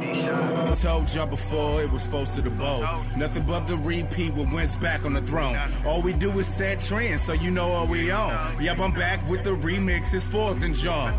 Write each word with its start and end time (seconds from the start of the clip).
I 0.00 0.74
told 0.80 1.12
y'all 1.14 1.26
before 1.26 1.82
it 1.82 1.90
was 1.90 2.02
supposed 2.02 2.34
to 2.34 2.42
the 2.42 2.50
bowl. 2.50 2.82
Nothing 3.16 3.44
but 3.46 3.66
the 3.66 3.76
repeat 3.76 4.34
with 4.34 4.52
wins 4.52 4.76
back 4.76 5.04
on 5.04 5.12
the 5.12 5.22
throne. 5.22 5.58
All 5.86 6.02
we 6.02 6.12
do 6.12 6.30
is 6.38 6.46
set 6.46 6.78
trends, 6.80 7.22
so 7.22 7.32
you 7.32 7.50
know 7.50 7.68
what 7.68 7.88
we 7.88 8.10
on. 8.10 8.60
Yep, 8.60 8.78
I'm 8.78 8.92
back 8.92 9.28
with 9.28 9.42
the 9.44 9.50
remix. 9.50 10.14
It's 10.14 10.28
fourth 10.28 10.62
and 10.62 10.74
John. 10.74 11.14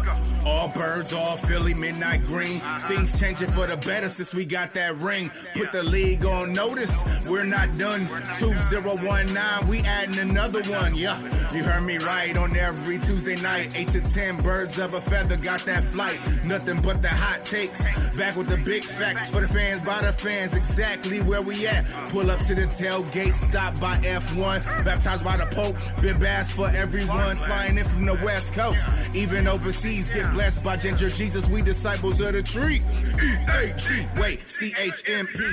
All 0.46 0.70
birds, 0.70 1.14
all 1.14 1.38
Philly, 1.38 1.74
midnight 1.74 2.26
green. 2.26 2.60
Things 2.88 3.20
changing 3.20 3.50
for 3.50 3.68
the 3.68 3.78
better 3.86 4.10
since 4.10 4.34
we 4.34 4.46
got 4.46 4.74
that 4.74 4.96
ring. 4.98 5.30
Put 5.56 5.72
the 5.72 5.84
league 5.84 6.26
on 6.26 6.54
notice. 6.54 7.04
We're 7.28 7.46
not 7.46 7.78
done. 7.78 8.08
2019, 8.40 9.70
we 9.70 9.80
adding 9.82 10.20
another 10.20 10.62
one. 10.64 10.96
Yeah, 10.96 11.20
you 11.54 11.64
heard 11.64 11.84
me 11.84 11.98
right 11.98 12.36
on 12.38 12.56
every 12.56 12.98
Tuesday 13.00 13.36
night. 13.42 13.78
8 13.78 13.88
to 13.90 14.02
10 14.02 14.38
birds 14.38 14.80
of 14.80 14.94
a 14.94 15.02
feather 15.02 15.38
got 15.38 15.62
that 15.62 15.84
flight. 15.84 16.20
Nothing 16.46 16.82
but 16.82 17.02
the 17.02 17.10
hot 17.10 17.44
takes. 17.46 17.88
Back 18.18 18.36
with 18.36 18.48
the 18.48 18.58
big 18.58 18.84
facts 18.84 19.30
for 19.30 19.42
the 19.42 19.48
fans, 19.48 19.82
by 19.82 20.02
the 20.02 20.12
fans, 20.12 20.56
exactly 20.56 21.20
where 21.20 21.42
we 21.42 21.68
at. 21.68 21.86
Pull 22.10 22.30
up 22.32 22.40
to 22.42 22.56
the 22.56 22.64
tailgate, 22.64 23.36
stop 23.36 23.80
by 23.80 23.96
F1, 23.98 24.86
baptized 24.86 25.24
by 25.24 25.38
the 25.38 25.46
Pope, 25.56 25.76
been 26.02 26.20
bass 26.20 26.52
for 26.52 26.70
everyone, 26.70 27.36
flying 27.38 27.78
in 27.78 27.86
from 27.86 28.06
the 28.06 28.16
West 28.26 28.54
Coast. 28.54 28.86
Even 29.16 29.48
overseas, 29.48 30.10
get 30.12 30.29
blessed 30.32 30.64
by 30.64 30.78
Ginger 30.78 31.10
Jesus, 31.10 31.50
we 31.50 31.62
disciples 31.62 32.22
of 32.22 32.34
the 32.34 32.44
tree. 32.44 32.82
E-A-G, 33.22 34.08
wait, 34.20 34.50
C-H-M-P. 34.50 35.44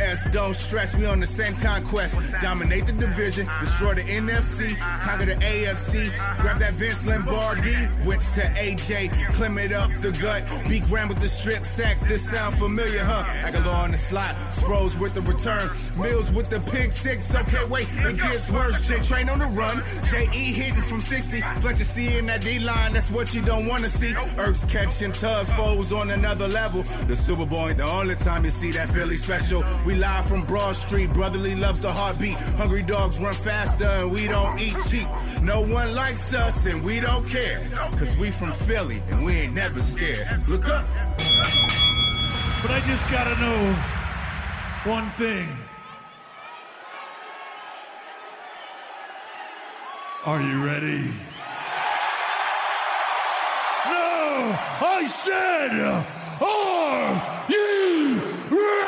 S, 0.00 0.28
don't 0.30 0.54
stress, 0.54 0.96
we 0.96 1.06
on 1.06 1.20
the 1.20 1.26
same 1.26 1.54
conquest. 1.56 2.18
Dominate 2.40 2.86
the 2.86 2.92
division, 2.92 3.46
destroy 3.60 3.94
the 3.94 4.02
NFC, 4.02 4.76
conquer 5.00 5.26
the 5.26 5.34
AFC, 5.34 6.10
grab 6.38 6.58
that 6.58 6.74
Vince 6.74 7.06
Lombardi, 7.06 7.88
Wentz 8.06 8.32
to 8.32 8.42
AJ, 8.42 9.10
climb 9.34 9.58
it 9.58 9.72
up 9.72 9.90
the 10.00 10.12
gut, 10.20 10.42
be 10.68 10.80
grand 10.80 11.08
with 11.08 11.20
the 11.20 11.28
strip 11.28 11.64
sack, 11.64 11.98
this 12.00 12.30
sound 12.30 12.56
familiar, 12.56 13.02
huh? 13.02 13.24
Agholor 13.48 13.74
on 13.74 13.90
the 13.90 13.98
slot, 13.98 14.34
Sproles 14.52 14.98
with 14.98 15.14
the 15.14 15.22
return, 15.22 15.70
Mills 15.98 16.32
with 16.32 16.50
the 16.50 16.60
pick 16.70 16.92
six. 16.92 17.34
Okay, 17.34 17.64
wait, 17.68 17.88
it 17.90 18.16
gets 18.16 18.50
worse. 18.50 18.88
J 18.88 18.98
Train 19.00 19.28
on 19.28 19.38
the 19.38 19.46
run, 19.46 19.82
J.E. 20.08 20.52
hitting 20.52 20.82
from 20.82 21.00
60. 21.00 21.40
Fletcher 21.60 21.84
C 21.84 22.18
in 22.18 22.26
that 22.26 22.40
D 22.40 22.58
line, 22.60 22.92
that's 22.92 23.10
what 23.10 23.34
you 23.34 23.42
don't 23.42 23.66
want 23.66 23.84
to 23.84 23.90
see. 23.90 24.14
Ertz 24.36 24.68
catching 24.70 25.12
tubs, 25.12 25.50
Foles 25.50 25.96
on 25.96 26.10
another 26.10 26.48
level. 26.48 26.82
The 27.06 27.16
Super 27.16 27.46
Bowl 27.46 27.68
ain't 27.68 27.78
the 27.78 27.84
only 27.84 28.14
time 28.14 28.44
you 28.44 28.50
see 28.50 28.70
that 28.72 28.88
Philly 28.90 29.16
special. 29.16 29.62
We 29.86 29.94
live 29.94 30.26
from 30.26 30.44
Broad 30.44 30.76
Street, 30.76 31.10
brotherly 31.10 31.54
loves 31.54 31.80
the 31.80 31.92
heartbeat. 31.92 32.34
Hungry 32.56 32.82
dogs 32.82 33.20
run 33.20 33.34
faster 33.34 33.86
and 33.86 34.12
we 34.12 34.26
don't 34.26 34.60
eat 34.60 34.76
cheap. 34.90 35.08
No 35.42 35.60
one 35.60 35.94
likes 35.94 36.34
us 36.34 36.66
and 36.66 36.82
we 36.82 37.00
don't 37.00 37.26
care. 37.28 37.60
Cause 37.98 38.16
we 38.16 38.30
from 38.30 38.52
Philly 38.52 39.02
and 39.10 39.24
we 39.24 39.32
ain't 39.32 39.54
never 39.54 39.80
scared. 39.80 40.48
Look 40.48 40.68
up. 40.68 40.86
But 42.62 42.70
I 42.70 42.82
just 42.86 43.10
gotta 43.10 43.38
know 43.40 43.74
one 44.90 45.10
thing. 45.12 45.48
Are 50.26 50.40
you 50.40 50.64
ready? 50.64 51.04
No! 53.86 54.43
I 54.56 55.06
said, 55.06 55.72
are 56.40 57.44
you 57.48 58.20
ready? 58.50 58.84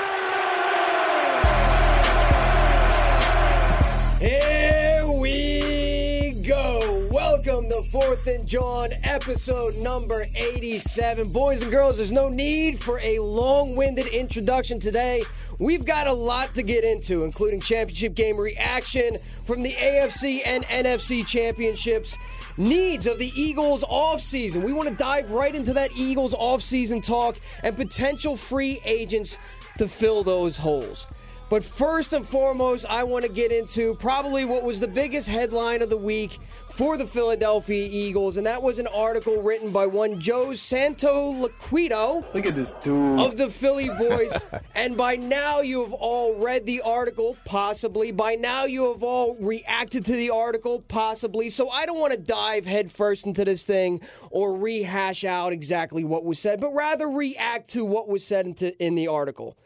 Here 4.24 5.06
we 5.08 6.42
go. 6.46 7.08
Welcome 7.10 7.68
to 7.70 7.82
Fourth 7.90 8.28
and 8.28 8.46
John, 8.46 8.90
episode 9.02 9.76
number 9.78 10.26
87. 10.36 11.30
Boys 11.30 11.62
and 11.62 11.70
girls, 11.72 11.96
there's 11.96 12.12
no 12.12 12.28
need 12.28 12.78
for 12.78 13.00
a 13.00 13.18
long 13.18 13.74
winded 13.74 14.06
introduction 14.06 14.78
today. 14.78 15.24
We've 15.58 15.84
got 15.84 16.06
a 16.06 16.12
lot 16.12 16.54
to 16.54 16.62
get 16.62 16.84
into, 16.84 17.24
including 17.24 17.60
championship 17.60 18.14
game 18.14 18.36
reaction 18.36 19.16
from 19.46 19.64
the 19.64 19.72
AFC 19.72 20.42
and 20.46 20.64
NFC 20.64 21.26
championships, 21.26 22.16
needs 22.56 23.06
of 23.06 23.18
the 23.18 23.32
Eagles 23.40 23.84
offseason. 23.84 24.62
We 24.62 24.72
want 24.72 24.88
to 24.88 24.94
dive 24.94 25.30
right 25.30 25.54
into 25.54 25.74
that 25.74 25.90
Eagles 25.96 26.34
offseason 26.34 27.04
talk 27.04 27.36
and 27.62 27.76
potential 27.76 28.36
free 28.36 28.80
agents 28.84 29.38
to 29.78 29.88
fill 29.88 30.22
those 30.22 30.56
holes. 30.56 31.06
But 31.48 31.62
first 31.62 32.12
and 32.12 32.26
foremost, 32.26 32.86
I 32.90 33.04
want 33.04 33.24
to 33.24 33.30
get 33.30 33.52
into 33.52 33.94
probably 33.94 34.44
what 34.44 34.64
was 34.64 34.80
the 34.80 34.88
biggest 34.88 35.28
headline 35.28 35.80
of 35.80 35.90
the 35.90 35.96
week 35.96 36.40
for 36.70 36.96
the 36.98 37.06
Philadelphia 37.06 37.88
Eagles, 37.90 38.36
and 38.36 38.44
that 38.46 38.60
was 38.62 38.80
an 38.80 38.88
article 38.88 39.40
written 39.40 39.70
by 39.70 39.86
one 39.86 40.20
Joe 40.20 40.48
Santoliquito 40.48 42.34
Look 42.34 42.46
at 42.46 42.54
this 42.56 42.72
dude. 42.82 43.20
of 43.20 43.36
the 43.36 43.48
Philly 43.48 43.88
Voice. 43.96 44.44
and 44.74 44.96
by 44.96 45.14
now, 45.14 45.60
you 45.60 45.84
have 45.84 45.92
all 45.92 46.34
read 46.34 46.66
the 46.66 46.80
article, 46.82 47.36
possibly. 47.44 48.10
By 48.10 48.34
now, 48.34 48.64
you 48.64 48.92
have 48.92 49.04
all 49.04 49.36
reacted 49.36 50.04
to 50.06 50.12
the 50.12 50.30
article, 50.30 50.82
possibly. 50.88 51.48
So 51.48 51.70
I 51.70 51.86
don't 51.86 51.98
want 52.00 52.12
to 52.12 52.18
dive 52.18 52.66
headfirst 52.66 53.24
into 53.24 53.44
this 53.44 53.64
thing 53.64 54.00
or 54.30 54.54
rehash 54.56 55.22
out 55.24 55.52
exactly 55.52 56.02
what 56.04 56.24
was 56.24 56.40
said, 56.40 56.60
but 56.60 56.74
rather 56.74 57.08
react 57.08 57.70
to 57.70 57.84
what 57.84 58.08
was 58.08 58.24
said 58.24 58.74
in 58.80 58.96
the 58.96 59.06
article. 59.08 59.56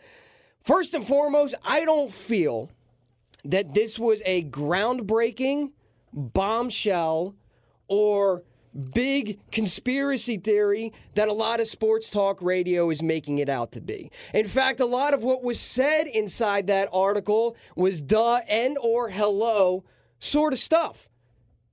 First 0.62 0.94
and 0.94 1.06
foremost, 1.06 1.54
I 1.64 1.84
don't 1.84 2.12
feel 2.12 2.70
that 3.44 3.74
this 3.74 3.98
was 3.98 4.22
a 4.26 4.44
groundbreaking 4.44 5.72
bombshell 6.12 7.34
or 7.88 8.42
big 8.92 9.40
conspiracy 9.50 10.36
theory 10.36 10.92
that 11.14 11.28
a 11.28 11.32
lot 11.32 11.60
of 11.60 11.66
sports 11.66 12.10
talk 12.10 12.40
radio 12.40 12.90
is 12.90 13.02
making 13.02 13.38
it 13.38 13.48
out 13.48 13.72
to 13.72 13.80
be. 13.80 14.10
In 14.32 14.46
fact, 14.46 14.80
a 14.80 14.86
lot 14.86 15.14
of 15.14 15.24
what 15.24 15.42
was 15.42 15.58
said 15.58 16.06
inside 16.06 16.68
that 16.68 16.88
article 16.92 17.56
was 17.74 18.00
duh 18.00 18.40
and 18.48 18.78
or 18.78 19.08
hello 19.08 19.84
sort 20.20 20.52
of 20.52 20.58
stuff. 20.58 21.08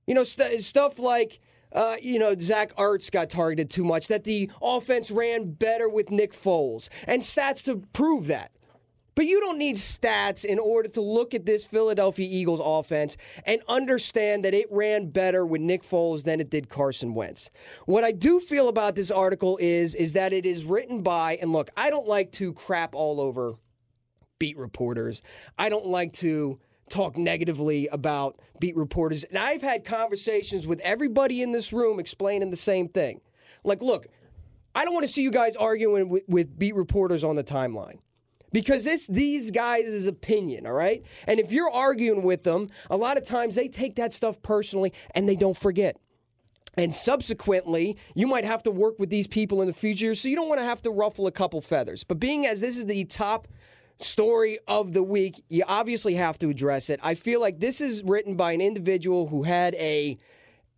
You 0.06 0.14
know, 0.14 0.24
st- 0.24 0.62
stuff 0.64 0.98
like 0.98 1.40
uh, 1.72 1.96
you 2.00 2.18
know, 2.18 2.34
Zach 2.38 2.74
Ertz 2.76 3.10
got 3.10 3.28
targeted 3.28 3.70
too 3.70 3.84
much, 3.84 4.08
that 4.08 4.24
the 4.24 4.50
offense 4.62 5.10
ran 5.10 5.52
better 5.52 5.86
with 5.86 6.10
Nick 6.10 6.32
Foles, 6.32 6.88
and 7.06 7.20
stats 7.20 7.62
to 7.64 7.82
prove 7.92 8.26
that. 8.28 8.52
But 9.18 9.26
you 9.26 9.40
don't 9.40 9.58
need 9.58 9.74
stats 9.74 10.44
in 10.44 10.60
order 10.60 10.88
to 10.90 11.00
look 11.00 11.34
at 11.34 11.44
this 11.44 11.66
Philadelphia 11.66 12.28
Eagles 12.30 12.60
offense 12.62 13.16
and 13.44 13.60
understand 13.66 14.44
that 14.44 14.54
it 14.54 14.68
ran 14.70 15.10
better 15.10 15.44
with 15.44 15.60
Nick 15.60 15.82
Foles 15.82 16.22
than 16.22 16.38
it 16.38 16.50
did 16.50 16.68
Carson 16.68 17.14
Wentz. 17.14 17.50
What 17.86 18.04
I 18.04 18.12
do 18.12 18.38
feel 18.38 18.68
about 18.68 18.94
this 18.94 19.10
article 19.10 19.58
is 19.60 19.96
is 19.96 20.12
that 20.12 20.32
it 20.32 20.46
is 20.46 20.62
written 20.62 21.02
by 21.02 21.34
and 21.42 21.50
look, 21.50 21.68
I 21.76 21.90
don't 21.90 22.06
like 22.06 22.30
to 22.34 22.52
crap 22.52 22.94
all 22.94 23.20
over 23.20 23.54
beat 24.38 24.56
reporters. 24.56 25.20
I 25.58 25.68
don't 25.68 25.86
like 25.86 26.12
to 26.12 26.60
talk 26.88 27.16
negatively 27.16 27.88
about 27.88 28.38
beat 28.60 28.76
reporters. 28.76 29.24
And 29.24 29.36
I've 29.36 29.62
had 29.62 29.82
conversations 29.82 30.64
with 30.64 30.78
everybody 30.84 31.42
in 31.42 31.50
this 31.50 31.72
room 31.72 31.98
explaining 31.98 32.52
the 32.52 32.56
same 32.56 32.88
thing. 32.88 33.20
Like, 33.64 33.82
look, 33.82 34.06
I 34.76 34.84
don't 34.84 34.94
want 34.94 35.08
to 35.08 35.12
see 35.12 35.22
you 35.22 35.32
guys 35.32 35.56
arguing 35.56 36.08
with, 36.08 36.22
with 36.28 36.56
beat 36.56 36.76
reporters 36.76 37.24
on 37.24 37.34
the 37.34 37.42
timeline 37.42 37.98
because 38.52 38.86
it's 38.86 39.06
these 39.06 39.50
guys' 39.50 40.06
opinion, 40.06 40.66
all 40.66 40.72
right? 40.72 41.04
And 41.26 41.40
if 41.40 41.52
you're 41.52 41.70
arguing 41.70 42.22
with 42.22 42.42
them, 42.42 42.70
a 42.90 42.96
lot 42.96 43.16
of 43.16 43.24
times 43.24 43.54
they 43.54 43.68
take 43.68 43.96
that 43.96 44.12
stuff 44.12 44.40
personally 44.42 44.92
and 45.14 45.28
they 45.28 45.36
don't 45.36 45.56
forget. 45.56 45.96
And 46.76 46.94
subsequently, 46.94 47.96
you 48.14 48.26
might 48.26 48.44
have 48.44 48.62
to 48.62 48.70
work 48.70 48.98
with 48.98 49.10
these 49.10 49.26
people 49.26 49.60
in 49.62 49.66
the 49.66 49.74
future, 49.74 50.14
so 50.14 50.28
you 50.28 50.36
don't 50.36 50.48
want 50.48 50.60
to 50.60 50.64
have 50.64 50.80
to 50.82 50.90
ruffle 50.90 51.26
a 51.26 51.32
couple 51.32 51.60
feathers. 51.60 52.04
But 52.04 52.20
being 52.20 52.46
as 52.46 52.60
this 52.60 52.78
is 52.78 52.86
the 52.86 53.04
top 53.04 53.48
story 53.96 54.58
of 54.68 54.92
the 54.92 55.02
week, 55.02 55.42
you 55.48 55.64
obviously 55.66 56.14
have 56.14 56.38
to 56.38 56.48
address 56.48 56.88
it. 56.88 57.00
I 57.02 57.16
feel 57.16 57.40
like 57.40 57.58
this 57.58 57.80
is 57.80 58.04
written 58.04 58.36
by 58.36 58.52
an 58.52 58.60
individual 58.60 59.26
who 59.26 59.42
had 59.42 59.74
a 59.74 60.18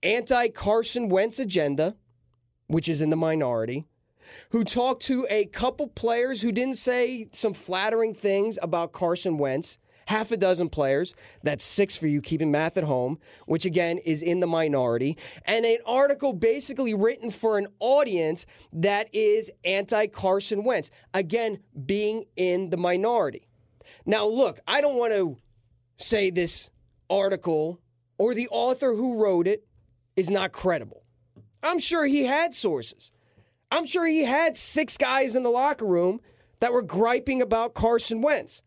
anti 0.02 0.48
Carson 0.48 1.10
Wentz 1.10 1.38
agenda, 1.38 1.96
which 2.66 2.88
is 2.88 3.02
in 3.02 3.10
the 3.10 3.16
minority 3.16 3.84
who 4.50 4.64
talked 4.64 5.02
to 5.04 5.26
a 5.30 5.46
couple 5.46 5.88
players 5.88 6.42
who 6.42 6.52
didn't 6.52 6.76
say 6.76 7.28
some 7.32 7.54
flattering 7.54 8.14
things 8.14 8.58
about 8.62 8.92
Carson 8.92 9.38
Wentz. 9.38 9.78
Half 10.06 10.32
a 10.32 10.36
dozen 10.36 10.68
players. 10.70 11.14
That's 11.44 11.62
six 11.64 11.96
for 11.96 12.08
you, 12.08 12.20
keeping 12.20 12.50
math 12.50 12.76
at 12.76 12.82
home, 12.82 13.20
which 13.46 13.64
again 13.64 13.98
is 13.98 14.22
in 14.22 14.40
the 14.40 14.46
minority. 14.46 15.16
And 15.44 15.64
an 15.64 15.78
article 15.86 16.32
basically 16.32 16.94
written 16.94 17.30
for 17.30 17.58
an 17.58 17.68
audience 17.78 18.44
that 18.72 19.08
is 19.12 19.52
anti 19.64 20.08
Carson 20.08 20.64
Wentz. 20.64 20.90
Again, 21.14 21.60
being 21.86 22.24
in 22.34 22.70
the 22.70 22.76
minority. 22.76 23.46
Now, 24.04 24.26
look, 24.26 24.58
I 24.66 24.80
don't 24.80 24.96
want 24.96 25.12
to 25.12 25.38
say 25.94 26.30
this 26.30 26.70
article 27.08 27.80
or 28.18 28.34
the 28.34 28.48
author 28.48 28.94
who 28.94 29.16
wrote 29.16 29.46
it 29.46 29.64
is 30.16 30.30
not 30.30 30.52
credible. 30.52 31.04
I'm 31.62 31.78
sure 31.78 32.06
he 32.06 32.24
had 32.24 32.54
sources. 32.54 33.12
I'm 33.70 33.86
sure 33.86 34.06
he 34.06 34.24
had 34.24 34.56
six 34.56 34.96
guys 34.96 35.34
in 35.34 35.42
the 35.42 35.50
locker 35.50 35.86
room 35.86 36.20
that 36.58 36.72
were 36.72 36.82
griping 36.82 37.40
about 37.40 37.74
Carson 37.74 38.22
Wentz. 38.22 38.62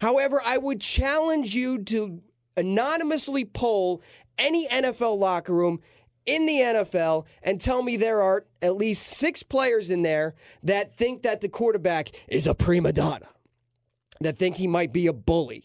However, 0.00 0.40
I 0.44 0.58
would 0.58 0.80
challenge 0.80 1.54
you 1.54 1.82
to 1.84 2.22
anonymously 2.56 3.44
poll 3.44 4.02
any 4.38 4.68
NFL 4.68 5.18
locker 5.18 5.54
room 5.54 5.80
in 6.26 6.46
the 6.46 6.58
NFL 6.58 7.24
and 7.42 7.60
tell 7.60 7.82
me 7.82 7.96
there 7.96 8.20
are 8.20 8.44
at 8.60 8.76
least 8.76 9.02
six 9.02 9.42
players 9.42 9.90
in 9.90 10.02
there 10.02 10.34
that 10.62 10.96
think 10.96 11.22
that 11.22 11.40
the 11.40 11.48
quarterback 11.48 12.10
is 12.28 12.46
a 12.46 12.54
prima 12.54 12.92
donna, 12.92 13.28
that 14.20 14.36
think 14.36 14.56
he 14.56 14.66
might 14.66 14.92
be 14.92 15.06
a 15.06 15.12
bully, 15.12 15.62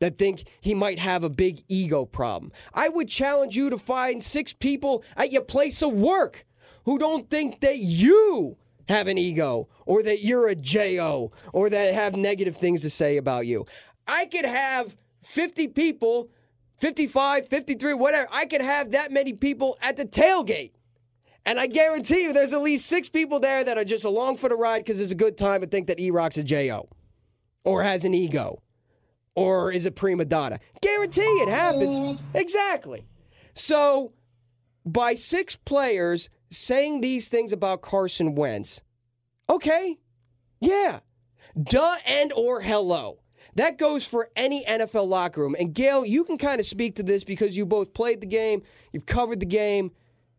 that 0.00 0.18
think 0.18 0.44
he 0.60 0.74
might 0.74 0.98
have 0.98 1.22
a 1.22 1.30
big 1.30 1.62
ego 1.68 2.04
problem. 2.04 2.52
I 2.74 2.88
would 2.88 3.08
challenge 3.08 3.56
you 3.56 3.70
to 3.70 3.78
find 3.78 4.22
six 4.22 4.52
people 4.52 5.04
at 5.16 5.30
your 5.30 5.42
place 5.42 5.82
of 5.82 5.92
work 5.92 6.44
who 6.84 6.98
don't 6.98 7.28
think 7.30 7.60
that 7.60 7.78
you 7.78 8.56
have 8.88 9.06
an 9.06 9.18
ego 9.18 9.68
or 9.86 10.02
that 10.02 10.22
you're 10.22 10.48
a 10.48 10.54
JO 10.54 11.32
or 11.52 11.70
that 11.70 11.94
have 11.94 12.16
negative 12.16 12.56
things 12.56 12.82
to 12.82 12.90
say 12.90 13.16
about 13.16 13.46
you. 13.46 13.66
I 14.06 14.26
could 14.26 14.44
have 14.44 14.96
50 15.22 15.68
people, 15.68 16.28
55, 16.78 17.48
53, 17.48 17.94
whatever. 17.94 18.28
I 18.32 18.46
could 18.46 18.60
have 18.60 18.90
that 18.90 19.10
many 19.12 19.32
people 19.32 19.78
at 19.80 19.96
the 19.96 20.04
tailgate. 20.04 20.72
And 21.46 21.60
I 21.60 21.66
guarantee 21.66 22.22
you 22.22 22.32
there's 22.32 22.54
at 22.54 22.62
least 22.62 22.86
six 22.86 23.08
people 23.08 23.38
there 23.38 23.64
that 23.64 23.76
are 23.76 23.84
just 23.84 24.04
along 24.04 24.38
for 24.38 24.48
the 24.48 24.56
ride 24.56 24.84
because 24.84 25.00
it's 25.00 25.12
a 25.12 25.16
good 25.16 25.36
time 25.36 25.62
and 25.62 25.70
think 25.70 25.88
that 25.88 26.00
E 26.00 26.10
Rock's 26.10 26.38
a 26.38 26.42
JO 26.44 26.88
or 27.64 27.82
has 27.82 28.04
an 28.04 28.14
ego 28.14 28.62
or 29.34 29.70
is 29.70 29.84
a 29.84 29.90
prima 29.90 30.24
donna. 30.24 30.58
Guarantee 30.80 31.22
it 31.22 31.48
happens. 31.48 32.20
Exactly. 32.34 33.04
So, 33.54 34.12
by 34.86 35.14
six 35.14 35.56
players 35.56 36.28
saying 36.54 37.00
these 37.00 37.28
things 37.28 37.52
about 37.52 37.82
Carson 37.82 38.34
Wentz, 38.34 38.80
okay, 39.48 39.98
yeah, 40.60 41.00
duh 41.60 41.96
and 42.06 42.32
or 42.32 42.60
hello. 42.60 43.18
That 43.56 43.78
goes 43.78 44.04
for 44.04 44.30
any 44.34 44.64
NFL 44.64 45.08
locker 45.08 45.40
room. 45.40 45.54
And 45.58 45.72
Gail, 45.72 46.04
you 46.04 46.24
can 46.24 46.38
kind 46.38 46.58
of 46.58 46.66
speak 46.66 46.96
to 46.96 47.04
this 47.04 47.22
because 47.22 47.56
you 47.56 47.64
both 47.64 47.94
played 47.94 48.20
the 48.20 48.26
game, 48.26 48.62
you've 48.92 49.06
covered 49.06 49.38
the 49.38 49.46
game. 49.46 49.92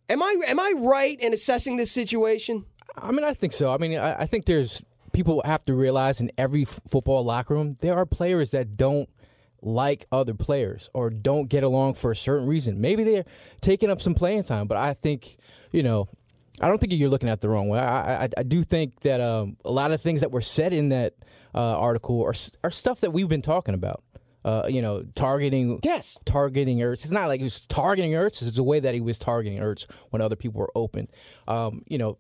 Am 0.10 0.22
I 0.22 0.36
am 0.48 0.60
I 0.60 0.74
right 0.78 1.20
in 1.20 1.34
assessing 1.34 1.78
this 1.78 1.92
situation? 1.92 2.66
I 2.98 3.12
mean, 3.12 3.24
I 3.24 3.34
think 3.34 3.54
so. 3.54 3.74
I 3.74 3.78
mean, 3.78 3.98
I, 3.98 4.22
I 4.22 4.26
think 4.26 4.46
there's 4.46 4.84
people 5.14 5.42
have 5.46 5.64
to 5.64 5.74
realize 5.74 6.20
in 6.20 6.32
every 6.38 6.64
f- 6.64 6.82
football 6.90 7.24
locker 7.24 7.54
room 7.54 7.78
there 7.80 7.96
are 7.96 8.06
players 8.06 8.52
that 8.52 8.76
don't 8.76 9.10
like 9.62 10.06
other 10.12 10.34
players 10.34 10.90
or 10.94 11.10
don't 11.10 11.48
get 11.48 11.64
along 11.64 11.96
for 11.96 12.12
a 12.12 12.16
certain 12.16 12.48
reason. 12.48 12.80
Maybe 12.80 13.04
they're 13.04 13.26
taking 13.62 13.90
up 13.90 14.02
some 14.02 14.14
playing 14.14 14.44
time, 14.44 14.68
but 14.68 14.78
I 14.78 14.94
think 14.94 15.38
you 15.76 15.84
know, 15.84 16.08
I 16.62 16.68
don't 16.68 16.80
think 16.80 16.94
you're 16.94 17.10
looking 17.10 17.30
at 17.30 17.42
the 17.42 17.50
wrong 17.50 17.68
way. 17.68 17.80
I 17.80 18.24
I, 18.26 18.30
I 18.38 18.44
do 18.44 18.64
think 18.64 19.02
that 19.02 19.20
um, 19.22 19.58
a 19.66 19.72
lot 19.72 19.92
of 19.92 20.02
things 20.02 20.22
that 20.22 20.32
were 20.32 20.42
said 20.42 20.72
in 20.74 20.90
that 20.90 21.14
uh, 21.54 21.78
article 21.78 22.24
are 22.24 22.34
are 22.64 22.72
stuff 22.72 23.02
that 23.02 23.12
we've 23.12 23.28
been 23.30 23.42
talking 23.42 23.76
about. 23.76 24.04
Uh, 24.46 24.68
you 24.70 24.80
know, 24.80 25.04
targeting 25.16 25.80
Yes. 25.84 26.20
targeting 26.24 26.78
Ertz. 26.78 27.04
It's 27.04 27.12
not 27.12 27.30
like 27.30 27.40
he 27.40 27.44
was 27.46 27.66
targeting 27.66 28.12
Ertz. 28.12 28.44
It's 28.44 28.58
the 28.58 28.64
way 28.64 28.80
that 28.80 28.94
he 28.94 29.02
was 29.02 29.18
targeting 29.18 29.58
Ertz 29.58 29.88
when 30.12 30.22
other 30.22 30.36
people 30.36 30.60
were 30.60 30.72
open. 30.76 31.08
Um, 31.48 31.82
you 31.88 31.98
know, 31.98 32.20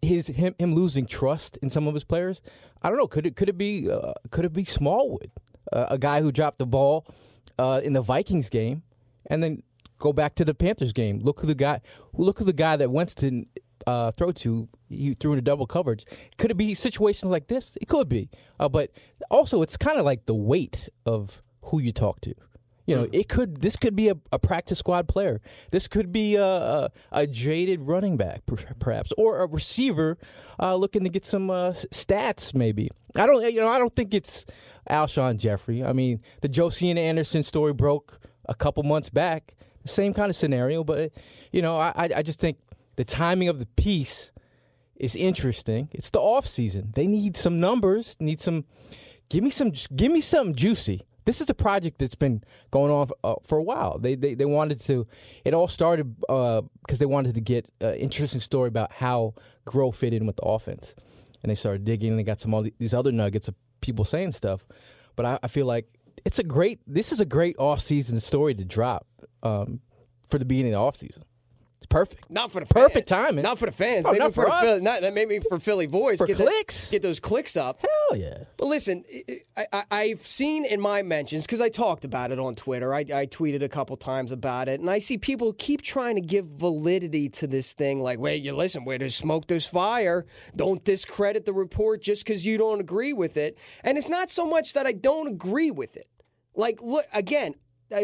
his 0.00 0.28
him 0.28 0.54
him 0.58 0.74
losing 0.74 1.04
trust 1.04 1.56
in 1.62 1.70
some 1.70 1.88
of 1.88 1.94
his 1.94 2.04
players. 2.04 2.40
I 2.82 2.90
don't 2.90 2.98
know. 2.98 3.08
Could 3.08 3.26
it 3.26 3.34
could 3.34 3.48
it 3.48 3.58
be 3.58 3.90
uh, 3.90 4.12
could 4.30 4.44
it 4.44 4.52
be 4.52 4.64
Smallwood, 4.64 5.32
uh, 5.72 5.86
a 5.90 5.98
guy 5.98 6.22
who 6.22 6.30
dropped 6.30 6.58
the 6.58 6.66
ball 6.66 7.06
uh, 7.58 7.80
in 7.82 7.92
the 7.92 8.02
Vikings 8.02 8.48
game, 8.50 8.84
and 9.26 9.42
then 9.42 9.62
go 9.98 10.12
back 10.12 10.34
to 10.36 10.44
the 10.44 10.54
Panthers 10.54 10.92
game. 10.92 11.20
Look 11.20 11.40
who 11.40 11.46
the 11.46 11.54
guy 11.54 11.80
look 12.12 12.38
who 12.38 12.44
the 12.44 12.52
guy 12.52 12.76
that 12.76 12.90
Winston 12.90 13.46
uh, 13.86 14.10
throw 14.12 14.32
to 14.32 14.68
you 14.88 15.14
threw 15.14 15.32
in 15.32 15.38
a 15.38 15.42
double 15.42 15.66
coverage. 15.66 16.04
Could 16.38 16.50
it 16.50 16.56
be 16.56 16.74
situations 16.74 17.30
like 17.30 17.48
this? 17.48 17.76
It 17.80 17.88
could 17.88 18.08
be, 18.08 18.30
uh, 18.58 18.68
but 18.68 18.90
also 19.30 19.62
it's 19.62 19.76
kind 19.76 19.98
of 19.98 20.04
like 20.04 20.26
the 20.26 20.34
weight 20.34 20.88
of 21.04 21.42
who 21.62 21.80
you 21.80 21.92
talk 21.92 22.20
to. 22.22 22.34
You 22.86 22.96
know, 22.96 23.08
it 23.12 23.30
could. 23.30 23.62
This 23.62 23.76
could 23.76 23.96
be 23.96 24.10
a, 24.10 24.16
a 24.30 24.38
practice 24.38 24.78
squad 24.78 25.08
player. 25.08 25.40
This 25.70 25.88
could 25.88 26.12
be 26.12 26.36
a, 26.36 26.44
a, 26.44 26.90
a 27.12 27.26
jaded 27.26 27.80
running 27.80 28.18
back, 28.18 28.42
perhaps, 28.78 29.10
or 29.16 29.40
a 29.40 29.46
receiver 29.46 30.18
uh, 30.60 30.74
looking 30.74 31.02
to 31.04 31.08
get 31.08 31.24
some 31.24 31.48
uh, 31.48 31.70
stats. 31.70 32.54
Maybe 32.54 32.90
I 33.16 33.26
don't. 33.26 33.42
You 33.50 33.60
know, 33.60 33.68
I 33.68 33.78
don't 33.78 33.94
think 33.94 34.12
it's 34.12 34.44
Alshon 34.90 35.38
Jeffery. 35.38 35.82
I 35.82 35.94
mean, 35.94 36.20
the 36.42 36.48
Josina 36.48 37.00
Anderson 37.00 37.42
story 37.42 37.72
broke 37.72 38.18
a 38.46 38.54
couple 38.54 38.82
months 38.82 39.08
back. 39.08 39.54
Same 39.86 40.14
kind 40.14 40.30
of 40.30 40.36
scenario, 40.36 40.84
but 40.84 41.12
you 41.52 41.62
know, 41.62 41.76
I 41.78 42.10
I 42.16 42.22
just 42.22 42.40
think 42.40 42.58
the 42.96 43.04
timing 43.04 43.48
of 43.48 43.58
the 43.58 43.66
piece 43.66 44.32
is 44.96 45.14
interesting. 45.14 45.88
It's 45.92 46.10
the 46.10 46.20
off 46.20 46.46
season. 46.46 46.92
They 46.94 47.06
need 47.06 47.36
some 47.36 47.60
numbers. 47.60 48.16
Need 48.20 48.40
some. 48.40 48.64
Give 49.28 49.42
me 49.42 49.50
some. 49.50 49.72
Give 49.94 50.12
me 50.12 50.20
something 50.20 50.54
juicy. 50.54 51.02
This 51.24 51.40
is 51.40 51.48
a 51.48 51.54
project 51.54 51.98
that's 51.98 52.14
been 52.14 52.44
going 52.70 52.92
on 52.92 53.06
for, 53.06 53.16
uh, 53.24 53.34
for 53.42 53.56
a 53.58 53.62
while. 53.62 53.98
They, 53.98 54.14
they 54.14 54.34
they 54.34 54.44
wanted 54.44 54.80
to. 54.82 55.06
It 55.44 55.54
all 55.54 55.68
started 55.68 56.18
because 56.20 56.62
uh, 56.90 56.96
they 56.96 57.06
wanted 57.06 57.34
to 57.34 57.40
get 57.40 57.66
an 57.80 57.94
interesting 57.94 58.40
story 58.40 58.68
about 58.68 58.92
how 58.92 59.34
Groh 59.66 59.94
fit 59.94 60.12
in 60.12 60.26
with 60.26 60.36
the 60.36 60.42
offense, 60.42 60.94
and 61.42 61.50
they 61.50 61.54
started 61.54 61.84
digging. 61.84 62.10
and 62.10 62.18
They 62.18 62.24
got 62.24 62.40
some 62.40 62.52
all 62.54 62.66
these 62.78 62.94
other 62.94 63.12
nuggets 63.12 63.48
of 63.48 63.54
people 63.80 64.04
saying 64.04 64.32
stuff, 64.32 64.66
but 65.16 65.26
I, 65.26 65.38
I 65.42 65.48
feel 65.48 65.66
like 65.66 65.86
it's 66.24 66.38
a 66.38 66.44
great. 66.44 66.80
This 66.86 67.10
is 67.10 67.20
a 67.20 67.26
great 67.26 67.56
off 67.58 67.80
season 67.80 68.20
story 68.20 68.54
to 68.54 68.64
drop 68.64 69.06
um, 69.44 69.80
for 70.28 70.38
the 70.38 70.44
beginning 70.44 70.74
of 70.74 70.78
the 70.78 70.84
off 70.84 70.96
season. 70.96 71.24
It's 71.84 71.86
perfect. 71.90 72.30
Not 72.30 72.50
for 72.50 72.60
the 72.60 72.66
Perfect 72.66 73.08
timing. 73.08 73.42
Not 73.42 73.58
for 73.58 73.66
the 73.66 73.72
fans. 73.72 74.06
Oh, 74.06 74.12
maybe 74.12 74.24
not 74.24 74.32
for 74.32 74.46
the 74.46 74.52
us. 74.52 74.62
Philly, 74.62 74.80
not 74.80 75.02
maybe 75.12 75.38
for 75.40 75.58
Philly 75.58 75.84
voice. 75.84 76.16
For 76.16 76.26
get 76.26 76.38
clicks. 76.38 76.90
get 76.90 77.02
those 77.02 77.20
clicks 77.20 77.58
up. 77.58 77.82
Hell 77.82 78.18
yeah. 78.18 78.44
But 78.56 78.68
listen, 78.68 79.04
I, 79.54 79.66
I, 79.70 79.84
I've 79.90 80.26
seen 80.26 80.64
in 80.64 80.80
my 80.80 81.02
mentions 81.02 81.44
because 81.44 81.60
I 81.60 81.68
talked 81.68 82.06
about 82.06 82.32
it 82.32 82.38
on 82.38 82.54
Twitter. 82.54 82.94
I, 82.94 83.00
I 83.00 83.26
tweeted 83.26 83.62
a 83.62 83.68
couple 83.68 83.98
times 83.98 84.32
about 84.32 84.70
it, 84.70 84.80
and 84.80 84.88
I 84.88 84.98
see 84.98 85.18
people 85.18 85.52
keep 85.52 85.82
trying 85.82 86.14
to 86.14 86.22
give 86.22 86.46
validity 86.46 87.28
to 87.30 87.46
this 87.46 87.74
thing. 87.74 88.00
Like, 88.00 88.18
wait, 88.18 88.42
you 88.42 88.54
listen, 88.54 88.86
where 88.86 88.96
there's 88.96 89.14
smoke, 89.14 89.46
there's 89.46 89.66
fire. 89.66 90.24
Don't 90.56 90.82
discredit 90.84 91.44
the 91.44 91.52
report 91.52 92.00
just 92.00 92.24
because 92.24 92.46
you 92.46 92.56
don't 92.56 92.80
agree 92.80 93.12
with 93.12 93.36
it. 93.36 93.58
And 93.82 93.98
it's 93.98 94.08
not 94.08 94.30
so 94.30 94.46
much 94.46 94.72
that 94.72 94.86
I 94.86 94.92
don't 94.92 95.28
agree 95.28 95.70
with 95.70 95.98
it. 95.98 96.08
Like, 96.54 96.80
look 96.80 97.04
again. 97.12 97.56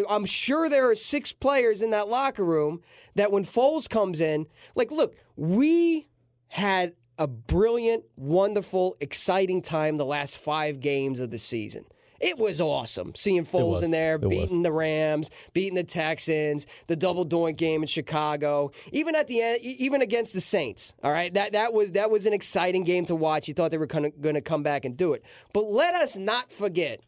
I'm 0.08 0.24
sure 0.24 0.68
there 0.68 0.88
are 0.90 0.94
six 0.94 1.32
players 1.32 1.82
in 1.82 1.90
that 1.90 2.08
locker 2.08 2.44
room 2.44 2.82
that 3.14 3.32
when 3.32 3.44
Foles 3.44 3.88
comes 3.88 4.20
in, 4.20 4.46
like, 4.74 4.90
look, 4.90 5.16
we 5.36 6.08
had 6.48 6.94
a 7.18 7.26
brilliant, 7.26 8.04
wonderful, 8.16 8.96
exciting 9.00 9.60
time 9.62 9.96
the 9.96 10.04
last 10.06 10.38
five 10.38 10.80
games 10.80 11.20
of 11.20 11.30
the 11.30 11.38
season. 11.38 11.84
It 12.20 12.36
was 12.36 12.60
awesome 12.60 13.14
seeing 13.14 13.44
Foles 13.46 13.82
in 13.82 13.92
there, 13.92 14.16
It 14.16 14.20
was. 14.22 14.28
beating 14.30 14.62
the 14.62 14.72
Rams, 14.72 15.30
beating 15.54 15.74
the 15.74 15.84
Texans, 15.84 16.66
the 16.86 16.96
double 16.96 17.24
doink 17.24 17.56
game 17.56 17.82
in 17.82 17.86
Chicago, 17.86 18.72
even 18.92 19.14
at 19.14 19.26
the 19.26 19.40
end, 19.40 19.60
even 19.62 20.02
against 20.02 20.34
the 20.34 20.40
Saints. 20.40 20.92
All 21.02 21.12
right, 21.12 21.32
that 21.32 21.52
that 21.52 21.72
was 21.72 21.92
that 21.92 22.10
was 22.10 22.26
an 22.26 22.34
exciting 22.34 22.84
game 22.84 23.06
to 23.06 23.14
watch. 23.14 23.48
You 23.48 23.54
thought 23.54 23.70
they 23.70 23.78
were 23.78 23.86
going 23.86 24.12
to 24.34 24.42
come 24.42 24.62
back 24.62 24.84
and 24.84 24.98
do 24.98 25.14
it, 25.14 25.24
but 25.54 25.70
let 25.70 25.94
us 25.94 26.18
not 26.18 26.52
forget 26.52 27.00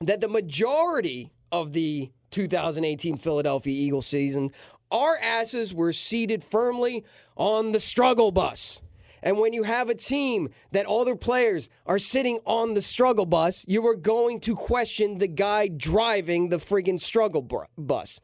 that 0.00 0.20
the 0.20 0.28
majority 0.28 1.30
of 1.52 1.72
the 1.72 2.10
2018 2.32 3.18
Philadelphia 3.18 3.72
Eagles 3.72 4.06
season, 4.06 4.50
our 4.90 5.18
asses 5.18 5.72
were 5.72 5.92
seated 5.92 6.42
firmly 6.42 7.04
on 7.36 7.72
the 7.72 7.80
struggle 7.80 8.32
bus. 8.32 8.80
And 9.22 9.38
when 9.38 9.52
you 9.52 9.62
have 9.62 9.88
a 9.88 9.94
team 9.94 10.48
that 10.72 10.86
all 10.86 11.04
their 11.04 11.14
players 11.14 11.70
are 11.86 11.98
sitting 11.98 12.40
on 12.44 12.74
the 12.74 12.82
struggle 12.82 13.26
bus, 13.26 13.64
you 13.68 13.86
are 13.86 13.94
going 13.94 14.40
to 14.40 14.56
question 14.56 15.18
the 15.18 15.28
guy 15.28 15.68
driving 15.68 16.48
the 16.48 16.56
friggin' 16.56 17.00
struggle 17.00 17.48
bus. 17.78 18.20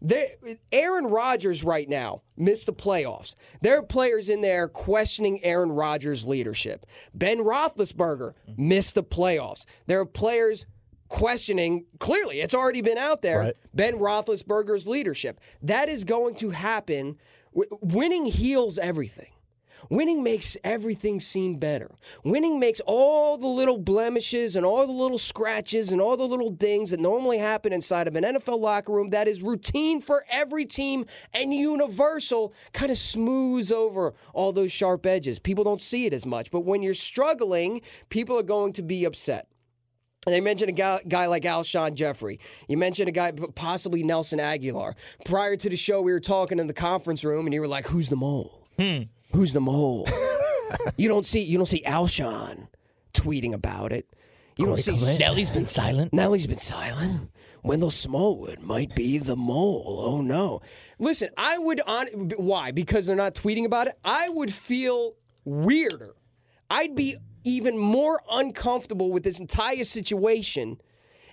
There, 0.00 0.28
Aaron 0.70 1.06
Rodgers 1.06 1.64
right 1.64 1.88
now 1.88 2.22
missed 2.36 2.66
the 2.66 2.72
playoffs. 2.72 3.34
There 3.62 3.78
are 3.78 3.82
players 3.82 4.28
in 4.28 4.40
there 4.42 4.68
questioning 4.68 5.42
Aaron 5.44 5.72
Rodgers' 5.72 6.26
leadership. 6.26 6.86
Ben 7.14 7.38
Roethlisberger 7.38 8.34
missed 8.56 8.94
the 8.94 9.04
playoffs. 9.04 9.64
There 9.86 10.00
are 10.00 10.06
players 10.06 10.66
questioning. 11.12 11.84
Clearly, 11.98 12.40
it's 12.40 12.54
already 12.54 12.80
been 12.80 12.98
out 12.98 13.20
there. 13.20 13.38
Right. 13.38 13.54
Ben 13.74 13.98
Roethlisberger's 13.98 14.86
leadership. 14.86 15.40
That 15.60 15.88
is 15.90 16.04
going 16.04 16.36
to 16.36 16.50
happen. 16.50 17.18
Winning 17.52 18.24
heals 18.24 18.78
everything. 18.78 19.28
Winning 19.90 20.22
makes 20.22 20.56
everything 20.64 21.20
seem 21.20 21.56
better. 21.56 21.90
Winning 22.24 22.58
makes 22.58 22.80
all 22.86 23.36
the 23.36 23.46
little 23.46 23.76
blemishes 23.76 24.56
and 24.56 24.64
all 24.64 24.86
the 24.86 24.92
little 24.92 25.18
scratches 25.18 25.92
and 25.92 26.00
all 26.00 26.16
the 26.16 26.26
little 26.26 26.50
dings 26.50 26.92
that 26.92 27.00
normally 27.00 27.36
happen 27.36 27.74
inside 27.74 28.08
of 28.08 28.16
an 28.16 28.24
NFL 28.24 28.58
locker 28.58 28.92
room 28.92 29.10
that 29.10 29.28
is 29.28 29.42
routine 29.42 30.00
for 30.00 30.24
every 30.30 30.64
team 30.64 31.04
and 31.34 31.52
universal 31.52 32.54
kind 32.72 32.90
of 32.90 32.96
smooths 32.96 33.70
over 33.70 34.14
all 34.32 34.52
those 34.52 34.72
sharp 34.72 35.04
edges. 35.04 35.38
People 35.38 35.64
don't 35.64 35.82
see 35.82 36.06
it 36.06 36.14
as 36.14 36.24
much, 36.24 36.50
but 36.50 36.60
when 36.60 36.82
you're 36.82 36.94
struggling, 36.94 37.82
people 38.08 38.38
are 38.38 38.44
going 38.44 38.72
to 38.72 38.82
be 38.82 39.04
upset. 39.04 39.48
They 40.26 40.40
mentioned 40.40 40.68
a 40.70 40.72
guy, 40.72 41.00
guy 41.08 41.26
like 41.26 41.42
Alshon 41.42 41.94
Jeffery. 41.94 42.38
You 42.68 42.76
mentioned 42.76 43.08
a 43.08 43.12
guy, 43.12 43.32
possibly 43.54 44.04
Nelson 44.04 44.38
Agholor. 44.38 44.94
Prior 45.24 45.56
to 45.56 45.68
the 45.68 45.76
show, 45.76 46.00
we 46.00 46.12
were 46.12 46.20
talking 46.20 46.60
in 46.60 46.68
the 46.68 46.74
conference 46.74 47.24
room, 47.24 47.46
and 47.46 47.52
you 47.54 47.60
were 47.60 47.66
like, 47.66 47.88
"Who's 47.88 48.08
the 48.08 48.16
mole? 48.16 48.66
Who's 49.32 49.52
the 49.52 49.60
mole?" 49.60 50.08
you 50.96 51.08
don't 51.08 51.26
see, 51.26 51.40
you 51.40 51.58
don't 51.58 51.66
see 51.66 51.82
Alshon 51.84 52.68
tweeting 53.14 53.52
about 53.52 53.92
it. 53.92 54.06
You 54.56 54.66
don't 54.66 54.78
see 54.78 54.94
Nelly's 55.18 55.50
been 55.50 55.66
silent. 55.80 56.12
Nelly's 56.12 56.46
been 56.46 56.58
silent. 56.60 57.30
Wendell 57.64 57.90
Smallwood 57.90 58.60
might 58.60 58.94
be 58.94 59.18
the 59.18 59.36
mole. 59.36 60.02
Oh 60.06 60.20
no! 60.20 60.60
Listen, 61.00 61.30
I 61.36 61.58
would 61.58 61.80
on 61.80 62.06
why 62.36 62.70
because 62.70 63.06
they're 63.06 63.16
not 63.16 63.34
tweeting 63.34 63.64
about 63.64 63.88
it. 63.88 63.94
I 64.04 64.28
would 64.28 64.52
feel 64.52 65.14
weirder. 65.44 66.14
I'd 66.70 66.94
be 66.94 67.16
even 67.44 67.78
more 67.78 68.22
uncomfortable 68.30 69.10
with 69.10 69.22
this 69.22 69.40
entire 69.40 69.84
situation 69.84 70.80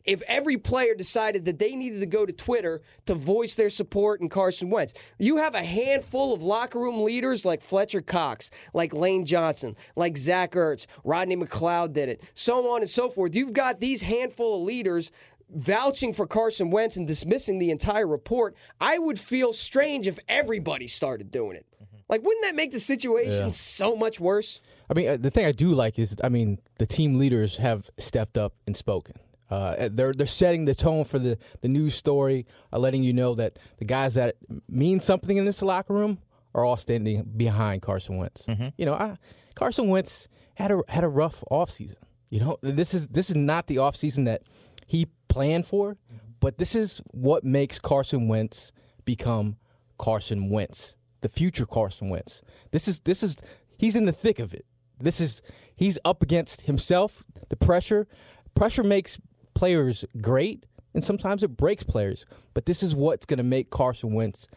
if 0.05 0.21
every 0.23 0.57
player 0.57 0.95
decided 0.95 1.45
that 1.45 1.59
they 1.59 1.75
needed 1.75 1.99
to 1.99 2.05
go 2.05 2.25
to 2.25 2.33
Twitter 2.33 2.81
to 3.05 3.13
voice 3.13 3.55
their 3.55 3.69
support 3.69 4.21
in 4.21 4.29
Carson 4.29 4.69
Wentz. 4.69 4.93
You 5.17 5.37
have 5.37 5.55
a 5.55 5.63
handful 5.63 6.33
of 6.33 6.41
locker 6.41 6.79
room 6.79 7.03
leaders 7.03 7.45
like 7.45 7.61
Fletcher 7.61 8.01
Cox, 8.01 8.49
like 8.73 8.93
Lane 8.93 9.25
Johnson, 9.25 9.75
like 9.95 10.17
Zach 10.17 10.53
Ertz, 10.53 10.85
Rodney 11.03 11.35
McLeod 11.35 11.93
did 11.93 12.09
it, 12.09 12.21
so 12.33 12.71
on 12.71 12.81
and 12.81 12.89
so 12.89 13.09
forth. 13.09 13.35
You've 13.35 13.53
got 13.53 13.79
these 13.79 14.01
handful 14.01 14.61
of 14.61 14.67
leaders 14.67 15.11
vouching 15.51 16.13
for 16.13 16.27
Carson 16.27 16.69
Wentz 16.69 16.95
and 16.95 17.07
dismissing 17.07 17.59
the 17.59 17.71
entire 17.71 18.07
report. 18.07 18.55
I 18.79 18.99
would 18.99 19.19
feel 19.19 19.51
strange 19.53 20.07
if 20.07 20.19
everybody 20.27 20.87
started 20.87 21.31
doing 21.31 21.55
it. 21.55 21.65
Like, 22.09 22.23
wouldn't 22.23 22.43
that 22.43 22.55
make 22.55 22.71
the 22.71 22.79
situation 22.79 23.45
Yeah. 23.45 23.51
so 23.51 23.95
much 23.95 24.19
worse? 24.19 24.61
I 24.89 24.93
mean, 24.95 25.07
uh, 25.07 25.17
the 25.17 25.29
thing 25.29 25.45
I 25.45 25.51
do 25.51 25.69
like 25.69 25.99
is, 25.99 26.15
I 26.23 26.29
mean, 26.29 26.59
the 26.79 26.87
team 26.87 27.19
leaders 27.19 27.57
have 27.57 27.89
stepped 27.99 28.37
up 28.37 28.53
and 28.65 28.75
spoken. 28.75 29.15
Uh, 29.51 29.89
they're 29.91 30.13
they're 30.13 30.27
setting 30.27 30.65
the 30.65 30.75
tone 30.75 31.03
for 31.05 31.17
the, 31.17 31.37
the 31.61 31.67
news 31.67 31.95
story, 31.95 32.45
uh, 32.73 32.77
letting 32.77 33.03
you 33.03 33.13
know 33.13 33.33
that 33.35 33.57
the 33.77 33.85
guys 33.85 34.13
that 34.15 34.35
mean 34.67 34.99
something 34.99 35.37
in 35.37 35.45
this 35.45 35.61
locker 35.63 35.93
room 35.93 36.19
are 36.53 36.63
all 36.65 36.77
standing 36.77 37.23
behind 37.35 37.81
Carson 37.81 38.17
Wentz. 38.17 38.45
You 38.77 38.85
know, 38.85 38.93
I, 38.93 39.17
Carson 39.55 39.87
Wentz 39.87 40.27
had 40.55 40.71
a 40.71 40.81
had 40.87 41.03
a 41.03 41.07
rough 41.07 41.43
offseason. 41.51 41.95
You 42.29 42.41
know, 42.41 42.57
this 42.61 42.93
is 42.93 43.07
this 43.07 43.29
is 43.31 43.35
not 43.35 43.65
the 43.65 43.77
offseason 43.77 44.25
that 44.25 44.43
he 44.85 45.07
planned 45.29 45.65
for, 45.65 45.97
but 46.39 46.59
this 46.59 46.75
is 46.75 47.01
what 47.11 47.43
makes 47.43 47.79
Carson 47.79 48.27
Wentz 48.27 48.71
become 49.03 49.57
Carson 49.97 50.49
Wentz, 50.51 50.95
the 51.21 51.29
future 51.29 51.65
Carson 51.65 52.09
Wentz. 52.09 52.41
This 52.71 52.87
is 52.87 52.99
this 52.99 53.23
is 53.23 53.37
he's 53.77 53.95
in 53.95 54.05
the 54.05 54.11
thick 54.11 54.39
of 54.39 54.53
it. 54.53 54.65
This 54.99 55.21
is 55.21 55.41
he's 55.75 55.97
up 56.03 56.21
against 56.21 56.61
himself, 56.61 57.23
the 57.49 57.55
pressure. 57.55 58.07
Pressure 58.55 58.83
makes 58.83 59.19
players 59.53 60.05
great, 60.21 60.65
and 60.93 61.03
sometimes 61.03 61.43
it 61.43 61.55
breaks 61.55 61.83
players. 61.83 62.25
But 62.53 62.65
this 62.65 62.83
is 62.83 62.95
what's 62.95 63.25
going 63.25 63.37
to 63.37 63.43
make 63.43 63.69
Carson 63.69 64.13
Wentz 64.13 64.47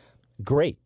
great. 0.42 0.78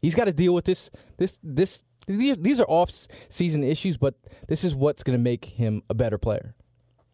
He's 0.00 0.14
got 0.14 0.26
to 0.26 0.32
deal 0.32 0.54
with 0.54 0.64
this. 0.64 0.90
This 1.16 1.38
this 1.42 1.82
these 2.06 2.36
these 2.36 2.60
are 2.60 2.66
off-season 2.68 3.64
issues, 3.64 3.96
but 3.96 4.14
this 4.46 4.64
is 4.64 4.74
what's 4.74 5.02
going 5.02 5.18
to 5.18 5.22
make 5.22 5.44
him 5.44 5.82
a 5.90 5.94
better 5.94 6.18
player. 6.18 6.54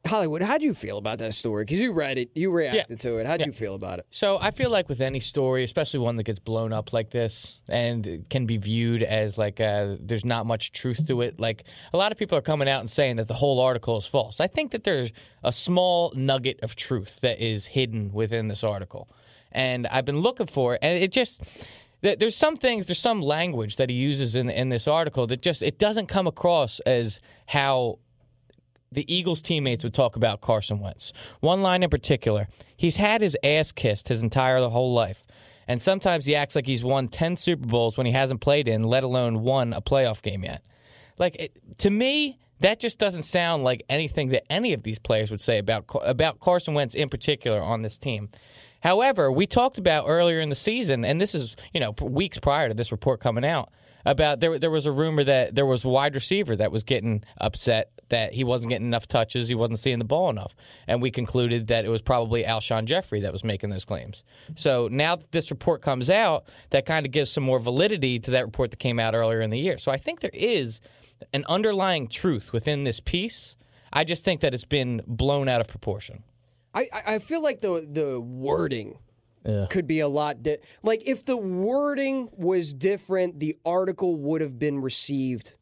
Hollywood, 0.07 0.43
how 0.43 0.59
do 0.59 0.67
you 0.67 0.75
feel 0.75 0.99
about 0.99 1.19
that 1.21 1.33
story? 1.33 1.65
Because 1.65 1.81
you 1.81 1.93
read 1.93 2.19
it, 2.19 2.31
you 2.35 2.51
reacted 2.51 2.85
Yeah. 3.03 3.11
to 3.11 3.19
it. 3.19 3.27
How 3.27 3.39
do 3.39 3.43
Yeah. 3.43 3.47
you 3.47 3.53
feel 3.53 3.75
about 3.75 4.01
it? 4.01 4.07
So 4.11 4.37
I 4.39 4.51
feel 4.51 4.69
like 4.69 4.87
with 4.89 5.01
any 5.01 5.19
story, 5.19 5.65
especially 5.65 6.01
one 6.01 6.17
that 6.17 6.25
gets 6.25 6.39
blown 6.39 6.75
up 6.75 6.93
like 6.93 7.11
this 7.11 7.61
and 7.69 8.25
can 8.29 8.45
be 8.45 8.59
viewed 8.59 9.03
as 9.03 9.39
like 9.39 9.61
uh, 9.61 9.97
there's 9.99 10.25
not 10.25 10.45
much 10.45 10.73
truth 10.73 11.07
to 11.07 11.23
it, 11.23 11.41
like 11.41 11.65
a 11.95 11.97
lot 11.97 12.13
of 12.13 12.19
people 12.19 12.37
are 12.37 12.43
coming 12.43 12.69
out 12.69 12.81
and 12.81 12.91
saying 12.91 13.17
that 13.17 13.29
the 13.29 13.35
whole 13.35 13.59
article 13.61 13.97
is 13.97 14.07
false. 14.07 14.41
I 14.41 14.47
think 14.47 14.73
that 14.73 14.85
there's 14.85 15.11
a 15.43 15.53
small 15.53 16.13
nugget 16.15 16.61
of 16.61 16.77
truth 16.77 17.21
that 17.23 17.41
is 17.41 17.67
hidden 17.67 18.13
within 18.13 18.49
this 18.49 18.63
article, 18.63 19.09
and 19.53 19.87
I've 19.87 20.05
been 20.05 20.21
looking 20.21 20.47
for 20.47 20.75
it, 20.75 20.81
and 20.83 20.99
it 21.03 21.13
just. 21.13 21.41
There's 22.03 22.37
some 22.37 22.59
things, 22.59 22.87
there's 22.87 22.99
some 22.99 23.23
language 23.23 23.77
that 23.77 23.89
he 23.89 23.97
uses 23.97 24.37
in 24.37 24.51
in 24.51 24.69
this 24.69 24.87
article 24.87 25.27
that 25.29 25.41
just 25.41 25.63
it 25.63 25.79
doesn't 25.79 26.05
come 26.07 26.27
across 26.27 26.79
as 26.81 27.19
how 27.47 27.99
the 28.95 29.13
Eagles 29.13 29.43
teammates 29.43 29.85
would 29.85 29.95
talk 29.95 30.17
about 30.17 30.41
Carson 30.41 30.81
Wentz. 30.81 31.13
One 31.41 31.63
line 31.63 31.83
in 31.83 31.91
particular, 31.91 32.49
he's 32.77 32.97
had 32.97 33.21
his 33.21 33.37
ass 33.43 33.73
kissed 33.73 34.09
his 34.09 34.23
entire 34.23 34.61
whole 34.69 34.93
life. 34.93 35.25
And 35.67 35.81
sometimes 35.83 36.27
he 36.27 36.35
acts 36.35 36.55
like 36.55 36.67
he's 36.67 36.85
won 36.85 37.09
10 37.09 37.37
Super 37.37 37.67
Bowls 37.67 37.97
when 37.97 38.07
he 38.07 38.13
hasn't 38.13 38.41
played 38.41 38.69
in, 38.69 38.83
let 38.83 39.03
alone 39.03 39.43
won 39.43 39.73
a 39.73 39.81
playoff 39.81 40.21
game 40.21 40.45
yet. 40.45 40.63
Like 41.19 41.37
it, 41.37 41.79
to 41.79 41.91
me, 41.91 42.39
that 42.61 42.81
just 42.81 42.99
doesn't 42.99 43.25
sound 43.25 43.65
like 43.65 43.85
anything 43.89 44.29
that 44.31 44.51
any 44.51 44.73
of 44.73 44.83
these 44.83 44.99
players 44.99 45.31
would 45.31 45.41
say 45.41 45.59
about 45.59 45.85
about 46.03 46.41
Carson 46.41 46.75
Wentz 46.75 46.95
in 46.95 47.09
particular 47.09 47.63
on 47.63 47.83
this 47.83 47.99
team. 47.99 48.31
However, 48.81 49.33
we 49.33 49.47
talked 49.47 49.79
about 49.79 50.05
earlier 50.07 50.41
in 50.41 50.51
the 50.51 50.55
season, 50.55 51.05
and 51.05 51.21
this 51.21 51.35
is 51.35 51.57
you 51.73 51.81
know 51.81 51.95
weeks 52.01 52.39
prior 52.39 52.69
to 52.69 52.75
this 52.75 52.93
report 52.93 53.21
coming 53.21 53.45
out 53.45 53.71
about 54.05 54.41
there. 54.41 54.59
There 54.59 54.71
was 54.71 54.87
a 54.87 54.93
rumor 54.93 55.25
that 55.25 55.55
there 55.55 55.67
was 55.67 55.85
a 55.85 55.89
wide 55.89 56.15
receiver 56.15 56.57
that 56.57 56.73
was 56.73 56.85
getting 56.85 57.25
upset 57.39 57.91
that 58.14 58.33
he 58.33 58.44
wasn't 58.44 58.71
getting 58.71 58.87
enough 58.87 59.09
touches, 59.09 59.49
he 59.49 59.56
wasn't 59.56 59.80
seeing 59.80 59.99
the 59.99 60.04
ball 60.04 60.30
enough, 60.30 60.54
and 60.87 61.02
we 61.02 61.11
concluded 61.11 61.66
that 61.66 61.85
it 61.85 61.88
was 61.88 62.00
probably 62.00 62.44
Alshon 62.44 62.85
Jeffery 62.85 63.21
that 63.23 63.33
was 63.33 63.42
making 63.42 63.71
those 63.71 63.85
claims. 63.85 64.23
So 64.56 64.88
now 64.90 65.16
that 65.16 65.33
this 65.33 65.50
report 65.50 65.83
comes 65.83 66.09
out, 66.09 66.44
that 66.71 66.87
kind 66.87 67.04
of 67.06 67.11
gives 67.12 67.30
some 67.33 67.42
more 67.42 67.59
validity 67.59 68.21
to 68.21 68.30
that 68.30 68.44
report 68.44 68.71
that 68.71 68.78
came 68.78 69.00
out 69.00 69.14
earlier 69.14 69.40
in 69.40 69.50
the 69.50 69.59
year. 69.59 69.78
So 69.78 69.90
I 69.90 69.97
think 69.97 70.21
there 70.21 70.30
is 70.33 70.80
an 71.33 71.44
underlying 71.49 72.06
truth 72.06 72.52
within 72.52 72.85
this 72.85 73.00
piece. 73.00 73.56
I 73.92 74.04
just 74.04 74.25
think 74.25 74.40
that 74.42 74.54
it's 74.54 74.64
been 74.64 75.02
blown 75.06 75.49
out 75.49 75.61
of 75.61 75.66
proportion. 75.68 76.23
I, 76.73 76.88
I- 77.06 77.18
feel 77.18 77.42
like 77.42 77.61
the 77.62 77.87
the 77.90 78.21
wording 78.21 78.99
Yeah. 79.47 79.66
could 79.71 79.87
be 79.87 80.00
a 80.00 80.09
lot. 80.09 80.42
Di- 80.42 80.59
like 80.83 81.02
if 81.06 81.25
the 81.25 81.37
wording 81.37 82.28
was 82.33 82.75
different, 82.75 83.38
the 83.38 83.54
article 83.64 84.16
would 84.16 84.40
have 84.40 84.59
been 84.59 84.80
received 84.80 85.54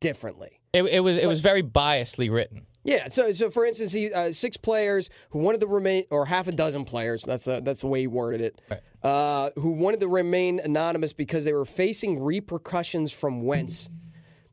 differently. 0.00 0.59
It, 0.72 0.84
it 0.84 1.00
was 1.00 1.16
it 1.16 1.26
was 1.26 1.40
very 1.40 1.62
biasly 1.62 2.30
written. 2.30 2.66
Yeah. 2.84 3.08
So 3.08 3.32
so 3.32 3.50
for 3.50 3.66
instance, 3.66 3.92
he, 3.92 4.12
uh, 4.12 4.32
six 4.32 4.56
players 4.56 5.10
who 5.30 5.40
wanted 5.40 5.60
to 5.62 5.66
remain, 5.66 6.04
or 6.10 6.26
half 6.26 6.46
a 6.46 6.52
dozen 6.52 6.84
players. 6.84 7.22
That's 7.22 7.46
uh 7.46 7.60
that's 7.62 7.82
the 7.82 7.88
way 7.88 8.00
he 8.00 8.06
worded 8.06 8.40
it. 8.40 8.60
Uh, 9.02 9.50
who 9.56 9.70
wanted 9.70 10.00
to 10.00 10.08
remain 10.08 10.60
anonymous 10.60 11.12
because 11.12 11.44
they 11.44 11.52
were 11.52 11.64
facing 11.64 12.20
repercussions 12.20 13.12
from 13.12 13.42
Wentz. 13.42 13.88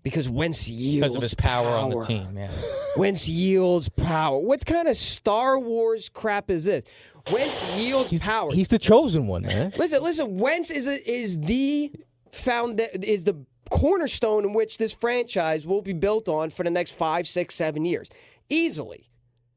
Because 0.03 0.29
Wentz 0.29 0.69
yields 0.69 1.01
because 1.01 1.15
of 1.15 1.21
his 1.21 1.33
power, 1.33 1.67
on 1.67 1.89
the 1.89 2.05
team. 2.05 2.37
Yeah. 2.37 2.49
Wentz 2.97 3.27
yields 3.27 3.89
power. 3.89 4.39
What 4.39 4.65
kind 4.65 4.87
of 4.87 4.95
Star 4.95 5.59
Wars 5.59 6.07
crap 6.07 6.49
is 6.49 6.63
this? 6.63 6.85
Wentz 7.29 7.77
yields 7.77 8.17
power. 8.21 8.53
He's 8.53 8.69
the 8.69 8.79
chosen 8.79 9.27
one, 9.27 9.41
man. 9.41 9.73
listen, 9.77 10.01
listen. 10.01 10.37
Wentz 10.37 10.71
is 10.71 10.87
a, 10.87 11.11
is 11.11 11.37
the 11.39 11.91
found 12.31 12.79
is 13.03 13.25
the 13.25 13.45
cornerstone 13.69 14.43
in 14.43 14.53
which 14.53 14.77
this 14.77 14.93
franchise 14.93 15.65
will 15.65 15.81
be 15.81 15.93
built 15.93 16.27
on 16.27 16.49
for 16.49 16.63
the 16.63 16.69
next 16.69 16.91
five, 16.91 17.27
six, 17.27 17.55
seven 17.55 17.85
years, 17.85 18.09
easily. 18.49 19.09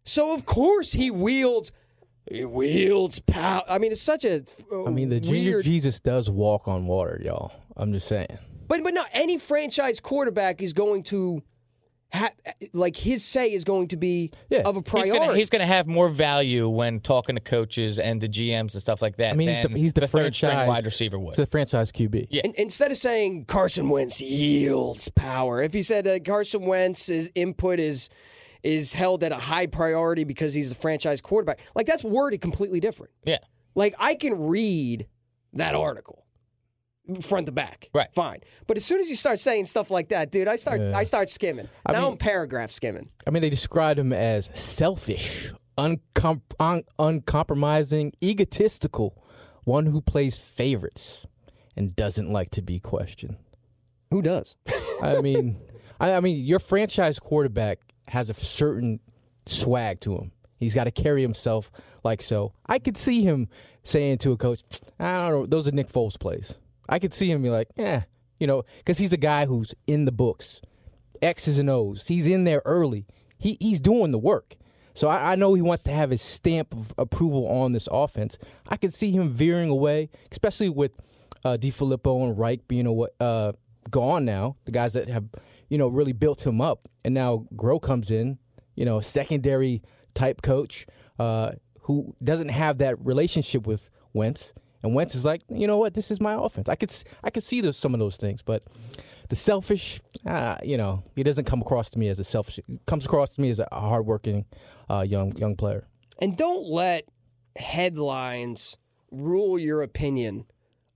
So 0.05 0.35
of 0.35 0.47
course 0.47 0.93
he 0.93 1.11
wields. 1.11 1.73
He 2.31 2.45
wields 2.45 3.19
power. 3.19 3.65
I 3.69 3.79
mean, 3.79 3.93
it's 3.93 4.03
such 4.03 4.25
a. 4.25 4.45
uh, 4.71 4.85
I 4.85 4.91
mean, 4.91 5.09
the 5.09 5.21
junior 5.21 5.53
weird, 5.53 5.65
Jesus 5.65 6.01
does 6.01 6.31
walk 6.31 6.69
on 6.69 6.87
water, 6.87 7.21
y'all. 7.25 7.53
I'm 7.77 7.93
just 7.93 8.07
saying. 8.07 8.39
But 8.69 8.85
but 8.85 8.95
no, 8.95 9.05
any 9.13 9.39
franchise 9.39 10.01
quarterback 10.01 10.63
is 10.63 10.73
going 10.73 11.03
to. 11.05 11.43
Ha- 12.13 12.31
like 12.73 12.97
his 12.97 13.25
say 13.25 13.53
is 13.53 13.63
going 13.65 13.89
to 13.89 13.97
be 13.97 14.33
Yeah. 14.49 14.63
of 14.65 14.77
a 14.77 14.81
He's 14.81 14.89
priority. 14.89 15.39
he's 15.39 15.49
gonna 15.51 15.67
have 15.67 15.87
more 15.87 16.09
value 16.09 16.69
when 16.69 16.99
talking 17.01 17.37
to 17.37 17.41
coaches 17.41 17.99
and 18.01 18.21
the 18.21 18.29
GMs 18.29 18.73
and 18.75 18.83
stuff 18.83 19.01
like 19.01 19.17
that. 19.19 19.33
I 19.33 19.37
mean, 19.37 19.49
he's 19.49 19.61
the 19.63 19.69
he's 19.69 19.93
the, 19.93 20.09
third 20.09 20.35
string 20.35 20.51
franchise 20.51 20.69
wide 20.69 20.85
receiver 20.85 21.19
would. 21.19 21.37
The 21.37 21.47
franchise 21.47 21.93
QB. 21.93 22.27
Yeah. 22.31 22.43
In- 22.45 22.55
instead 22.57 22.91
of 22.91 22.97
saying 22.97 23.45
Carson 23.45 23.89
Wentz 23.89 24.21
yields 24.21 25.09
power, 25.11 25.63
if 25.63 25.73
he 25.73 25.83
said 25.83 26.07
uh, 26.09 26.19
Carson 26.19 26.63
Wentz's 26.67 27.31
input 27.35 27.79
is 27.79 28.09
is 28.63 28.93
held 28.93 29.23
at 29.25 29.33
a 29.33 29.37
high 29.37 29.67
priority 29.67 30.25
because 30.25 30.53
he's 30.53 30.69
the 30.71 30.75
franchise 30.75 31.21
quarterback, 31.21 31.61
like 31.75 31.87
that's 31.87 32.05
worded 32.05 32.41
completely 32.41 32.81
different. 32.81 33.13
yeah. 33.25 33.39
Like 33.77 33.95
I 34.01 34.17
can 34.17 34.49
read 34.49 35.07
that 35.53 35.75
article 35.77 36.25
front 37.23 37.47
to 37.47 37.53
back, 37.53 37.89
Right. 37.95 38.09
Fine, 38.15 38.41
but 38.67 38.77
as 38.77 38.85
soon 38.85 39.01
as 39.01 39.09
you 39.11 39.17
start 39.17 39.39
saying 39.39 39.65
stuff 39.67 39.91
like 39.91 40.11
that, 40.11 40.31
dude, 40.31 40.47
I 40.49 40.57
start 40.57 40.81
I 40.81 41.03
start 41.05 41.29
skimming. 41.29 41.69
I 41.87 41.93
now 41.93 42.03
mean- 42.03 42.13
I'm 42.13 42.17
paragraph 42.19 42.71
skimming. 42.71 43.09
I 43.27 43.31
mean, 43.31 43.43
they 43.43 43.51
described 43.51 43.99
him 43.99 44.13
as 44.13 44.51
selfish, 44.55 45.53
uncom- 45.77 46.43
un- 46.61 46.85
uncompromising, 46.99 48.13
egotistical, 48.23 49.23
one 49.65 49.87
who 49.87 50.01
plays 50.01 50.39
favorites 50.39 51.27
and 51.77 51.95
doesn't 51.97 52.31
like 52.31 52.51
to 52.51 52.63
be 52.63 52.79
questioned. 52.79 53.37
Who 54.11 54.23
does? 54.23 54.57
I 55.03 55.21
mean, 55.21 55.57
I, 55.99 56.13
I 56.15 56.21
mean, 56.21 56.45
your 56.45 56.59
franchise 56.59 57.19
quarterback 57.19 57.79
has 58.09 58.29
a 58.31 58.35
certain 58.35 59.01
swag 59.47 60.01
to 60.01 60.17
him. 60.17 60.33
He's 60.59 60.75
got 60.75 60.85
to 60.85 60.91
carry 60.91 61.23
himself 61.23 61.71
like 62.05 62.21
so. 62.23 62.53
I 62.67 62.79
could 62.79 62.97
see 62.97 63.23
him 63.23 63.49
saying 63.83 64.19
to 64.19 64.33
a 64.33 64.37
coach, 64.37 64.61
"I 64.99 65.29
don't 65.29 65.31
know, 65.41 65.47
those 65.47 65.67
are 65.67 65.73
Nick 65.73 65.89
Foles 65.91 66.19
plays." 66.19 66.59
I 66.91 66.99
could 66.99 67.15
see 67.15 67.31
him 67.31 67.43
be 67.43 67.49
like, 67.49 67.69
"Yeah, 67.77 68.03
you 68.39 68.47
know," 68.47 68.65
because 68.79 68.99
he's 68.99 69.13
a 69.13 69.19
guy 69.19 69.47
who's 69.47 69.75
in 69.87 70.05
the 70.05 70.13
books, 70.13 70.61
X's 71.23 71.59
and 71.59 71.71
O's. 71.71 72.09
He's 72.09 72.27
in 72.27 72.45
there 72.45 72.61
early. 72.67 73.07
He 73.39 73.57
he's 73.61 73.81
doing 73.81 74.11
the 74.11 74.19
work. 74.19 74.57
So 74.93 75.09
I, 75.09 75.33
I 75.33 75.35
know 75.37 75.55
he 75.55 75.63
wants 75.63 75.85
to 75.85 75.93
have 75.93 76.11
his 76.11 76.21
stamp 76.21 76.75
of 76.75 76.93
approval 76.99 77.47
on 77.47 77.73
this 77.73 77.89
offense. 77.91 78.37
I 78.69 78.77
could 78.77 78.93
see 78.93 79.13
him 79.13 79.31
veering 79.31 79.71
away, 79.71 80.11
especially 80.33 80.69
with 80.69 80.93
uh, 81.45 81.57
DeFilippo 81.57 82.25
and 82.29 82.39
Reich 82.39 82.67
being 82.69 83.07
uh, 83.21 83.53
gone 83.91 84.25
now. 84.25 84.57
The 84.65 84.73
guys 84.73 84.93
that 84.95 85.09
have 85.09 85.27
you 85.69 85.79
know 85.79 85.89
really 85.89 86.13
built 86.13 86.47
him 86.47 86.61
up, 86.61 86.89
and 87.05 87.15
now 87.15 87.47
Groh 87.55 87.81
comes 87.81 88.11
in, 88.11 88.39
you 88.75 88.85
know, 88.85 89.01
secondary 89.01 89.83
type 90.13 90.43
coach 90.43 90.87
uh, 91.19 91.53
who 91.83 92.15
doesn't 92.23 92.49
have 92.49 92.79
that 92.79 93.03
relationship 93.05 93.67
with 93.67 93.91
Wentz, 94.13 94.53
and 94.83 94.95
Wentz 94.95 95.15
is 95.15 95.25
like, 95.25 95.43
you 95.49 95.67
know 95.67 95.77
what, 95.77 95.95
this 95.95 96.11
is 96.11 96.21
my 96.21 96.35
offense. 96.35 96.69
I 96.69 96.75
could 96.75 96.93
I 97.23 97.31
could 97.31 97.43
see 97.43 97.61
those, 97.61 97.77
some 97.77 97.95
of 97.95 98.01
those 98.01 98.17
things, 98.17 98.43
but 98.43 98.65
the 99.29 99.37
selfish, 99.37 100.01
uh, 100.27 100.57
you 100.63 100.77
know, 100.77 101.05
he 101.15 101.23
doesn't 101.23 101.45
come 101.45 101.61
across 101.61 101.91
to 101.91 101.99
me 101.99 102.09
as 102.09 102.19
a 102.19 102.25
selfish. 102.25 102.59
Comes 102.87 103.05
across 103.05 103.35
to 103.35 103.41
me 103.41 103.51
as 103.51 103.61
a 103.61 103.69
hardworking 103.71 104.45
uh, 104.89 105.05
young 105.07 105.37
young 105.37 105.57
player. 105.57 105.87
And 106.19 106.37
don't 106.37 106.67
let 106.67 107.09
headlines 107.57 108.77
rule 109.11 109.59
your 109.59 109.83
opinion 109.83 110.47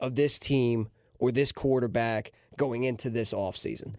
of 0.00 0.14
this 0.14 0.38
team 0.38 0.88
or 1.19 1.33
this 1.33 1.53
quarterback 1.53 2.33
going 2.57 2.85
into 2.85 3.11
this 3.11 3.33
offseason. 3.33 3.95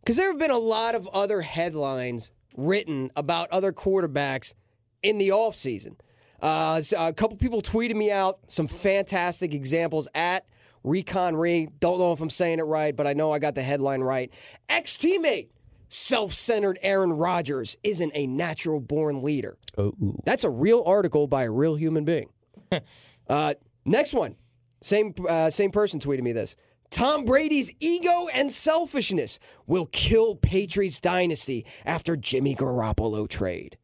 Because 0.00 0.16
there 0.16 0.28
have 0.28 0.38
been 0.38 0.50
a 0.50 0.58
lot 0.58 0.94
of 0.94 1.08
other 1.08 1.40
headlines 1.42 2.30
written 2.56 3.10
about 3.16 3.50
other 3.50 3.72
quarterbacks 3.72 4.54
in 5.02 5.18
the 5.18 5.28
offseason. 5.28 5.96
Uh, 6.40 6.82
a 6.96 7.12
couple 7.12 7.36
people 7.36 7.62
tweeted 7.62 7.94
me 7.94 8.10
out 8.10 8.40
some 8.46 8.66
fantastic 8.66 9.54
examples 9.54 10.08
at 10.14 10.46
Recon 10.84 11.36
Re. 11.36 11.68
Don't 11.80 11.98
know 11.98 12.12
if 12.12 12.20
I'm 12.20 12.30
saying 12.30 12.58
it 12.58 12.64
right, 12.64 12.94
but 12.94 13.06
I 13.06 13.12
know 13.12 13.32
I 13.32 13.38
got 13.38 13.54
the 13.54 13.62
headline 13.62 14.00
right. 14.00 14.30
Ex 14.68 14.96
teammate, 14.96 15.48
self 15.88 16.32
centered 16.32 16.78
Aaron 16.82 17.12
Rodgers 17.12 17.76
isn't 17.82 18.12
a 18.14 18.26
natural 18.26 18.80
born 18.80 19.22
leader. 19.22 19.56
Oh, 19.76 19.94
ooh. 20.02 20.20
That's 20.24 20.44
a 20.44 20.50
real 20.50 20.82
article 20.86 21.26
by 21.26 21.44
a 21.44 21.50
real 21.50 21.74
human 21.74 22.04
being. 22.04 22.30
uh, 23.28 23.54
next 23.84 24.12
one, 24.12 24.36
same 24.80 25.14
uh, 25.28 25.50
same 25.50 25.70
person 25.70 26.00
tweeted 26.00 26.22
me 26.22 26.32
this. 26.32 26.56
Tom 26.90 27.24
Brady's 27.24 27.72
ego 27.80 28.28
and 28.32 28.52
selfishness 28.52 29.38
will 29.66 29.86
kill 29.86 30.36
Patriots 30.36 31.00
dynasty 31.00 31.66
after 31.84 32.16
Jimmy 32.16 32.54
Garoppolo 32.54 33.28
trade. 33.28 33.76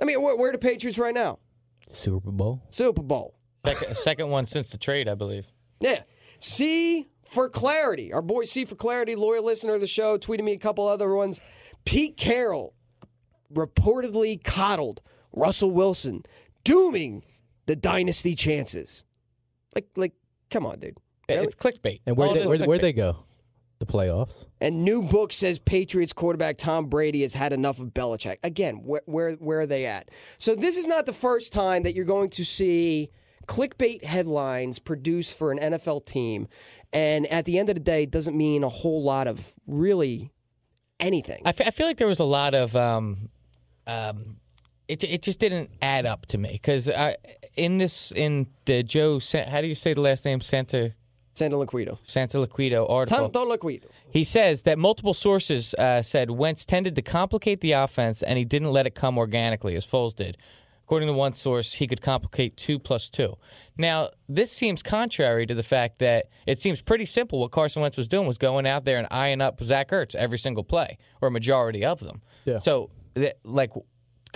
I 0.00 0.04
mean, 0.04 0.20
where, 0.22 0.36
where 0.36 0.50
are 0.50 0.52
the 0.52 0.58
Patriots 0.58 0.98
right 0.98 1.14
now? 1.14 1.38
Super 1.90 2.30
Bowl. 2.30 2.62
Super 2.70 3.02
Bowl. 3.02 3.34
Second, 3.66 3.96
second 3.96 4.28
one 4.28 4.46
since 4.46 4.70
the 4.70 4.78
trade, 4.78 5.08
I 5.08 5.14
believe. 5.14 5.46
Yeah. 5.80 6.02
C 6.38 7.08
for 7.24 7.48
clarity. 7.48 8.12
Our 8.12 8.22
boy 8.22 8.44
C 8.44 8.64
for 8.64 8.74
clarity, 8.74 9.16
loyal 9.16 9.44
listener 9.44 9.74
of 9.74 9.80
the 9.80 9.86
show, 9.86 10.18
tweeted 10.18 10.44
me 10.44 10.52
a 10.52 10.58
couple 10.58 10.86
other 10.86 11.14
ones. 11.14 11.40
Pete 11.84 12.16
Carroll 12.16 12.74
reportedly 13.52 14.42
coddled 14.42 15.00
Russell 15.32 15.70
Wilson, 15.70 16.22
dooming 16.62 17.24
the 17.66 17.76
dynasty 17.76 18.34
chances. 18.34 19.04
Like, 19.74 19.88
like, 19.96 20.12
come 20.50 20.66
on, 20.66 20.78
dude. 20.78 20.96
Yeah, 21.28 21.36
Really? 21.36 21.46
It's 21.46 21.54
clickbait. 21.54 22.00
And 22.06 22.16
where 22.16 22.28
All 22.28 22.34
they, 22.34 22.40
it 22.40 22.42
is 22.44 22.48
where 22.48 22.60
is 22.60 22.66
where 22.66 22.78
they 22.78 22.92
go? 22.92 23.24
The 23.84 23.92
playoffs. 23.92 24.46
And 24.60 24.84
new 24.84 25.02
book 25.02 25.32
says 25.32 25.58
Patriots 25.58 26.12
quarterback 26.12 26.58
Tom 26.58 26.86
Brady 26.86 27.22
has 27.22 27.34
had 27.34 27.52
enough 27.52 27.80
of 27.80 27.88
Belichick. 27.88 28.38
Again, 28.42 28.76
where 28.84 29.02
where 29.06 29.32
where 29.32 29.60
are 29.60 29.66
they 29.66 29.86
at? 29.86 30.10
So 30.38 30.54
this 30.54 30.76
is 30.76 30.86
not 30.86 31.06
the 31.06 31.12
first 31.12 31.52
time 31.52 31.82
that 31.82 31.94
you're 31.94 32.04
going 32.04 32.30
to 32.30 32.44
see 32.44 33.10
clickbait 33.46 34.04
headlines 34.04 34.78
produced 34.78 35.36
for 35.36 35.52
an 35.52 35.58
NFL 35.58 36.06
team, 36.06 36.48
and 36.92 37.26
at 37.26 37.44
the 37.44 37.58
end 37.58 37.68
of 37.68 37.74
the 37.74 37.80
day, 37.80 38.04
it 38.04 38.10
doesn't 38.10 38.36
mean 38.36 38.64
a 38.64 38.68
whole 38.68 39.02
lot 39.02 39.26
of 39.26 39.54
really 39.66 40.30
anything. 41.00 41.42
I 41.44 41.52
feel 41.52 41.86
like 41.86 41.98
there 41.98 42.08
was 42.08 42.20
a 42.20 42.24
lot 42.24 42.54
of 42.54 42.74
um, 42.74 43.28
um, 43.86 44.36
it 44.88 45.02
it 45.04 45.22
just 45.22 45.38
didn't 45.38 45.70
add 45.82 46.06
up 46.06 46.26
to 46.26 46.38
me 46.38 46.50
because 46.52 46.90
in 47.56 47.78
this 47.78 48.12
in 48.12 48.46
the 48.64 48.82
Joe 48.82 49.20
how 49.48 49.60
do 49.60 49.66
you 49.66 49.74
say 49.74 49.92
the 49.92 50.00
last 50.00 50.24
name 50.24 50.40
Santa 50.40 50.92
Santa 51.34 51.56
Liquido. 51.56 51.98
Santa 52.02 52.38
Liquido 52.38 52.88
article. 52.88 53.30
Santoliquito. 53.30 53.86
He 54.08 54.24
says 54.24 54.62
that 54.62 54.78
multiple 54.78 55.14
sources 55.14 55.74
uh, 55.74 56.02
said 56.02 56.30
Wentz 56.30 56.64
tended 56.64 56.94
to 56.96 57.02
complicate 57.02 57.60
the 57.60 57.72
offense 57.72 58.22
and 58.22 58.38
he 58.38 58.44
didn't 58.44 58.70
let 58.70 58.86
it 58.86 58.94
come 58.94 59.18
organically 59.18 59.74
as 59.74 59.84
Foles 59.84 60.14
did. 60.14 60.36
According 60.84 61.08
to 61.08 61.14
one 61.14 61.32
source, 61.32 61.72
he 61.74 61.86
could 61.86 62.02
complicate 62.02 62.56
two 62.56 62.78
plus 62.78 63.08
two. 63.08 63.36
Now, 63.78 64.10
this 64.28 64.52
seems 64.52 64.82
contrary 64.82 65.46
to 65.46 65.54
the 65.54 65.62
fact 65.62 65.98
that 66.00 66.26
it 66.46 66.60
seems 66.60 66.82
pretty 66.82 67.06
simple. 67.06 67.40
What 67.40 67.52
Carson 67.52 67.80
Wentz 67.80 67.96
was 67.96 68.06
doing 68.06 68.26
was 68.26 68.36
going 68.36 68.66
out 68.66 68.84
there 68.84 68.98
and 68.98 69.08
eyeing 69.10 69.40
up 69.40 69.62
Zach 69.64 69.88
Ertz 69.90 70.14
every 70.14 70.36
single 70.38 70.62
play, 70.62 70.98
or 71.22 71.28
a 71.28 71.30
majority 71.30 71.86
of 71.86 72.00
them. 72.00 72.20
Yeah. 72.44 72.58
So, 72.58 72.90
that, 73.14 73.38
like, 73.44 73.70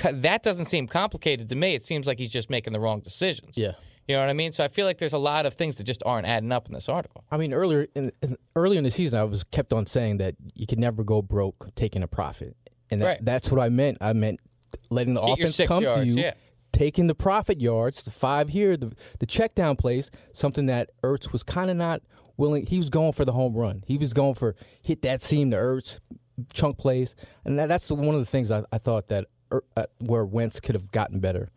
that 0.02 0.42
doesn't 0.42 0.64
seem 0.64 0.86
complicated 0.86 1.50
to 1.50 1.54
me. 1.54 1.74
It 1.74 1.82
seems 1.82 2.06
like 2.06 2.18
he's 2.18 2.30
just 2.30 2.48
making 2.48 2.72
the 2.72 2.80
wrong 2.80 3.00
decisions. 3.00 3.58
Yeah. 3.58 3.72
You 4.08 4.16
know 4.16 4.22
what 4.22 4.30
I 4.30 4.32
mean? 4.32 4.52
So 4.52 4.64
I 4.64 4.68
feel 4.68 4.86
like 4.86 4.96
there's 4.98 5.12
a 5.12 5.18
lot 5.18 5.44
of 5.46 5.52
things 5.54 5.76
that 5.76 5.84
just 5.84 6.02
aren't 6.06 6.26
adding 6.26 6.50
up 6.50 6.66
in 6.66 6.72
this 6.72 6.88
article. 6.88 7.24
I 7.30 7.36
mean, 7.36 7.52
earlier 7.52 7.86
in, 7.94 8.10
in 8.22 8.36
earlier 8.56 8.78
in 8.78 8.84
the 8.84 8.90
season, 8.90 9.18
I 9.20 9.24
was 9.24 9.44
kept 9.44 9.72
on 9.72 9.86
saying 9.86 10.16
that 10.18 10.34
you 10.54 10.66
can 10.66 10.80
never 10.80 11.04
go 11.04 11.20
broke 11.22 11.74
taking 11.74 12.02
a 12.02 12.08
profit, 12.08 12.56
and 12.90 13.02
that, 13.02 13.06
Right. 13.06 13.18
that's 13.24 13.50
what 13.50 13.60
I 13.60 13.68
meant. 13.68 13.98
I 14.00 14.14
meant 14.14 14.40
letting 14.90 15.12
the 15.14 15.20
Get 15.20 15.38
offense 15.40 15.60
come 15.68 15.82
yards, 15.82 16.00
to 16.02 16.06
you, 16.06 16.14
yeah. 16.16 16.32
taking 16.72 17.06
the 17.06 17.14
profit 17.14 17.60
yards, 17.60 18.02
the 18.02 18.10
five 18.10 18.48
here, 18.48 18.76
the 18.78 18.92
the 19.18 19.26
check 19.26 19.54
down 19.54 19.76
plays, 19.76 20.10
something 20.32 20.64
that 20.66 20.88
Ertz 21.02 21.30
was 21.32 21.42
kind 21.42 21.70
of 21.70 21.76
not 21.76 22.00
willing. 22.38 22.64
He 22.66 22.78
was 22.78 22.88
going 22.88 23.12
for 23.12 23.26
the 23.26 23.32
home 23.32 23.54
run. 23.54 23.84
He 23.86 23.98
was 23.98 24.14
going 24.14 24.34
for 24.34 24.56
hit 24.80 25.02
that 25.02 25.20
seam 25.20 25.50
to 25.50 25.56
Ertz, 25.58 25.98
chunk 26.54 26.78
plays, 26.78 27.14
and 27.44 27.58
that, 27.58 27.68
that's 27.68 27.90
one 27.90 28.14
of 28.14 28.20
the 28.20 28.26
things 28.26 28.50
I, 28.50 28.64
I 28.72 28.78
thought 28.78 29.08
that 29.08 29.26
Er- 29.52 29.64
uh, 29.76 29.84
where 29.98 30.24
Wentz 30.24 30.60
could 30.60 30.74
have 30.74 30.90
gotten 30.92 31.20
better. 31.20 31.50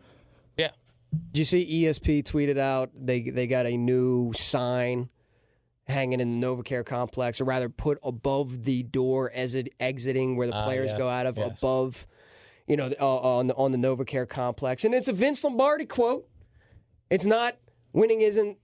Did 1.12 1.40
you 1.40 1.46
see 1.46 1.84
ESP 1.84 2.24
tweeted 2.24 2.58
out 2.58 2.92
they 2.96 3.22
they 3.22 3.48
got 3.48 3.66
a 3.66 3.76
new 3.78 4.32
sign 4.34 5.10
hanging 5.88 6.20
in 6.22 6.40
the 6.40 6.48
NovaCare 6.48 6.86
complex, 6.86 7.42
or 7.42 7.46
rather 7.46 7.68
put 7.70 8.00
above 8.04 8.64
the 8.64 8.84
door 8.84 9.30
as 9.34 9.56
it 9.56 9.74
exiting 9.80 10.38
where 10.38 10.48
the 10.48 10.54
Ah, 10.54 10.64
players 10.66 10.90
yes, 10.92 10.98
go 10.98 11.10
out 11.10 11.26
of 11.26 11.38
yes. 11.38 11.58
above, 11.60 12.08
you 12.68 12.78
know, 12.78 12.90
uh, 13.00 13.18
on 13.40 13.48
the 13.48 13.56
on 13.56 13.72
the 13.74 13.78
NovaCare 13.78 14.28
complex, 14.30 14.86
and 14.86 14.94
it's 14.94 15.08
a 15.10 15.14
Vince 15.14 15.44
Lombardi 15.44 15.86
quote. 15.86 16.28
It's 17.10 17.26
not 17.26 17.58
winning 17.92 18.22
isn't 18.22 18.58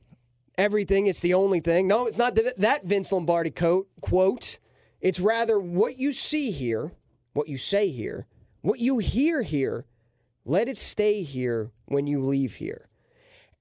everything; 0.57 1.07
it's 1.07 1.19
the 1.19 1.33
only 1.33 1.59
thing. 1.59 1.87
No, 1.87 2.05
it's 2.07 2.17
not 2.17 2.35
th- 2.35 2.55
that 2.57 2.85
Vince 2.85 3.11
Lombardi 3.11 3.49
quote. 3.51 3.87
Quote. 3.99 4.59
It's 5.01 5.19
rather 5.19 5.59
what 5.59 5.99
you 5.99 6.11
see 6.11 6.49
here, 6.51 6.91
what 7.33 7.47
you 7.47 7.57
say 7.57 7.89
here, 7.89 8.25
what 8.61 8.79
you 8.79 8.97
hear 8.99 9.41
here. 9.43 9.85
Let 10.47 10.69
it 10.69 10.77
stay 10.77 11.23
here 11.23 11.71
when 11.87 12.07
you 12.07 12.23
leave 12.23 12.55
here. 12.55 12.87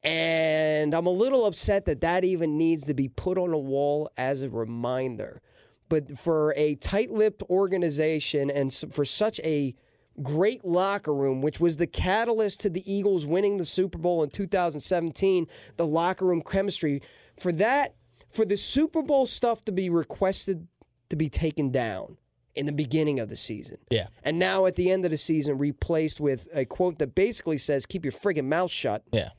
And 0.05 0.95
I'm 0.95 1.07
a 1.07 1.11
little 1.11 1.45
upset 1.45 1.85
that 1.87 2.01
that 2.03 2.23
even 2.23 2.57
needs 2.57 2.85
to 2.85 2.95
be 2.95 3.09
put 3.09 3.39
on 3.39 3.53
a 3.53 3.59
wall 3.59 4.09
as 4.17 4.41
a 4.41 4.49
reminder. 4.49 5.43
But 5.89 6.17
for 6.17 6.55
a 6.57 6.77
tight 6.77 7.11
lipped 7.11 7.43
organization 7.51 8.51
and 8.51 8.73
for 8.73 9.05
such 9.05 9.41
a 9.41 9.75
great 10.23 10.65
locker 10.65 11.13
room, 11.13 11.43
which 11.43 11.59
was 11.59 11.77
the 11.77 11.89
catalyst 11.89 12.61
to 12.61 12.71
the 12.71 12.85
Eagles 12.91 13.27
winning 13.27 13.57
the 13.57 13.65
Super 13.65 13.99
Bowl 13.99 14.23
in 14.23 14.31
2017, 14.31 15.49
the 15.77 15.87
locker 15.87 16.25
room 16.25 16.41
chemistry, 16.41 17.03
for 17.37 17.51
that, 17.51 17.97
for 18.31 18.45
the 18.45 18.57
Super 18.57 19.03
Bowl 19.03 19.27
stuff 19.27 19.65
to 19.65 19.73
be 19.73 19.91
requested 19.91 20.69
to 21.11 21.17
be 21.17 21.29
taken 21.29 21.73
down 21.73 22.17
in 22.57 22.67
the 22.67 22.73
beginning 22.73 23.21
of 23.21 23.29
the 23.29 23.37
season. 23.37 23.79
Yeah. 23.91 24.07
And 24.25 24.39
now 24.39 24.67
at 24.67 24.77
the 24.77 24.91
end 24.91 25.05
of 25.05 25.11
the 25.11 25.17
season, 25.19 25.59
replaced 25.59 26.21
with 26.21 26.49
a 26.55 26.65
quote 26.65 26.99
that 26.99 27.15
basically 27.15 27.59
says, 27.59 27.87
keep 27.87 28.05
your 28.05 28.13
friggin' 28.13 28.47
mouth 28.47 28.71
shut, 28.71 29.03
Yeah. 29.13 29.31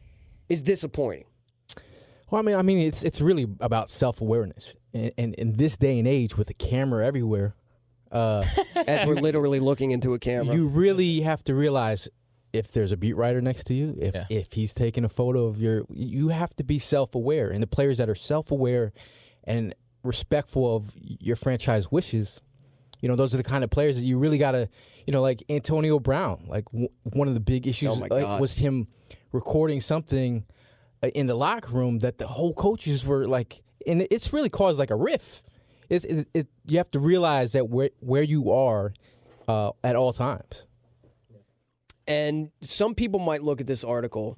is 0.50 0.62
disappointing. 0.62 1.26
Well, 2.30 2.40
I 2.40 2.44
mean, 2.44 2.56
I 2.56 2.62
mean, 2.62 2.80
it's 2.80 3.04
it's 3.04 3.22
really 3.22 3.48
about 3.62 3.90
self 3.90 4.20
awareness, 4.20 4.76
and, 4.94 5.12
and 5.18 5.34
in 5.36 5.54
this 5.54 5.78
day 5.78 5.98
and 5.98 6.06
age 6.08 6.38
with 6.38 6.50
a 6.50 6.54
camera 6.54 7.06
everywhere, 7.06 7.56
uh, 8.12 8.44
As 8.76 9.08
we're 9.08 9.16
literally 9.16 9.60
looking 9.62 9.92
into 9.92 10.14
a 10.14 10.20
camera. 10.20 10.54
you 10.56 10.68
really 10.68 11.22
have 11.22 11.42
to 11.46 11.56
realize 11.56 12.10
if 12.54 12.72
there's 12.72 12.92
a 12.92 12.98
beat 12.98 13.16
writer 13.16 13.42
next 13.42 13.64
to 13.68 13.74
you, 13.74 13.98
if 14.00 14.14
Yeah. 14.14 14.26
if 14.30 14.52
he's 14.54 14.74
taking 14.74 15.06
a 15.06 15.10
photo 15.10 15.46
of 15.46 15.62
your, 15.62 15.86
you 15.90 16.28
have 16.30 16.54
to 16.58 16.64
be 16.66 16.80
self 16.80 17.16
aware, 17.16 17.50
and 17.50 17.64
the 17.64 17.68
players 17.68 17.98
that 17.98 18.10
are 18.10 18.16
self 18.16 18.52
aware 18.52 18.92
and 19.46 19.74
respectful 20.04 20.76
of 20.76 20.92
your 20.98 21.38
franchise 21.38 21.90
wishes, 21.92 22.42
you 23.00 23.10
know, 23.10 23.16
those 23.16 23.34
are 23.34 23.38
the 23.38 23.44
kind 23.44 23.64
of 23.64 23.70
players 23.70 23.96
that 23.96 24.04
you 24.04 24.18
really 24.18 24.38
got 24.38 24.52
to, 24.52 24.70
you 25.06 25.14
know, 25.14 25.22
like 25.22 25.44
Antonio 25.50 26.00
Brown, 26.00 26.46
like 26.48 26.66
w- 26.66 26.90
one 27.04 27.28
of 27.28 27.34
the 27.34 27.40
big 27.40 27.68
issues 27.68 27.90
Oh 27.90 27.94
like, 27.94 28.12
was 28.40 28.58
him 28.58 28.88
recording 29.32 29.82
something 29.82 30.46
uh, 31.04 31.08
in 31.10 31.28
the 31.28 31.36
locker 31.36 31.72
room 31.72 32.00
that 32.00 32.18
the 32.18 32.28
whole 32.28 32.54
coaches 32.54 33.06
were 33.06 33.28
like, 33.28 33.62
and 33.86 34.08
it's 34.10 34.34
really 34.34 34.50
caused 34.50 34.80
like 34.80 34.90
a 34.90 34.96
riff. 34.96 35.44
It's 35.90 36.06
it, 36.06 36.28
it 36.34 36.48
you 36.66 36.78
have 36.78 36.92
to 36.92 37.00
realize 37.00 37.54
that 37.54 37.70
where 37.70 37.92
where 38.00 38.24
you 38.24 38.52
are 38.52 38.94
uh, 39.48 39.72
at 39.84 39.96
all 39.96 40.12
times. 40.14 40.66
And 42.08 42.52
some 42.62 42.96
people 42.96 43.20
might 43.20 43.44
look 43.44 43.60
at 43.60 43.68
this 43.68 43.84
article, 43.84 44.38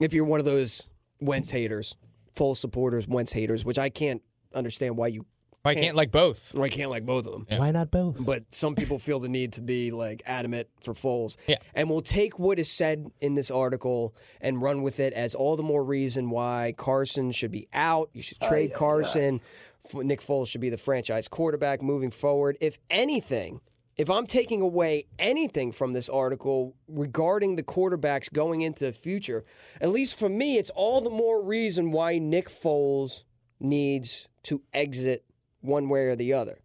if 0.00 0.12
you're 0.12 0.24
one 0.24 0.38
of 0.38 0.46
those 0.46 0.88
Wentz 1.20 1.50
haters, 1.50 1.96
full 2.34 2.54
supporters, 2.54 3.08
Wentz 3.08 3.32
haters, 3.32 3.64
which 3.64 3.78
I 3.78 3.88
can't 3.88 4.22
understand 4.54 4.96
why 4.96 5.08
you 5.08 5.26
I 5.64 5.74
can't 5.74 5.96
like 5.96 6.10
both. 6.10 6.56
I 6.58 6.68
can't 6.68 6.90
like 6.90 7.04
both 7.04 7.26
of 7.26 7.32
them. 7.32 7.46
Why 7.58 7.70
not 7.70 7.90
both? 7.90 8.24
But 8.24 8.54
some 8.54 8.74
people 8.74 8.98
feel 8.98 9.20
the 9.20 9.28
need 9.28 9.52
to 9.54 9.60
be 9.60 9.90
like 9.90 10.22
adamant 10.26 10.68
for 10.82 10.94
Foles. 10.94 11.36
Yeah. 11.46 11.56
And 11.74 11.90
we'll 11.90 12.02
take 12.02 12.38
what 12.38 12.58
is 12.58 12.70
said 12.70 13.10
in 13.20 13.34
this 13.34 13.50
article 13.50 14.14
and 14.40 14.62
run 14.62 14.82
with 14.82 15.00
it 15.00 15.12
as 15.12 15.34
all 15.34 15.56
the 15.56 15.62
more 15.62 15.84
reason 15.84 16.30
why 16.30 16.74
Carson 16.76 17.32
should 17.32 17.50
be 17.50 17.68
out. 17.72 18.10
You 18.12 18.22
should 18.22 18.38
oh, 18.40 18.48
trade 18.48 18.72
Carson. 18.72 19.40
F- 19.84 19.94
Nick 19.94 20.20
Foles 20.20 20.48
should 20.48 20.60
be 20.60 20.70
the 20.70 20.78
franchise 20.78 21.28
quarterback 21.28 21.82
moving 21.82 22.10
forward. 22.10 22.56
If 22.60 22.78
anything, 22.90 23.60
if 23.96 24.08
I'm 24.08 24.26
taking 24.26 24.60
away 24.60 25.06
anything 25.18 25.72
from 25.72 25.92
this 25.92 26.08
article 26.08 26.76
regarding 26.86 27.56
the 27.56 27.62
quarterbacks 27.62 28.32
going 28.32 28.62
into 28.62 28.84
the 28.84 28.92
future, 28.92 29.44
at 29.80 29.90
least 29.90 30.16
for 30.16 30.28
me, 30.28 30.56
it's 30.56 30.70
all 30.70 31.00
the 31.00 31.10
more 31.10 31.42
reason 31.42 31.90
why 31.90 32.18
Nick 32.18 32.48
Foles 32.48 33.24
needs 33.60 34.28
to 34.44 34.62
exit 34.72 35.24
one 35.60 35.88
way 35.88 36.06
or 36.06 36.16
the 36.16 36.32
other. 36.32 36.58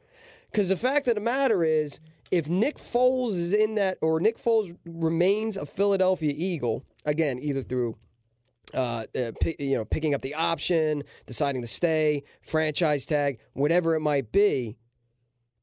Because 0.52 0.70
the 0.70 0.78
fact 0.78 1.08
of 1.08 1.16
the 1.16 1.22
matter 1.22 1.64
is, 1.64 2.00
if 2.32 2.50
Nick 2.50 2.78
Foles 2.78 3.32
is 3.32 3.54
in 3.54 3.76
that, 3.76 3.98
or 4.02 4.20
Nick 4.20 4.38
Foles 4.38 4.76
remains 4.86 5.58
a 5.58 5.66
Philadelphia 5.66 6.34
Eagle, 6.36 6.84
again, 7.06 7.40
either 7.40 7.62
through 7.64 7.98
uh, 8.74 9.06
uh, 9.16 9.32
you 9.60 9.76
know, 9.76 9.86
picking 9.86 10.16
up 10.16 10.22
the 10.22 10.34
option, 10.34 11.04
deciding 11.28 11.62
to 11.62 11.68
stay, 11.68 12.24
franchise 12.42 13.06
tag, 13.06 13.40
whatever 13.54 13.94
it 13.94 14.00
might 14.00 14.32
be, 14.32 14.78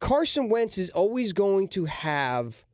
Carson 0.00 0.48
Wentz 0.48 0.78
is 0.78 0.90
always 0.90 1.32
going 1.32 1.68
to 1.68 1.86
have 1.86 2.64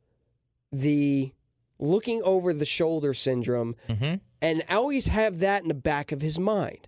the 0.71 1.31
looking 1.79 2.21
over 2.23 2.53
the 2.53 2.65
shoulder 2.65 3.13
syndrome 3.13 3.75
and 4.41 4.63
always 4.69 5.07
have 5.07 5.39
that 5.39 5.61
in 5.61 5.69
the 5.69 5.73
back 5.73 6.11
of 6.11 6.21
his 6.21 6.37
mind. 6.37 6.87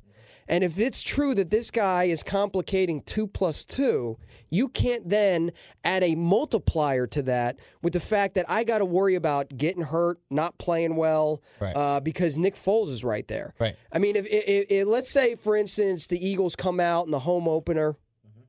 And 0.50 0.64
if 0.64 0.80
it's 0.80 1.04
true 1.04 1.36
that 1.36 1.52
this 1.52 1.70
guy 1.70 2.06
is 2.06 2.24
complicating 2.24 3.04
two 3.04 3.28
plus 3.28 3.64
two, 3.66 4.18
you 4.50 4.68
can't 4.68 5.08
then 5.08 5.52
add 5.84 6.04
a 6.04 6.16
multiplier 6.16 7.06
to 7.06 7.22
that 7.22 7.60
with 7.84 7.94
the 7.94 8.00
fact 8.00 8.34
that 8.34 8.48
I 8.50 8.64
got 8.64 8.80
to 8.80 8.86
worry 8.86 9.14
about 9.14 9.56
getting 9.56 9.84
hurt, 9.84 10.20
not 10.32 10.58
playing 10.58 10.96
well, 10.96 11.44
Right. 11.60 11.76
uh, 11.76 12.00
because 12.00 12.40
Nick 12.40 12.56
Foles 12.56 12.90
is 12.90 13.04
right 13.04 13.28
there. 13.28 13.54
Right. 13.60 13.76
I 13.92 14.00
mean, 14.00 14.16
if, 14.16 14.26
if, 14.26 14.66
if 14.72 14.88
let's 14.88 15.12
say, 15.12 15.36
for 15.36 15.56
instance, 15.56 16.08
the 16.08 16.18
Eagles 16.28 16.56
come 16.56 16.80
out 16.80 17.06
in 17.06 17.12
the 17.12 17.20
home 17.20 17.48
opener 17.48 17.96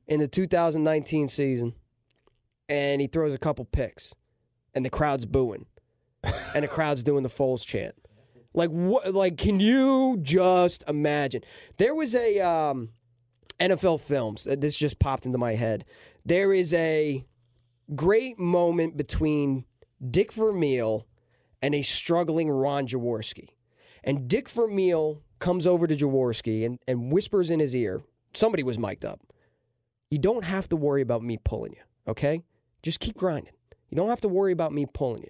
in 0.07 0.19
the 0.19 0.27
2019 0.27 1.27
season, 1.27 1.73
and 2.67 2.99
he 2.99 3.05
throws 3.05 3.33
a 3.35 3.37
couple 3.37 3.63
picks, 3.65 4.15
and 4.73 4.83
the 4.83 4.89
crowd's 4.89 5.25
booing, 5.25 5.67
and 6.55 6.63
the 6.63 6.67
crowd's 6.67 7.03
doing 7.03 7.21
the 7.21 7.29
Foles 7.29 7.63
chant. 7.63 7.93
Like 8.53 8.69
what? 8.69 9.13
Like, 9.13 9.37
can 9.37 9.59
you 9.59 10.19
just 10.21 10.83
imagine? 10.87 11.41
There 11.77 11.95
was 11.95 12.15
a 12.15 12.39
um, 12.39 12.89
NFL 13.59 14.01
films. 14.01 14.45
uh, 14.47 14.55
This 14.57 14.75
just 14.75 14.99
popped 14.99 15.25
into 15.25 15.37
my 15.37 15.53
head. 15.53 15.85
There 16.25 16.51
is 16.53 16.73
a 16.73 17.25
great 17.95 18.37
moment 18.39 18.97
between 18.97 19.65
Dick 20.09 20.33
Vermeil 20.33 21.05
and 21.61 21.73
a 21.75 21.81
struggling 21.81 22.49
Ron 22.49 22.87
Jaworski. 22.87 23.49
And 24.03 24.27
Dick 24.27 24.49
Vermeil 24.49 25.21
comes 25.39 25.67
over 25.67 25.87
to 25.87 25.95
Jaworski 25.95 26.65
and, 26.65 26.79
and 26.87 27.11
whispers 27.11 27.49
in 27.49 27.59
his 27.59 27.75
ear, 27.75 28.01
somebody 28.33 28.63
was 28.63 28.77
mic'd 28.79 29.05
up. 29.05 29.21
You 30.09 30.17
don't 30.19 30.43
have 30.45 30.67
to 30.69 30.75
worry 30.75 31.01
about 31.01 31.23
me 31.23 31.37
pulling 31.37 31.73
you, 31.73 31.81
okay? 32.07 32.41
Just 32.83 32.99
keep 32.99 33.15
grinding. 33.17 33.53
You 33.89 33.95
don't 33.97 34.09
have 34.09 34.21
to 34.21 34.27
worry 34.27 34.51
about 34.51 34.73
me 34.73 34.85
pulling 34.85 35.23
you. 35.23 35.29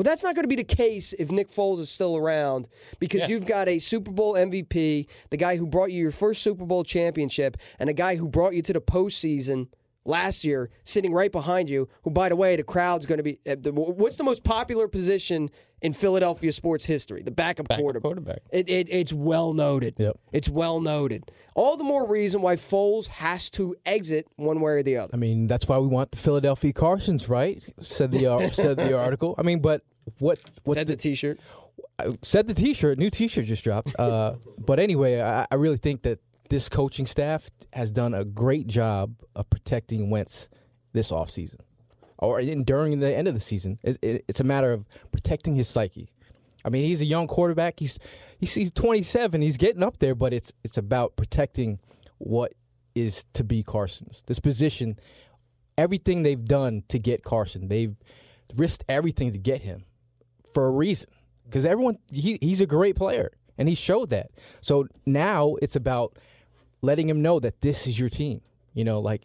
Well, 0.00 0.04
that's 0.04 0.22
not 0.22 0.34
going 0.34 0.44
to 0.44 0.48
be 0.48 0.56
the 0.56 0.64
case 0.64 1.12
if 1.12 1.30
Nick 1.30 1.50
Foles 1.50 1.78
is 1.78 1.90
still 1.90 2.16
around 2.16 2.68
because 3.00 3.20
Yeah. 3.20 3.26
you've 3.28 3.44
got 3.44 3.68
a 3.68 3.78
Super 3.78 4.10
Bowl 4.10 4.32
MVP, 4.34 5.06
the 5.28 5.36
guy 5.36 5.56
who 5.56 5.66
brought 5.66 5.92
you 5.92 6.00
your 6.00 6.10
first 6.10 6.40
Super 6.40 6.64
Bowl 6.64 6.84
championship, 6.84 7.58
and 7.78 7.90
a 7.90 7.92
guy 7.92 8.16
who 8.16 8.26
brought 8.26 8.54
you 8.54 8.62
to 8.62 8.72
the 8.72 8.80
postseason 8.80 9.68
last 10.06 10.42
year 10.42 10.70
sitting 10.84 11.12
right 11.12 11.30
behind 11.30 11.68
you, 11.68 11.86
who, 12.04 12.10
by 12.10 12.30
the 12.30 12.36
way, 12.36 12.56
the 12.56 12.62
crowd's 12.62 13.04
going 13.04 13.18
to 13.18 13.22
be. 13.22 13.38
Uh, 13.46 13.56
what's 13.72 14.16
the 14.16 14.24
most 14.24 14.42
popular 14.42 14.88
position 14.88 15.50
in 15.82 15.92
Philadelphia 15.92 16.50
sports 16.52 16.86
history? 16.86 17.22
The 17.22 17.30
backup, 17.30 17.68
Backup 17.68 17.82
quarterback. 17.82 18.02
quarterback. 18.08 18.38
It, 18.50 18.70
it, 18.70 18.88
it's 18.90 19.12
well 19.12 19.52
noted. 19.52 19.96
Yep. 19.98 20.18
It's 20.32 20.48
well 20.48 20.80
noted. 20.80 21.30
All 21.54 21.76
the 21.76 21.84
more 21.84 22.08
reason 22.08 22.40
why 22.40 22.56
Foles 22.56 23.08
has 23.08 23.50
to 23.50 23.76
exit 23.84 24.26
one 24.36 24.62
way 24.62 24.72
or 24.72 24.82
the 24.82 24.96
other. 24.96 25.10
I 25.12 25.18
mean, 25.18 25.46
that's 25.46 25.68
why 25.68 25.76
we 25.78 25.88
want 25.88 26.12
the 26.12 26.16
Philadelphia 26.16 26.72
Carsons, 26.72 27.28
right? 27.28 27.62
Said 27.82 28.12
the 28.12 28.26
uh, 28.28 28.48
said 28.50 28.78
the 28.78 28.98
article. 29.04 29.34
I 29.36 29.42
mean, 29.42 29.60
but 29.60 29.82
what 30.18 30.38
what 30.64 30.74
Said 30.74 30.86
the 30.86 30.96
T-shirt. 30.96 31.38
I 31.98 32.18
said 32.22 32.46
the 32.46 32.54
T-shirt, 32.54 32.98
new 32.98 33.10
T-shirt 33.10 33.44
just 33.44 33.64
dropped. 33.64 33.98
Uh, 33.98 34.34
but 34.58 34.78
anyway, 34.78 35.20
I, 35.20 35.46
I 35.50 35.54
really 35.56 35.76
think 35.76 36.02
that 36.02 36.20
this 36.48 36.68
coaching 36.68 37.06
staff 37.06 37.50
has 37.72 37.92
done 37.92 38.14
a 38.14 38.24
great 38.24 38.66
job 38.66 39.14
of 39.34 39.48
protecting 39.50 40.10
Wentz 40.10 40.48
this 40.92 41.10
offseason. 41.10 41.60
or 42.18 42.40
in, 42.40 42.64
during 42.64 43.00
the 43.00 43.14
end 43.14 43.28
of 43.28 43.34
the 43.34 43.40
season. 43.40 43.78
It, 43.82 43.98
it, 44.02 44.24
it's 44.28 44.40
a 44.40 44.44
matter 44.44 44.72
of 44.72 44.86
protecting 45.12 45.54
his 45.54 45.68
psyche. 45.68 46.10
I 46.64 46.68
mean, 46.68 46.84
he's 46.84 47.00
a 47.00 47.06
young 47.06 47.26
quarterback. 47.26 47.78
He's 47.78 47.98
he's, 48.38 48.52
he's 48.54 48.70
27. 48.72 49.40
He's 49.40 49.56
getting 49.56 49.82
up 49.82 49.98
there, 49.98 50.14
but 50.14 50.32
it's 50.32 50.52
it's 50.64 50.76
about 50.76 51.16
protecting 51.16 51.78
what 52.18 52.52
is 52.94 53.24
to 53.34 53.44
be 53.44 53.62
Carson's. 53.62 54.22
This 54.26 54.40
position, 54.40 54.98
everything 55.78 56.22
they've 56.22 56.44
done 56.44 56.82
to 56.88 56.98
get 56.98 57.22
Carson, 57.22 57.68
they've 57.68 57.94
risked 58.54 58.84
everything 58.88 59.32
to 59.32 59.38
get 59.38 59.62
him 59.62 59.84
for 60.52 60.66
a 60.66 60.70
reason. 60.70 61.08
Because 61.44 61.64
everyone, 61.64 61.98
he, 62.12 62.38
he's 62.40 62.60
a 62.60 62.66
great 62.66 62.96
player, 62.96 63.32
and 63.58 63.68
he 63.68 63.74
showed 63.74 64.10
that. 64.10 64.30
So 64.60 64.86
now 65.04 65.56
it's 65.60 65.76
about 65.76 66.16
letting 66.82 67.08
him 67.08 67.22
know 67.22 67.40
that 67.40 67.60
this 67.60 67.86
is 67.86 67.98
your 67.98 68.08
team. 68.08 68.40
You 68.72 68.84
know, 68.84 69.00
like 69.00 69.22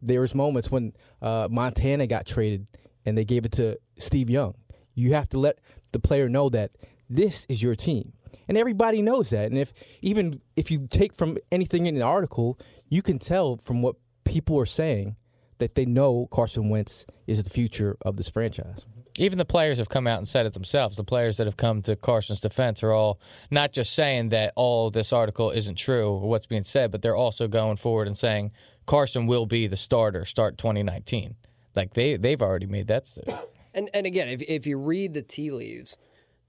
there 0.00 0.20
was 0.20 0.34
moments 0.34 0.70
when 0.70 0.94
uh, 1.20 1.48
Montana 1.50 2.06
got 2.06 2.26
traded 2.26 2.68
and 3.04 3.16
they 3.16 3.24
gave 3.24 3.44
it 3.44 3.52
to 3.52 3.78
Steve 3.98 4.30
Young. 4.30 4.54
You 4.94 5.12
have 5.14 5.28
to 5.30 5.38
let 5.38 5.58
the 5.92 5.98
player 5.98 6.28
know 6.28 6.48
that 6.48 6.72
this 7.08 7.46
is 7.48 7.62
your 7.62 7.76
team, 7.76 8.14
and 8.48 8.56
everybody 8.56 9.02
knows 9.02 9.30
that. 9.30 9.50
And 9.50 9.58
if 9.58 9.72
even 10.00 10.40
if 10.56 10.70
you 10.70 10.86
take 10.88 11.12
from 11.12 11.36
anything 11.52 11.86
in 11.86 11.94
the 11.94 12.02
article, 12.02 12.58
you 12.88 13.02
can 13.02 13.18
tell 13.18 13.56
from 13.56 13.82
what 13.82 13.96
people 14.24 14.58
are 14.58 14.66
saying 14.66 15.16
that 15.58 15.74
they 15.74 15.84
know 15.84 16.26
Carson 16.30 16.68
Wentz 16.68 17.06
is 17.26 17.42
the 17.42 17.50
future 17.50 17.96
of 18.02 18.16
this 18.16 18.28
franchise. 18.28 18.86
Even 19.18 19.38
the 19.38 19.44
players 19.44 19.78
have 19.78 19.88
come 19.88 20.06
out 20.06 20.18
and 20.18 20.28
said 20.28 20.46
it 20.46 20.52
themselves. 20.52 20.96
The 20.96 21.04
players 21.04 21.36
that 21.36 21.46
have 21.46 21.56
come 21.56 21.82
to 21.82 21.96
Carson's 21.96 22.40
defense 22.40 22.82
are 22.82 22.92
all 22.92 23.18
not 23.50 23.72
just 23.72 23.92
saying 23.92 24.28
that 24.30 24.52
all 24.56 24.90
this 24.90 25.12
article 25.12 25.50
isn't 25.50 25.76
true 25.76 26.10
or 26.10 26.28
what's 26.28 26.46
being 26.46 26.62
said, 26.62 26.92
but 26.92 27.02
they're 27.02 27.16
also 27.16 27.48
going 27.48 27.76
forward 27.76 28.06
and 28.06 28.16
saying 28.16 28.52
Carson 28.86 29.26
will 29.26 29.46
be 29.46 29.66
the 29.66 29.76
starter 29.76 30.24
start 30.24 30.58
2019. 30.58 31.34
Like 31.74 31.94
they 31.94 32.16
they've 32.16 32.40
already 32.40 32.66
made 32.66 32.86
that. 32.88 33.04
decision. 33.04 33.34
And 33.74 33.90
and 33.92 34.06
again, 34.06 34.28
if 34.28 34.40
if 34.40 34.66
you 34.66 34.78
read 34.78 35.12
the 35.12 35.20
tea 35.20 35.50
leaves, 35.50 35.98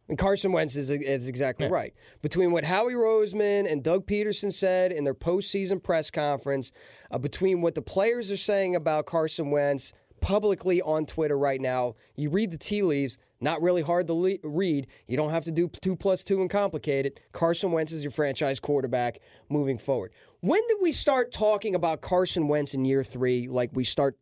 and 0.08 0.18
Carson 0.18 0.54
Wentz 0.54 0.78
is 0.78 0.90
is 0.90 1.28
exactly 1.28 1.68
right. 1.68 1.94
Between 2.22 2.52
what 2.52 2.64
Howie 2.64 2.94
Roseman 2.94 3.70
and 3.70 3.84
Doug 3.84 4.08
Pederson 4.08 4.54
said 4.54 4.94
in 4.94 5.04
their 5.04 5.14
postseason 5.14 5.84
press 5.84 6.10
conference, 6.10 6.72
uh, 7.12 7.18
between 7.18 7.62
what 7.62 7.76
the 7.76 7.82
players 7.82 8.32
are 8.32 8.38
saying 8.38 8.78
about 8.78 9.06
Carson 9.06 9.52
Wentz 9.52 9.92
publicly 10.22 10.82
on 10.82 11.06
Twitter 11.06 11.38
right 11.38 11.62
now, 11.62 11.96
you 12.16 12.30
read 12.30 12.52
the 12.52 12.58
tea 12.58 12.82
leaves. 12.82 13.18
Not 13.40 13.62
really 13.62 13.84
hard 13.84 14.08
to 14.08 14.14
le- 14.14 14.38
read. 14.44 14.88
You 15.08 15.16
don't 15.16 15.30
have 15.30 15.44
to 15.46 15.52
do 15.52 15.70
two 15.70 15.96
plus 15.96 16.24
two 16.24 16.42
and 16.42 16.50
complicate 16.50 17.06
it. 17.06 17.20
Carson 17.32 17.72
Wentz 17.72 17.92
is 17.92 18.04
your 18.04 18.12
franchise 18.12 18.60
quarterback 18.60 19.20
moving 19.50 19.78
forward. 19.78 20.12
When 20.42 20.62
did 20.68 20.78
we 20.82 20.92
start 20.92 21.32
talking 21.32 21.76
about 21.76 22.02
Carson 22.02 22.48
Wentz 22.48 22.74
in 22.74 22.84
year 22.84 23.04
three? 23.04 23.48
Like 23.48 23.70
we 23.74 23.84
start 23.84 24.18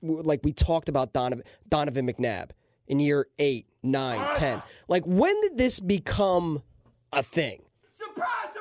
like 0.00 0.40
we 0.44 0.52
talked 0.52 0.88
about 0.88 1.12
Donovan, 1.12 1.44
Donovan 1.68 2.06
McNabb 2.06 2.50
in 2.86 3.00
year 3.00 3.26
eight, 3.38 3.66
nine, 3.82 4.22
ten. 4.36 4.62
Like, 4.88 5.04
when 5.06 5.40
did 5.40 5.56
this 5.56 5.80
become 5.80 6.62
a 7.12 7.22
thing? 7.22 7.62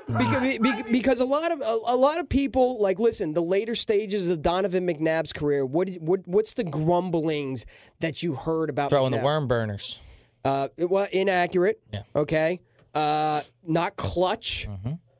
Because, 0.07 0.57
be- 0.57 0.91
because 0.91 1.19
a 1.19 1.25
lot 1.25 1.51
of 1.51 1.61
a, 1.61 1.79
a 1.87 1.95
lot 1.95 2.19
of 2.19 2.27
people 2.27 2.81
like 2.81 2.99
listen 2.99 3.33
the 3.33 3.41
later 3.41 3.75
stages 3.75 4.29
of 4.29 4.41
Donovan 4.41 4.85
McNabb's 4.85 5.31
career. 5.31 5.65
What 5.65 5.89
what 6.01 6.27
what's 6.27 6.53
the 6.53 6.63
grumblings 6.63 7.65
that 7.99 8.21
you 8.23 8.33
heard 8.35 8.69
about 8.69 8.89
Throwing 8.89 9.11
the 9.11 9.19
worm 9.19 9.47
burners. 9.47 9.99
Uh, 10.43 10.67
well, 10.77 11.07
inaccurate. 11.11 11.79
Yeah. 11.93 12.03
Okay. 12.15 12.59
Uh, 12.93 13.41
not 13.65 13.95
clutch. 13.95 14.67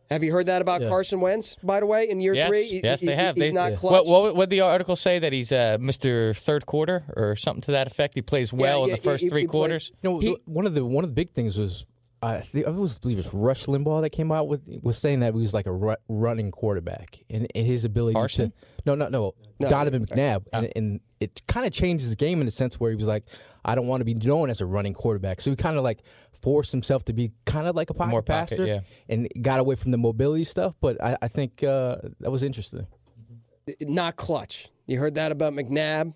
Have 0.10 0.26
you 0.26 0.34
heard 0.34 0.48
that 0.48 0.62
about 0.62 0.82
Carson 0.82 1.22
Wentz? 1.22 1.56
By 1.64 1.80
the 1.80 1.86
way, 1.86 2.10
in 2.10 2.20
year 2.20 2.34
Mm-hmm. 2.34 2.38
Yes, 2.38 2.50
three, 2.50 2.64
He- 2.66 2.82
yes, 2.84 3.00
he- 3.00 3.08
they 3.08 3.16
have. 3.16 3.36
He's 3.36 3.44
they, 3.46 3.52
not 3.54 3.72
yeah. 3.72 3.78
clutch. 3.78 4.06
What, 4.06 4.08
what 4.08 4.36
what 4.36 4.50
did 4.50 4.56
the 4.58 4.62
article 4.62 4.98
say 4.98 5.20
that 5.20 5.32
he's 5.32 5.54
uh, 5.54 5.78
Mr. 5.80 6.36
Third 6.38 6.66
Quarter 6.66 7.04
or 7.16 7.38
something 7.38 7.62
to 7.62 7.72
that 7.72 7.88
effect? 7.88 8.16
He 8.16 8.22
plays 8.22 8.52
well 8.52 8.80
yeah, 8.80 8.96
in 8.96 9.00
the 9.00 9.04
first 9.04 9.24
he- 9.24 9.30
three 9.30 9.42
he 9.42 9.48
played- 9.48 9.52
quarters. 9.52 9.92
You 10.02 10.10
know, 10.10 10.20
He- 10.20 10.38
one 10.46 10.66
of 10.66 10.74
the 10.76 10.84
one 10.84 11.06
of 11.06 11.12
the 11.12 11.14
big 11.14 11.32
things 11.32 11.58
was 11.58 11.86
I 12.24 12.42
think 12.42 12.68
I 12.68 12.70
was 12.70 13.00
believe 13.00 13.18
it's 13.20 13.34
Rush 13.34 13.66
Limbaugh 13.66 14.02
that 14.02 14.12
came 14.12 14.32
out 14.32 14.48
with 14.48 14.62
was 14.84 14.98
saying 14.98 15.22
that 15.22 15.34
he 15.34 15.42
was 15.42 15.54
like 15.54 15.66
a 15.66 15.72
ru- 15.74 15.96
running 16.08 16.52
quarterback 16.52 17.20
and, 17.30 17.48
and 17.56 17.66
his 17.66 17.84
ability 17.86 18.14
Carson? 18.14 18.52
to 18.52 18.58
no 18.86 18.96
no 18.96 19.10
no, 19.10 19.34
No, 19.60 19.70
Donovan 19.70 20.04
okay. 20.04 20.16
McNabb 20.16 20.46
and, 20.54 20.72
and 20.76 21.00
it 21.20 21.42
kind 21.48 21.66
of 21.66 21.74
changed 21.74 22.04
his 22.04 22.16
game 22.16 22.40
in 22.40 22.46
the 22.46 22.52
sense 22.52 22.80
where 22.80 22.92
he 22.92 22.96
was 22.96 23.08
like 23.08 23.26
I 23.66 23.74
don't 23.76 23.88
want 23.88 24.02
to 24.02 24.06
be 24.06 24.14
known 24.14 24.50
as 24.50 24.62
a 24.62 24.66
running 24.66 24.94
quarterback 24.94 25.42
so 25.42 25.50
he 25.50 25.56
kind 25.56 25.78
of 25.78 25.84
like 25.84 26.04
forced 26.42 26.72
himself 26.72 27.06
to 27.06 27.14
be 27.14 27.32
kind 27.46 27.68
of 27.68 27.76
like 27.76 27.90
a 27.90 27.94
pocket 27.94 28.12
More 28.12 28.22
pocket, 28.22 28.50
passer 28.58 28.66
yeah. 28.66 28.80
and 29.10 29.28
got 29.42 29.60
away 29.60 29.76
from 29.76 29.92
the 29.92 29.98
mobility 29.98 30.44
stuff 30.44 30.76
but 30.80 31.02
I, 31.04 31.18
I 31.24 31.28
think 31.28 31.64
uh, 31.64 31.98
that 32.20 32.30
was 32.32 32.44
interesting. 32.44 32.86
not 33.82 34.16
clutch. 34.16 34.70
You 34.88 35.00
heard 35.00 35.16
that 35.16 35.32
about 35.32 35.54
McNabb, 35.54 36.14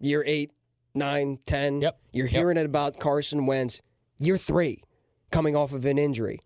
year 0.00 0.22
eight, 0.26 0.50
nine, 0.94 1.38
ten. 1.46 1.80
Yep. 1.82 1.98
You're 2.12 2.26
Yep. 2.26 2.32
hearing 2.32 2.56
it 2.56 2.66
about 2.66 2.98
Carson 2.98 3.46
Wentz, 3.46 3.82
year 4.18 4.38
three, 4.38 4.82
coming 5.34 5.56
off 5.56 5.72
of 5.72 5.84
an 5.84 5.98
injury. 5.98 6.40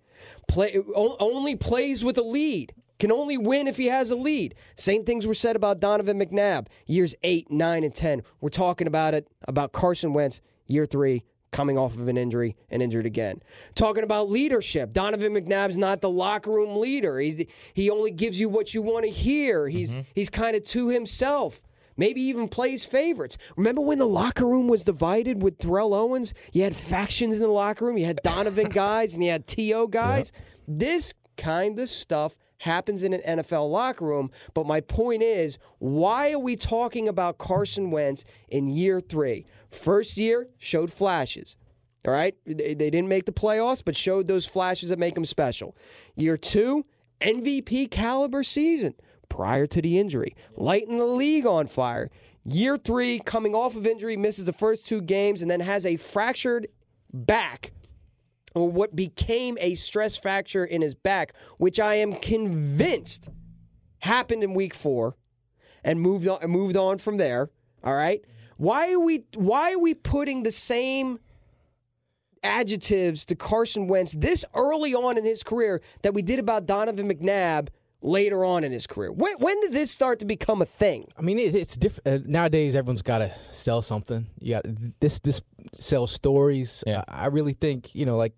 Play 0.48 0.78
only 0.96 1.54
plays 1.54 2.02
with 2.02 2.16
a 2.16 2.22
lead 2.22 2.72
can 2.98 3.12
only 3.12 3.38
win 3.38 3.68
if 3.68 3.76
he 3.76 3.86
has 3.86 4.10
a 4.10 4.16
lead. 4.16 4.56
Same 4.74 5.04
things 5.04 5.24
were 5.26 5.34
said 5.34 5.54
about 5.54 5.78
Donovan 5.78 6.18
McNabb, 6.18 6.66
years 6.86 7.14
8, 7.22 7.48
9, 7.48 7.84
and 7.84 7.94
10. 7.94 8.22
We're 8.40 8.48
talking 8.48 8.88
about 8.88 9.14
it, 9.14 9.28
about 9.46 9.72
Carson 9.72 10.12
Wentz, 10.14 10.40
year 10.66 10.84
3, 10.84 11.22
coming 11.52 11.78
off 11.78 11.96
of 11.96 12.08
an 12.08 12.16
injury 12.16 12.56
and 12.70 12.82
injured 12.82 13.06
again. 13.06 13.40
Talking 13.76 14.02
about 14.02 14.28
leadership, 14.28 14.92
Donovan 14.92 15.32
McNabb's 15.34 15.78
not 15.78 16.00
the 16.00 16.10
locker 16.10 16.50
room 16.50 16.80
leader. 16.80 17.20
He's, 17.20 17.44
he 17.72 17.88
only 17.88 18.10
gives 18.10 18.40
you 18.40 18.48
what 18.48 18.74
you 18.74 18.82
want 18.82 19.04
to 19.04 19.10
hear. 19.12 19.68
He's, 19.68 19.92
mm-hmm. 19.92 20.02
he's 20.14 20.28
kind 20.28 20.56
of 20.56 20.64
to 20.66 20.88
himself. 20.88 21.62
Maybe 21.98 22.22
even 22.22 22.48
plays 22.48 22.86
favorites. 22.86 23.36
Remember 23.56 23.82
when 23.82 23.98
the 23.98 24.06
locker 24.06 24.46
room 24.46 24.68
was 24.68 24.84
divided 24.84 25.42
with 25.42 25.58
Terrell 25.58 25.92
Owens? 25.92 26.32
You 26.52 26.62
had 26.62 26.74
factions 26.74 27.36
in 27.36 27.42
the 27.42 27.48
locker 27.48 27.84
room. 27.84 27.98
You 27.98 28.06
had 28.06 28.22
Donovan 28.22 28.68
guys 28.70 29.14
and 29.14 29.22
you 29.22 29.30
had 29.30 29.46
T.O. 29.46 29.88
guys. 29.88 30.32
This 30.70 31.14
kind 31.38 31.78
of 31.78 31.88
stuff 31.88 32.36
happens 32.58 33.02
in 33.02 33.14
an 33.14 33.38
NFL 33.38 33.70
locker 33.70 34.04
room. 34.04 34.30
But 34.52 34.66
my 34.66 34.82
point 34.82 35.22
is, 35.22 35.56
why 35.78 36.32
are 36.32 36.38
we 36.38 36.56
talking 36.56 37.08
about 37.08 37.38
Carson 37.38 37.90
Wentz 37.90 38.22
in 38.48 38.68
year 38.68 39.00
three? 39.00 39.46
First 39.70 40.18
year 40.18 40.48
showed 40.58 40.92
flashes. 40.92 41.56
All 42.06 42.12
right. 42.12 42.34
They, 42.44 42.74
they 42.74 42.90
didn't 42.90 43.08
make 43.08 43.24
the 43.24 43.32
playoffs, 43.32 43.82
but 43.82 43.96
showed 43.96 44.26
those 44.26 44.46
flashes 44.46 44.90
that 44.90 44.98
make 44.98 45.14
them 45.14 45.24
special. 45.24 45.74
Year 46.14 46.36
two, 46.36 46.84
MVP 47.22 47.90
caliber 47.90 48.42
season 48.42 48.94
prior 49.28 49.66
to 49.66 49.82
the 49.82 49.98
injury, 49.98 50.34
lighting 50.56 50.98
the 50.98 51.04
league 51.04 51.46
on 51.46 51.66
fire. 51.66 52.10
Year 52.44 52.76
three, 52.76 53.18
coming 53.18 53.54
off 53.54 53.76
of 53.76 53.86
injury, 53.86 54.16
misses 54.16 54.44
the 54.44 54.52
first 54.52 54.86
two 54.86 55.00
games 55.00 55.42
and 55.42 55.50
then 55.50 55.60
has 55.60 55.84
a 55.84 55.96
fractured 55.96 56.68
back 57.12 57.72
or 58.54 58.70
what 58.70 58.96
became 58.96 59.56
a 59.60 59.74
stress 59.74 60.16
fracture 60.16 60.64
in 60.64 60.82
his 60.82 60.94
back, 60.94 61.34
which 61.58 61.78
I 61.78 61.96
am 61.96 62.14
convinced 62.14 63.28
happened 64.00 64.42
in 64.42 64.54
week 64.54 64.74
four 64.74 65.16
and 65.84 66.00
moved 66.00 66.28
on 66.28 66.48
moved 66.48 66.76
on 66.76 66.98
from 66.98 67.16
there. 67.16 67.50
All 67.84 67.94
right. 67.94 68.24
Why 68.56 68.92
are 68.92 69.00
we 69.00 69.24
why 69.34 69.72
are 69.72 69.78
we 69.78 69.94
putting 69.94 70.42
the 70.42 70.52
same 70.52 71.18
adjectives 72.42 73.24
to 73.26 73.34
Carson 73.34 73.88
Wentz 73.88 74.12
this 74.12 74.44
early 74.54 74.94
on 74.94 75.18
in 75.18 75.24
his 75.24 75.42
career 75.42 75.80
that 76.02 76.14
we 76.14 76.22
did 76.22 76.38
about 76.38 76.66
Donovan 76.66 77.08
McNabb 77.08 77.68
later 78.00 78.44
on 78.44 78.64
in 78.64 78.72
his 78.72 78.86
career? 78.86 79.12
When, 79.12 79.34
when 79.38 79.60
did 79.60 79.72
this 79.72 79.90
start 79.90 80.18
to 80.20 80.24
become 80.24 80.62
a 80.62 80.66
thing? 80.66 81.08
I 81.16 81.22
mean, 81.22 81.38
it, 81.38 81.54
it's 81.54 81.76
different 81.76 82.26
uh, 82.26 82.26
nowadays. 82.28 82.74
Everyone's 82.74 83.02
got 83.02 83.18
to 83.18 83.32
sell 83.52 83.82
something. 83.82 84.26
You 84.40 84.54
got 84.54 84.64
this. 85.00 85.18
This 85.18 85.40
sells 85.74 86.12
stories. 86.12 86.84
Yeah. 86.86 87.04
I, 87.08 87.24
I 87.24 87.26
really 87.26 87.54
think 87.54 87.94
you 87.94 88.06
know, 88.06 88.16
like 88.16 88.34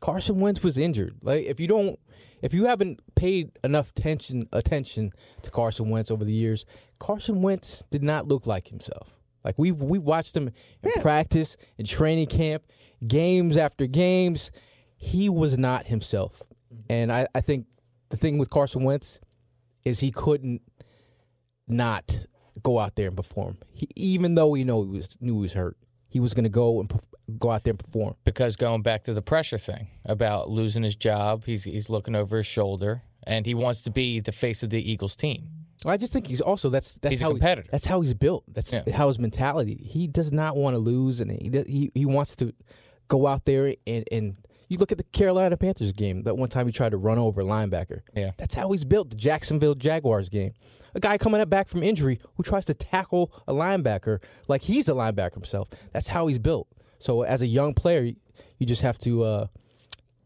Carson 0.00 0.40
Wentz 0.40 0.62
was 0.62 0.76
injured. 0.78 1.16
Like 1.22 1.44
if 1.44 1.60
you 1.60 1.68
don't, 1.68 1.98
if 2.42 2.52
you 2.52 2.66
haven't 2.66 3.00
paid 3.14 3.52
enough 3.62 3.90
attention 3.90 4.48
attention 4.52 5.12
to 5.42 5.50
Carson 5.50 5.90
Wentz 5.90 6.10
over 6.10 6.24
the 6.24 6.32
years, 6.32 6.64
Carson 6.98 7.42
Wentz 7.42 7.84
did 7.90 8.02
not 8.02 8.28
look 8.28 8.46
like 8.46 8.68
himself. 8.68 9.10
Like 9.44 9.54
we've 9.58 9.80
we 9.80 9.98
watched 9.98 10.36
him 10.36 10.50
in 10.82 11.02
practice, 11.02 11.56
in 11.78 11.86
training 11.86 12.26
camp, 12.26 12.64
games 13.06 13.56
after 13.56 13.86
games. 13.86 14.50
He 14.96 15.28
was 15.28 15.58
not 15.58 15.86
himself, 15.86 16.42
and 16.88 17.10
I, 17.12 17.26
I 17.34 17.40
think 17.40 17.66
the 18.12 18.16
thing 18.18 18.38
with 18.38 18.50
Carson 18.50 18.84
Wentz 18.84 19.18
is 19.84 19.98
he 20.00 20.10
couldn't 20.12 20.62
not 21.66 22.26
go 22.62 22.78
out 22.78 22.94
there 22.96 23.08
and 23.08 23.16
perform. 23.16 23.58
He, 23.72 23.88
even 23.96 24.34
though 24.34 24.52
he 24.54 24.64
know 24.64 24.82
he 24.84 24.88
was 24.90 25.16
knew 25.20 25.34
he 25.36 25.40
was 25.40 25.52
hurt, 25.54 25.76
he 26.08 26.20
was 26.20 26.34
going 26.34 26.44
to 26.44 26.50
go 26.50 26.80
and 26.80 26.92
go 27.38 27.50
out 27.50 27.64
there 27.64 27.72
and 27.72 27.78
perform. 27.78 28.14
because 28.24 28.56
going 28.56 28.82
back 28.82 29.04
to 29.04 29.14
the 29.14 29.22
pressure 29.22 29.58
thing 29.58 29.88
about 30.04 30.50
losing 30.50 30.82
his 30.82 30.94
job, 30.96 31.44
he's 31.46 31.64
he's 31.64 31.88
looking 31.88 32.14
over 32.14 32.36
his 32.38 32.46
shoulder 32.46 33.02
and 33.26 33.46
he 33.46 33.54
wants 33.54 33.82
to 33.82 33.90
be 33.90 34.20
the 34.20 34.32
face 34.32 34.62
of 34.62 34.70
the 34.70 34.90
Eagles 34.92 35.16
team. 35.16 35.48
I 35.86 35.96
just 35.96 36.12
think 36.12 36.28
he's 36.28 36.40
also 36.40 36.68
that's 36.68 36.94
that's 36.94 37.12
He's 37.14 37.22
how 37.22 37.30
competitor. 37.30 37.68
that's 37.72 37.86
how 37.86 38.02
he's 38.02 38.14
built. 38.14 38.44
That's 38.48 38.72
Yeah. 38.72 38.84
how 38.94 39.08
his 39.08 39.18
mentality. 39.18 39.74
He 39.82 40.06
does 40.06 40.30
not 40.30 40.56
want 40.56 40.74
to 40.74 40.78
lose, 40.78 41.18
and 41.20 41.30
he 41.32 41.50
he 41.66 41.90
he 41.94 42.06
wants 42.06 42.36
to 42.36 42.52
go 43.08 43.26
out 43.26 43.44
there 43.46 43.74
and 43.86 44.04
and. 44.12 44.36
You 44.72 44.78
look 44.78 44.90
at 44.90 44.96
the 44.96 45.04
Carolina 45.04 45.54
Panthers 45.58 45.92
game. 45.92 46.22
That 46.22 46.38
one 46.38 46.48
time 46.48 46.64
he 46.64 46.72
tried 46.72 46.92
to 46.92 46.96
run 46.96 47.18
over 47.18 47.42
a 47.42 47.44
linebacker. 47.44 48.00
Yeah. 48.16 48.30
that's 48.38 48.54
how 48.54 48.72
he's 48.72 48.86
built. 48.86 49.10
The 49.10 49.16
Jacksonville 49.16 49.74
Jaguars 49.74 50.30
game. 50.30 50.54
A 50.94 51.00
guy 51.00 51.18
coming 51.18 51.42
up 51.42 51.50
back 51.50 51.68
from 51.68 51.82
injury 51.82 52.20
who 52.36 52.42
tries 52.42 52.64
to 52.66 52.74
tackle 52.74 53.34
a 53.46 53.52
linebacker 53.52 54.20
like 54.48 54.62
he's 54.62 54.88
a 54.88 54.92
linebacker 54.92 55.34
himself. 55.34 55.68
That's 55.92 56.08
how 56.08 56.26
he's 56.26 56.38
built. 56.38 56.68
So 57.00 57.20
as 57.20 57.42
a 57.42 57.46
young 57.46 57.74
player, 57.74 58.12
you 58.58 58.66
just 58.66 58.80
have 58.80 58.98
to 59.00 59.22
uh, 59.24 59.46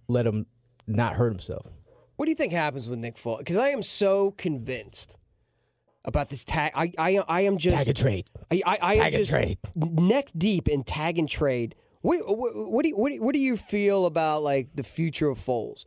let 0.07 0.25
him 0.25 0.47
not 0.87 1.15
hurt 1.17 1.31
himself. 1.33 1.67
What 2.15 2.27
do 2.27 2.31
you 2.31 2.37
think 2.37 2.53
happens 2.53 2.89
with 2.89 3.01
Nick 3.01 3.17
Foles? 3.17 3.39
Because 3.39 3.57
I 3.57 3.71
am 3.71 3.83
so 3.83 4.31
convinced 4.33 5.19
about 6.05 6.31
this 6.31 6.45
tag. 6.45 6.71
I 6.75 6.93
I, 6.97 7.19
I 7.27 7.41
am 7.43 7.59
just 7.59 7.77
Tag 7.79 7.89
and 7.89 7.97
trade. 7.97 8.31
I, 8.53 8.63
I, 8.65 8.79
I 8.81 8.93
am 8.93 8.99
Tag 8.99 9.15
and 9.15 9.23
just 9.25 9.31
trade. 9.33 9.59
neck 9.75 10.31
deep 10.39 10.69
in 10.69 10.85
tag 10.85 11.19
and 11.19 11.29
trade. 11.29 11.75
What, 12.07 12.39
what, 12.39 12.53
what 12.55 12.83
do 12.85 12.89
you 12.91 12.97
what, 12.97 13.13
what 13.17 13.33
do 13.35 13.41
you 13.41 13.57
feel 13.57 14.07
about 14.07 14.45
like 14.45 14.69
the 14.77 14.85
future 14.85 15.29
of 15.29 15.39
Foles? 15.39 15.87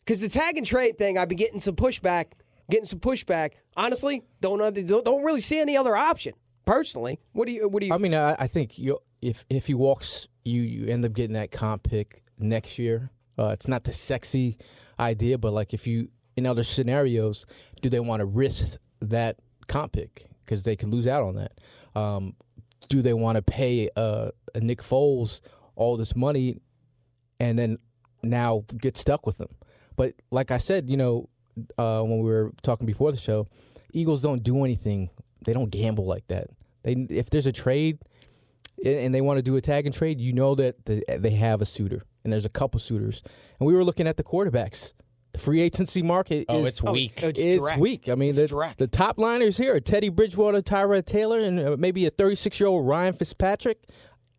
Because 0.00 0.20
the 0.20 0.28
tag 0.28 0.56
and 0.56 0.66
trade 0.66 0.98
thing, 0.98 1.16
I've 1.16 1.28
been 1.28 1.38
getting 1.38 1.60
some 1.60 1.76
pushback, 1.76 2.32
getting 2.68 2.86
some 2.86 2.98
pushback. 2.98 3.52
Honestly, 3.76 4.24
don't, 4.40 4.58
don't 4.58 5.22
really 5.22 5.40
see 5.40 5.60
any 5.60 5.76
other 5.76 5.94
option. 5.94 6.34
Personally, 6.64 7.20
what 7.34 7.46
do 7.46 7.52
you 7.52 7.68
what 7.68 7.82
do 7.82 7.86
you? 7.86 7.94
I 7.94 7.98
mean, 7.98 8.14
I, 8.14 8.34
I 8.36 8.48
think 8.48 8.78
you 8.78 8.98
if 9.22 9.44
if 9.48 9.68
he 9.68 9.74
walks, 9.74 10.26
you 10.44 10.60
you 10.62 10.88
end 10.88 11.04
up 11.04 11.12
getting 11.12 11.34
that 11.34 11.52
comp 11.52 11.84
pick 11.84 12.24
next 12.36 12.76
year. 12.76 13.10
Uh, 13.38 13.50
it's 13.50 13.68
not 13.68 13.84
the 13.84 13.92
sexy 13.92 14.58
idea, 14.98 15.38
but 15.38 15.52
like 15.52 15.72
if 15.72 15.86
you 15.86 16.08
in 16.36 16.46
other 16.46 16.64
scenarios, 16.64 17.46
do 17.80 17.88
they 17.88 18.00
want 18.00 18.18
to 18.18 18.26
risk 18.26 18.78
that 19.02 19.36
comp 19.68 19.92
pick 19.92 20.26
because 20.44 20.64
they 20.64 20.74
could 20.74 20.88
lose 20.90 21.06
out 21.06 21.22
on 21.22 21.36
that? 21.36 21.52
Um, 21.94 22.34
do 22.88 23.02
they 23.02 23.14
want 23.14 23.36
to 23.36 23.42
pay 23.42 23.90
uh, 23.96 24.30
a 24.54 24.60
Nick 24.60 24.82
Foles 24.82 25.40
all 25.76 25.96
this 25.96 26.14
money 26.14 26.60
and 27.40 27.58
then 27.58 27.78
now 28.22 28.64
get 28.78 28.96
stuck 28.96 29.26
with 29.26 29.40
him? 29.40 29.48
But 29.96 30.14
like 30.30 30.50
I 30.50 30.58
said, 30.58 30.90
you 30.90 30.96
know, 30.96 31.28
uh, 31.78 32.02
when 32.02 32.18
we 32.18 32.30
were 32.30 32.52
talking 32.62 32.86
before 32.86 33.12
the 33.12 33.18
show, 33.18 33.46
Eagles 33.92 34.22
don't 34.22 34.42
do 34.42 34.64
anything. 34.64 35.10
They 35.44 35.52
don't 35.52 35.70
gamble 35.70 36.06
like 36.06 36.26
that. 36.28 36.48
They 36.82 36.92
if 37.10 37.30
there's 37.30 37.46
a 37.46 37.52
trade 37.52 37.98
and 38.84 39.14
they 39.14 39.20
want 39.20 39.38
to 39.38 39.42
do 39.42 39.56
a 39.56 39.60
tag 39.60 39.86
and 39.86 39.94
trade, 39.94 40.20
you 40.20 40.32
know 40.32 40.54
that 40.56 40.84
the, 40.84 41.04
they 41.18 41.30
have 41.30 41.62
a 41.62 41.64
suitor, 41.64 42.02
and 42.22 42.32
there's 42.32 42.44
a 42.44 42.50
couple 42.50 42.80
suitors. 42.80 43.22
And 43.58 43.66
we 43.66 43.74
were 43.74 43.84
looking 43.84 44.06
at 44.06 44.16
the 44.16 44.24
quarterbacks. 44.24 44.92
The 45.34 45.38
free 45.40 45.60
agency 45.60 46.00
market 46.02 46.46
Oh, 46.48 46.60
is 46.60 46.66
it's 46.66 46.82
weak. 46.82 47.22
it's 47.22 47.38
it's 47.38 47.58
direct. 47.58 47.80
weak. 47.80 48.08
I 48.08 48.14
mean, 48.14 48.30
It's 48.30 48.38
the, 48.38 48.46
direct. 48.46 48.78
the 48.78 48.86
top 48.86 49.18
liners 49.18 49.56
here 49.56 49.74
are 49.74 49.80
Teddy 49.80 50.08
Bridgewater, 50.08 50.62
Tyrod 50.62 51.04
Taylor, 51.06 51.38
and 51.40 51.60
uh, 51.60 51.76
maybe 51.78 52.06
a 52.06 52.10
36 52.10 52.58
year 52.60 52.68
old 52.68 52.86
Ryan 52.86 53.12
Fitzpatrick. 53.14 53.78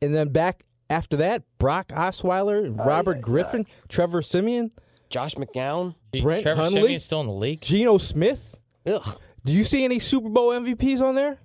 And 0.01 0.15
then 0.15 0.29
back 0.29 0.63
after 0.89 1.17
that, 1.17 1.43
Brock 1.57 1.89
Osweiler, 1.89 2.67
Oh, 2.79 2.83
Robert 2.85 3.21
Griffin, 3.21 3.65
Trevor 3.89 4.21
Siemian, 4.21 4.71
Josh 5.09 5.35
McCown. 5.35 5.95
Brent 6.21 6.43
Trevor 6.43 6.61
Hundley? 6.63 6.79
Siemian's 6.81 7.03
still 7.05 7.21
in 7.21 7.27
the 7.27 7.33
league. 7.33 7.61
Geno 7.61 7.97
Smith. 7.97 8.55
Ugh. 8.85 9.19
Do 9.43 9.51
you 9.53 9.63
see 9.63 9.83
any 9.83 9.99
Super 9.99 10.29
Bowl 10.29 10.51
MVPs 10.51 11.01
on 11.01 11.15
there? 11.15 11.39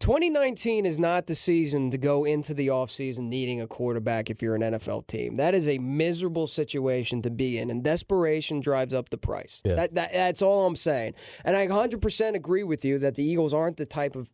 2019 0.00 0.86
is 0.86 0.98
not 0.98 1.26
the 1.26 1.34
season 1.34 1.90
to 1.90 1.98
go 1.98 2.24
into 2.24 2.54
the 2.54 2.68
offseason 2.68 3.28
needing 3.28 3.60
a 3.60 3.66
quarterback 3.66 4.30
if 4.30 4.40
you're 4.40 4.54
an 4.54 4.62
NFL 4.62 5.06
team. 5.06 5.34
That 5.34 5.54
is 5.54 5.68
a 5.68 5.76
miserable 5.78 6.46
situation 6.46 7.20
to 7.20 7.30
be 7.30 7.58
in, 7.58 7.70
and 7.70 7.84
desperation 7.84 8.60
drives 8.60 8.94
up 8.94 9.10
the 9.10 9.18
price. 9.18 9.60
Yeah. 9.62 9.74
That, 9.74 9.94
that, 9.94 10.12
that's 10.12 10.40
all 10.40 10.66
I'm 10.66 10.74
saying. 10.74 11.14
And 11.44 11.54
I 11.54 11.66
100% 11.66 12.34
agree 12.34 12.64
with 12.64 12.82
you 12.82 12.98
that 12.98 13.14
the 13.14 13.24
Eagles 13.24 13.52
aren't 13.52 13.76
the 13.76 13.84
type 13.84 14.16
of 14.16 14.30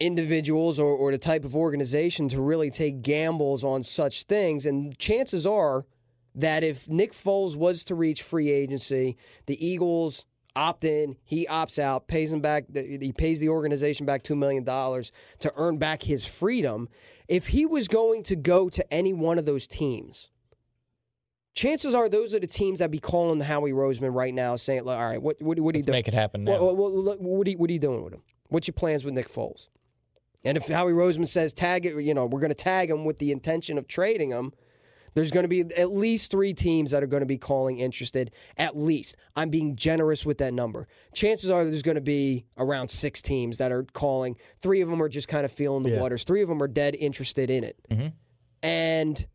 individuals 0.00 0.78
or, 0.78 0.94
or 0.94 1.12
the 1.12 1.18
type 1.18 1.44
of 1.44 1.54
organization 1.54 2.30
to 2.30 2.40
really 2.40 2.70
take 2.70 3.02
gambles 3.02 3.64
on 3.64 3.82
such 3.82 4.24
things. 4.24 4.64
And 4.64 4.98
chances 4.98 5.46
are 5.46 5.84
that 6.34 6.64
if 6.64 6.88
Nick 6.88 7.12
Foles 7.12 7.56
was 7.56 7.84
to 7.84 7.94
reach 7.94 8.22
free 8.22 8.50
agency, 8.50 9.18
the 9.46 9.64
Eagles 9.64 10.24
opt 10.58 10.84
in, 10.84 11.16
he 11.24 11.46
opts 11.46 11.78
out, 11.78 12.08
pays 12.08 12.32
him 12.32 12.40
back, 12.40 12.64
he 12.74 13.12
pays 13.12 13.40
the 13.40 13.48
organization 13.48 14.04
back 14.04 14.24
$2 14.24 14.36
million 14.36 14.64
to 14.64 15.52
earn 15.56 15.78
back 15.78 16.02
his 16.02 16.26
freedom. 16.26 16.88
If 17.28 17.48
he 17.48 17.64
was 17.64 17.88
going 17.88 18.24
to 18.24 18.36
go 18.36 18.68
to 18.68 18.92
any 18.92 19.12
one 19.12 19.38
of 19.38 19.46
those 19.46 19.66
teams, 19.66 20.28
chances 21.54 21.94
are 21.94 22.08
those 22.08 22.34
are 22.34 22.40
the 22.40 22.46
teams 22.46 22.80
that 22.80 22.90
be 22.90 22.98
calling 22.98 23.40
Howie 23.40 23.72
Roseman 23.72 24.14
right 24.14 24.34
now 24.34 24.56
saying, 24.56 24.88
all 24.88 24.94
right, 24.94 25.22
what, 25.22 25.40
what, 25.40 25.58
what 25.60 25.74
are 25.74 25.78
you 25.78 25.82
Let's 25.82 25.86
doing? 25.86 25.96
make 25.96 26.08
it 26.08 26.14
happen 26.14 26.44
now. 26.44 26.62
What, 26.62 26.76
what, 26.76 26.92
what, 26.92 27.20
what 27.20 27.46
are 27.46 27.50
you, 27.50 27.58
what 27.58 27.70
are 27.70 27.72
you 27.72 27.78
doing 27.78 28.02
with 28.02 28.14
him? 28.14 28.22
What's 28.48 28.66
your 28.66 28.74
plans 28.74 29.04
with 29.04 29.14
Nick 29.14 29.28
Foles? 29.30 29.68
And 30.44 30.56
if 30.56 30.68
Howie 30.68 30.92
Roseman 30.92 31.28
says 31.28 31.52
tag 31.52 31.84
it, 31.84 32.02
you 32.02 32.14
know, 32.14 32.26
we're 32.26 32.40
going 32.40 32.50
to 32.50 32.54
tag 32.54 32.90
him 32.90 33.04
with 33.04 33.18
the 33.18 33.32
intention 33.32 33.76
of 33.76 33.86
trading 33.86 34.30
him, 34.30 34.52
there's 35.14 35.30
going 35.30 35.44
to 35.44 35.48
be 35.48 35.60
at 35.76 35.92
least 35.92 36.30
three 36.30 36.54
teams 36.54 36.90
that 36.92 37.02
are 37.02 37.06
going 37.06 37.20
to 37.22 37.26
be 37.26 37.38
calling 37.38 37.78
interested. 37.78 38.30
At 38.56 38.76
least. 38.76 39.16
I'm 39.36 39.50
being 39.50 39.76
generous 39.76 40.24
with 40.26 40.38
that 40.38 40.54
number. 40.54 40.88
Chances 41.14 41.50
are 41.50 41.64
there's 41.64 41.82
going 41.82 41.94
to 41.96 42.00
be 42.00 42.44
around 42.56 42.88
six 42.88 43.22
teams 43.22 43.58
that 43.58 43.72
are 43.72 43.84
calling. 43.92 44.36
Three 44.62 44.80
of 44.80 44.88
them 44.88 45.02
are 45.02 45.08
just 45.08 45.28
kind 45.28 45.44
of 45.44 45.52
feeling 45.52 45.82
the 45.82 45.90
Yeah. 45.90 46.00
waters. 46.00 46.24
Three 46.24 46.42
of 46.42 46.48
them 46.48 46.62
are 46.62 46.68
dead 46.68 46.94
interested 46.94 47.50
in 47.50 47.64
it. 47.64 47.76
Mm-hmm. 47.90 48.08
And 48.62 49.26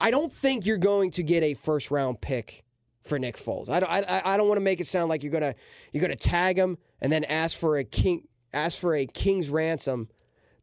I 0.00 0.10
don't 0.10 0.32
think 0.32 0.66
you're 0.66 0.78
going 0.78 1.10
to 1.12 1.22
get 1.22 1.42
a 1.42 1.54
first 1.54 1.90
round 1.90 2.20
pick 2.20 2.64
for 3.02 3.18
Nick 3.18 3.36
Foles. 3.36 3.68
I 3.68 3.80
don't, 3.80 3.90
I, 3.90 4.22
I 4.24 4.36
don't 4.36 4.48
want 4.48 4.56
to 4.56 4.64
make 4.64 4.80
it 4.80 4.86
sound 4.86 5.08
like 5.08 5.22
you're 5.22 5.32
gonna 5.32 5.54
you're 5.92 6.00
gonna 6.00 6.16
tag 6.16 6.58
him 6.58 6.78
and 7.00 7.12
then 7.12 7.24
ask 7.24 7.58
for 7.58 7.76
a 7.76 7.84
king 7.84 8.26
ask 8.52 8.78
for 8.80 8.94
a 8.94 9.04
king's 9.06 9.50
ransom 9.50 10.08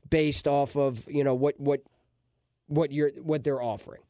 based 0.09 0.47
off 0.47 0.75
of 0.75 1.07
you 1.07 1.23
know 1.23 1.35
what 1.35 1.59
what 1.59 1.81
what 2.67 2.91
you're 2.91 3.11
what 3.21 3.43
they're 3.43 3.61
offering. 3.61 4.01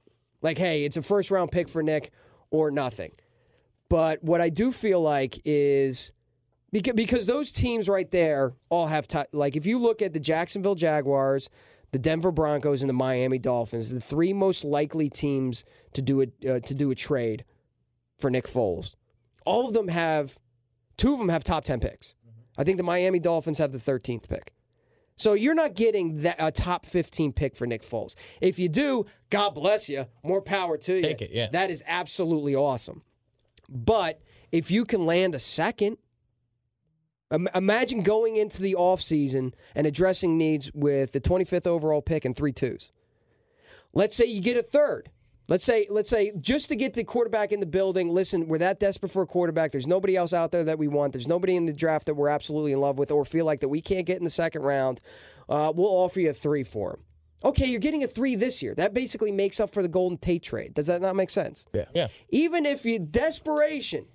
Like, 0.41 0.57
hey, 0.57 0.85
it's 0.85 0.97
a 0.97 1.01
first 1.01 1.31
round 1.31 1.51
pick 1.51 1.69
for 1.69 1.83
Nick 1.83 2.11
or 2.49 2.71
nothing. 2.71 3.11
But 3.89 4.23
what 4.23 4.41
I 4.41 4.49
do 4.49 4.71
feel 4.71 5.01
like 5.01 5.41
is 5.43 6.13
because 6.71 6.93
because 6.93 7.27
those 7.27 7.51
teams 7.51 7.89
right 7.89 8.09
there 8.09 8.53
all 8.69 8.87
have 8.87 9.07
t- 9.07 9.19
like 9.33 9.55
if 9.55 9.65
you 9.65 9.77
look 9.77 10.01
at 10.01 10.13
the 10.13 10.19
Jacksonville 10.19 10.75
Jaguars, 10.75 11.49
the 11.91 11.99
Denver 11.99 12.31
Broncos, 12.31 12.81
and 12.81 12.89
the 12.89 12.93
Miami 12.93 13.37
Dolphins, 13.37 13.89
the 13.89 13.99
three 13.99 14.31
most 14.33 14.63
likely 14.63 15.09
teams 15.09 15.65
to 15.93 16.01
do 16.01 16.21
a 16.21 16.25
uh, 16.49 16.59
to 16.61 16.73
do 16.73 16.89
a 16.91 16.95
trade 16.95 17.43
for 18.17 18.29
Nick 18.29 18.47
Foles. 18.47 18.95
All 19.45 19.67
of 19.67 19.73
them 19.73 19.89
have 19.89 20.39
two 20.97 21.13
of 21.13 21.19
them 21.19 21.29
have 21.29 21.43
top 21.43 21.63
10 21.63 21.79
picks. 21.79 22.15
I 22.57 22.63
think 22.63 22.77
the 22.77 22.83
Miami 22.83 23.19
Dolphins 23.19 23.57
have 23.57 23.71
the 23.71 23.77
13th 23.77 24.29
pick. 24.29 24.53
So 25.21 25.33
you're 25.33 25.53
not 25.53 25.75
getting 25.75 26.21
that, 26.21 26.37
a 26.39 26.51
top 26.51 26.83
15 26.83 27.31
pick 27.33 27.55
for 27.55 27.67
Nick 27.67 27.83
Foles. 27.83 28.15
If 28.41 28.57
you 28.57 28.67
do, 28.67 29.05
God 29.29 29.51
bless 29.51 29.87
you. 29.87 30.07
More 30.23 30.41
power 30.41 30.79
to 30.79 30.95
you. 30.95 31.01
Take 31.01 31.21
it, 31.21 31.29
yeah. 31.31 31.47
That 31.51 31.69
is 31.69 31.83
absolutely 31.85 32.55
awesome. 32.55 33.03
But 33.69 34.19
if 34.51 34.71
you 34.71 34.83
can 34.83 35.05
land 35.05 35.35
a 35.35 35.39
second, 35.39 35.97
imagine 37.53 38.01
going 38.01 38.35
into 38.35 38.63
the 38.63 38.75
offseason 38.79 39.53
and 39.75 39.85
addressing 39.85 40.39
needs 40.39 40.71
with 40.73 41.11
the 41.11 41.21
25th 41.21 41.67
overall 41.67 42.01
pick 42.01 42.25
and 42.25 42.35
three 42.35 42.51
twos. 42.51 42.91
Let's 43.93 44.15
say 44.15 44.25
you 44.25 44.41
get 44.41 44.57
a 44.57 44.63
third. 44.63 45.11
Let's 45.47 45.65
say, 45.65 45.87
let's 45.89 46.09
say, 46.09 46.31
just 46.39 46.69
to 46.69 46.75
get 46.75 46.93
the 46.93 47.03
quarterback 47.03 47.51
in 47.51 47.59
the 47.59 47.65
building. 47.65 48.09
Listen, 48.09 48.47
we're 48.47 48.59
that 48.59 48.79
desperate 48.79 49.11
for 49.11 49.21
a 49.21 49.27
quarterback. 49.27 49.71
There's 49.71 49.87
nobody 49.87 50.15
else 50.15 50.33
out 50.33 50.51
there 50.51 50.63
that 50.63 50.77
we 50.77 50.87
want. 50.87 51.11
There's 51.13 51.27
nobody 51.27 51.55
in 51.55 51.65
the 51.65 51.73
draft 51.73 52.05
that 52.05 52.13
we're 52.13 52.29
absolutely 52.29 52.71
in 52.71 52.79
love 52.79 52.97
with, 52.97 53.11
or 53.11 53.25
feel 53.25 53.45
like 53.45 53.59
that 53.59 53.69
we 53.69 53.81
can't 53.81 54.05
get 54.05 54.17
in 54.17 54.23
the 54.23 54.29
second 54.29 54.61
round. 54.61 55.01
Uh, 55.49 55.73
we'll 55.75 55.87
offer 55.87 56.21
you 56.21 56.29
a 56.29 56.33
three 56.33 56.63
for 56.63 56.91
him. 56.91 56.99
Okay, 57.43 57.65
you're 57.65 57.79
getting 57.79 58.03
a 58.03 58.07
three 58.07 58.35
this 58.35 58.61
year. 58.61 58.75
That 58.75 58.93
basically 58.93 59.31
makes 59.31 59.59
up 59.59 59.73
for 59.73 59.81
the 59.81 59.89
Golden 59.89 60.17
Tate 60.17 60.43
trade. 60.43 60.75
Does 60.75 60.87
that 60.87 61.01
not 61.01 61.15
make 61.15 61.31
sense? 61.31 61.65
Yeah. 61.73 61.85
Yeah. 61.93 62.07
Even 62.29 62.65
if 62.65 62.85
you 62.85 62.99
desperation, 62.99 64.05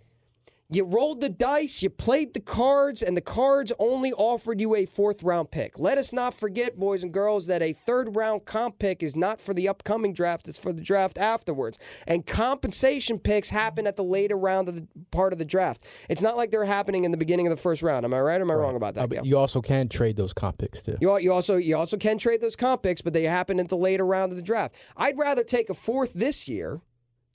you 0.69 0.85
rolled 0.85 1.21
the 1.21 1.29
dice, 1.29 1.83
you 1.83 1.91
played 1.91 2.35
the 2.35 2.41
cards, 2.41 3.03
and 3.03 3.17
the 3.17 3.21
cards 3.21 3.73
only 3.79 4.13
offered 4.13 4.61
you 4.61 4.75
a 4.75 4.85
fourth 4.85 5.23
round 5.23 5.51
pick. 5.53 5.79
Let 5.79 5.97
us 5.97 6.13
not 6.13 6.35
forget, 6.35 6.77
boys 6.77 7.05
and 7.05 7.13
girls, 7.13 7.47
that 7.47 7.63
a 7.63 7.73
third 7.73 8.17
round 8.17 8.47
comp 8.47 8.79
pick 8.81 9.03
is 9.03 9.15
not 9.15 9.41
for 9.41 9.55
the 9.55 9.69
upcoming 9.69 10.13
draft, 10.13 10.49
it's 10.49 10.59
for 10.59 10.73
the 10.73 10.81
draft 10.81 11.19
afterwards. 11.19 11.79
And 12.07 12.27
compensation 12.27 13.19
picks 13.21 13.51
happen 13.51 13.87
at 13.87 13.95
the 13.95 14.03
later 14.03 14.37
round 14.37 14.69
of 14.69 14.75
the 14.75 14.89
part 15.13 15.33
of 15.33 15.39
the 15.39 15.45
draft. 15.45 15.85
It's 16.09 16.23
not 16.23 16.37
like 16.37 16.51
they're 16.51 16.65
happening 16.65 17.05
in 17.05 17.13
the 17.13 17.17
beginning 17.17 17.47
of 17.47 17.51
the 17.51 17.63
first 17.63 17.83
round. 17.83 18.05
Am 18.05 18.13
I 18.13 18.21
right 18.21 18.41
or 18.41 18.45
am 18.45 18.51
I 18.51 18.55
wrong 18.55 18.75
about 18.75 18.95
that? 18.95 19.05
Uh, 19.05 19.07
but 19.07 19.25
you 19.25 19.39
also 19.39 19.63
can 19.63 19.89
trade 19.89 20.17
those 20.17 20.33
comp 20.33 20.59
picks 20.59 20.83
too. 20.83 20.97
You, 21.01 21.17
you 21.19 21.33
also 21.33 21.57
you 21.57 21.77
also 21.77 21.97
can 21.97 22.19
trade 22.19 22.41
those 22.41 22.57
comp 22.57 22.83
picks, 22.83 23.03
but 23.03 23.13
they 23.13 23.25
happen 23.25 23.61
at 23.61 23.69
the 23.69 23.77
later 23.77 24.05
round 24.05 24.33
of 24.33 24.37
the 24.37 24.43
draft. 24.43 24.75
I'd 24.97 25.17
rather 25.17 25.45
take 25.45 25.71
a 25.71 25.75
fourth 25.75 26.13
this 26.13 26.49
year, 26.49 26.81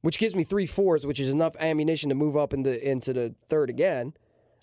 which 0.02 0.18
gives 0.18 0.36
me 0.36 0.44
three 0.44 0.66
fours, 0.66 1.06
which 1.06 1.20
is 1.20 1.32
enough 1.32 1.56
ammunition 1.60 2.10
to 2.10 2.16
move 2.16 2.36
up 2.36 2.54
into 2.54 2.90
into 2.90 3.14
the 3.14 3.36
third 3.48 3.70
again. 3.70 4.14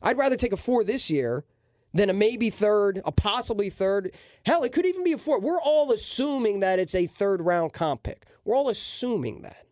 I'd 0.02 0.18
rather 0.18 0.36
take 0.36 0.52
a 0.52 0.56
four 0.56 0.84
this 0.84 1.10
year 1.10 1.44
than 1.92 2.10
a 2.10 2.12
maybe 2.12 2.50
third, 2.50 3.00
a 3.04 3.12
possibly 3.12 3.70
third. 3.70 4.12
Hell, 4.44 4.62
it 4.62 4.72
could 4.72 4.86
even 4.86 5.04
be 5.04 5.12
a 5.12 5.18
four. 5.18 5.40
We're 5.40 5.60
all 5.60 5.90
assuming 5.92 6.60
that 6.60 6.78
it's 6.78 6.94
a 6.94 7.06
third 7.06 7.40
round 7.40 7.72
comp 7.72 8.02
pick. 8.02 8.26
We're 8.44 8.56
all 8.56 8.68
assuming 8.68 9.42
that. 9.42 9.64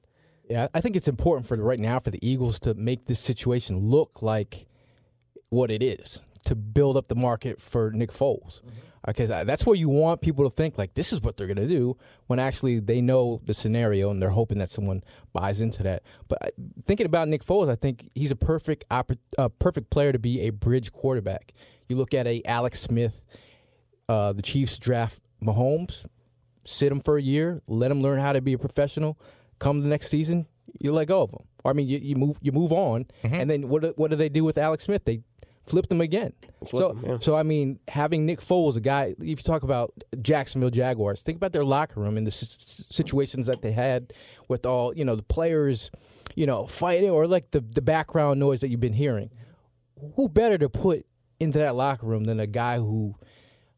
Yeah, 0.49 0.69
I 0.75 0.81
think 0.81 0.97
it's 0.97 1.09
important 1.09 1.47
for 1.47 1.57
the, 1.57 1.63
right 1.63 1.81
now 1.81 1.99
for 1.99 2.11
the 2.11 2.25
Eagles 2.27 2.61
to 2.61 2.75
make 2.75 3.07
this 3.07 3.19
situation 3.19 3.79
look 3.79 4.23
like 4.23 4.67
what 5.49 5.71
it 5.71 5.83
is 5.83 6.21
to 6.45 6.55
build 6.55 6.97
up 6.97 7.09
the 7.09 7.17
market 7.17 7.61
for 7.61 7.91
Nick 7.91 8.13
Foles. 8.13 8.61
Mm-hmm. 8.61 8.69
Because 9.07 9.29
that's 9.29 9.65
where 9.65 9.77
you 9.77 9.89
want 9.89 10.21
people 10.21 10.45
to 10.45 10.51
think 10.51 10.77
like 10.77 10.95
this 10.95 11.13
is 11.13 11.21
what 11.21 11.37
they're 11.37 11.47
going 11.47 11.57
to 11.57 11.69
do 11.69 11.97
when 12.27 12.39
actually 12.41 12.81
they 12.81 13.01
know 13.01 13.41
the 13.45 13.55
scenario 13.55 14.11
and 14.11 14.21
they're 14.21 14.31
hoping 14.31 14.59
that 14.59 14.71
someone 14.71 15.05
buys 15.33 15.61
into 15.61 15.85
that. 15.85 16.03
But 16.27 16.55
thinking 16.87 17.07
about 17.07 17.29
Nick 17.29 17.45
Foles, 17.45 17.71
I 17.71 17.77
think 17.77 18.11
he's 18.15 18.33
a 18.33 18.37
perfect 18.37 18.85
uh, 18.91 19.49
perfect 19.61 19.91
player 19.91 20.13
to 20.13 20.19
be 20.19 20.41
a 20.41 20.51
bridge 20.51 20.93
quarterback. 20.93 21.53
You 21.89 21.97
look 21.97 22.15
at 22.15 22.27
a 22.27 22.43
Alex 22.45 22.81
Smith, 22.81 23.25
uh, 24.09 24.33
the 24.33 24.43
Chiefs 24.43 24.77
draft 24.79 25.21
Mahomes, 25.43 26.05
sit 26.65 26.91
him 26.91 27.01
for 27.01 27.17
a 27.17 27.23
year, 27.23 27.63
let 27.69 27.91
him 27.93 28.03
learn 28.03 28.19
how 28.19 28.33
to 28.33 28.41
be 28.41 28.55
a 28.55 28.59
professional. 28.59 29.19
Come 29.61 29.83
the 29.83 29.89
next 29.89 30.09
season, 30.09 30.47
you 30.81 30.93
let 30.93 31.07
go 31.07 31.23
of 31.23 31.31
him. 31.31 31.45
Or 31.65 31.71
I 31.71 31.75
mean, 31.75 31.89
you, 31.89 31.99
you 31.99 32.17
move 32.17 32.39
you 32.43 32.51
move 32.53 32.73
on, 32.73 33.07
and 33.41 33.49
then 33.49 33.69
what 33.69 33.97
what 33.97 34.11
do 34.11 34.17
they 34.17 34.29
do 34.29 34.45
with 34.45 34.59
Alex 34.59 34.85
Smith? 34.85 35.05
They 35.05 35.21
flipped 35.67 35.91
him 35.91 36.01
again. 36.01 36.33
so 36.65 36.91
him, 36.91 37.05
yeah. 37.05 37.19
so 37.21 37.35
I 37.37 37.43
mean, 37.43 37.79
having 37.89 38.25
Nick 38.27 38.41
Foles, 38.41 38.77
a 38.77 38.81
guy, 38.81 39.15
if 39.19 39.27
you 39.27 39.37
talk 39.37 39.63
about 39.63 39.93
Jacksonville 40.23 40.71
Jaguars, 40.71 41.23
think 41.23 41.37
about 41.37 41.53
their 41.53 41.65
locker 41.65 42.01
room 42.01 42.17
and 42.17 42.27
the 42.27 42.31
s- 42.31 42.87
situations 42.91 43.47
that 43.47 43.63
they 43.63 43.73
had 43.73 44.13
with 44.49 44.65
all 44.67 44.95
you 44.95 45.05
know 45.05 45.17
the 45.17 45.23
players, 45.23 45.91
you 46.35 46.47
know, 46.47 46.67
fighting 46.67 47.11
or 47.11 47.27
like 47.27 47.51
the 47.51 47.61
the 47.61 47.83
background 47.83 48.41
noise 48.41 48.61
that 48.61 48.69
you've 48.69 48.81
been 48.81 48.93
hearing. 48.93 49.31
Who 50.15 50.29
better 50.29 50.59
to 50.59 50.69
put 50.69 51.07
into 51.41 51.59
that 51.59 51.75
locker 51.75 52.07
room 52.07 52.25
than 52.25 52.39
a 52.41 52.47
guy 52.47 52.79
who 52.79 53.15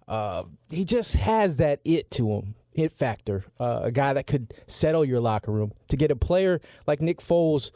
uh, 0.07 0.44
he 0.70 0.85
just 0.85 1.14
has 1.16 1.59
that 1.59 1.81
it 1.85 2.11
to 2.12 2.31
him, 2.33 2.55
it 2.72 2.92
factor. 2.92 3.44
Uh, 3.61 3.81
a 3.85 3.92
guy 3.92 4.12
that 4.12 4.27
could 4.27 4.55
settle 4.66 5.05
your 5.05 5.20
locker 5.20 5.53
room. 5.53 5.72
To 5.88 5.96
get 5.96 6.11
a 6.11 6.16
player 6.16 6.61
like 6.87 7.01
Nick 7.01 7.18
Foles 7.18 7.70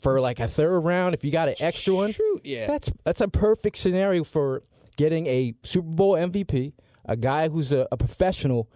for 0.00 0.20
like 0.20 0.40
a 0.40 0.48
third 0.48 0.80
round, 0.80 1.14
if 1.14 1.24
you 1.24 1.30
got 1.30 1.48
an 1.48 1.56
extra 1.60 1.94
one, 1.94 2.12
Shoot, 2.12 2.42
yeah. 2.44 2.66
that's 2.66 2.92
that's 3.04 3.20
a 3.20 3.28
perfect 3.28 3.78
scenario 3.78 4.24
for 4.24 4.62
getting 4.96 5.26
a 5.26 5.54
Super 5.62 5.88
Bowl 5.88 6.12
MVP, 6.14 6.72
a 7.04 7.16
guy 7.16 7.48
who's 7.48 7.72
a, 7.72 7.86
a 7.90 7.96
professional, 7.96 8.68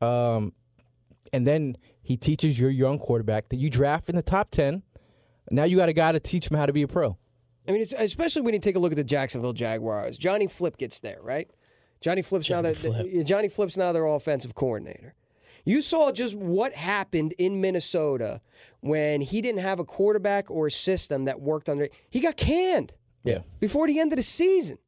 um, 0.00 0.52
and 1.32 1.46
then 1.46 1.76
he 2.02 2.16
teaches 2.16 2.58
your 2.58 2.70
young 2.70 2.98
quarterback 2.98 3.48
that 3.50 3.56
you 3.56 3.70
draft 3.70 4.08
in 4.08 4.16
the 4.16 4.22
top 4.22 4.50
ten. 4.50 4.82
Now 5.50 5.64
you 5.64 5.76
got 5.76 5.88
a 5.88 5.92
guy 5.92 6.12
to 6.12 6.20
teach 6.20 6.50
him 6.50 6.56
how 6.56 6.66
to 6.66 6.72
be 6.72 6.82
a 6.82 6.88
pro. 6.88 7.16
I 7.68 7.72
mean, 7.72 7.82
it's, 7.82 7.92
especially 7.92 8.42
when 8.42 8.54
you 8.54 8.60
take 8.60 8.76
a 8.76 8.78
look 8.78 8.92
at 8.92 8.96
the 8.96 9.04
Jacksonville 9.04 9.52
Jaguars. 9.52 10.18
Johnny 10.18 10.46
Flip 10.46 10.76
gets 10.76 11.00
there, 11.00 11.18
right? 11.22 11.48
Johnny 12.00 12.22
Flip's 12.22 12.50
now 12.50 12.62
their 12.62 12.74
the- 12.74 13.22
Johnny 13.24 13.48
Flip's 13.48 13.76
now 13.76 13.92
their 13.92 14.06
offensive 14.06 14.54
coordinator. 14.54 15.14
You 15.64 15.80
saw 15.82 16.10
just 16.12 16.34
what 16.34 16.72
happened 16.72 17.34
in 17.38 17.60
Minnesota 17.60 18.40
when 18.80 19.20
he 19.20 19.40
didn't 19.40 19.60
have 19.60 19.78
a 19.78 19.84
quarterback 19.84 20.50
or 20.50 20.66
a 20.66 20.70
system 20.70 21.24
that 21.26 21.40
worked 21.40 21.68
under. 21.68 21.88
He 22.10 22.20
got 22.20 22.36
canned 22.36 22.94
Yeah. 23.24 23.40
before 23.60 23.86
the 23.86 23.98
end 24.00 24.12
of 24.12 24.16
the 24.16 24.22
season, 24.22 24.78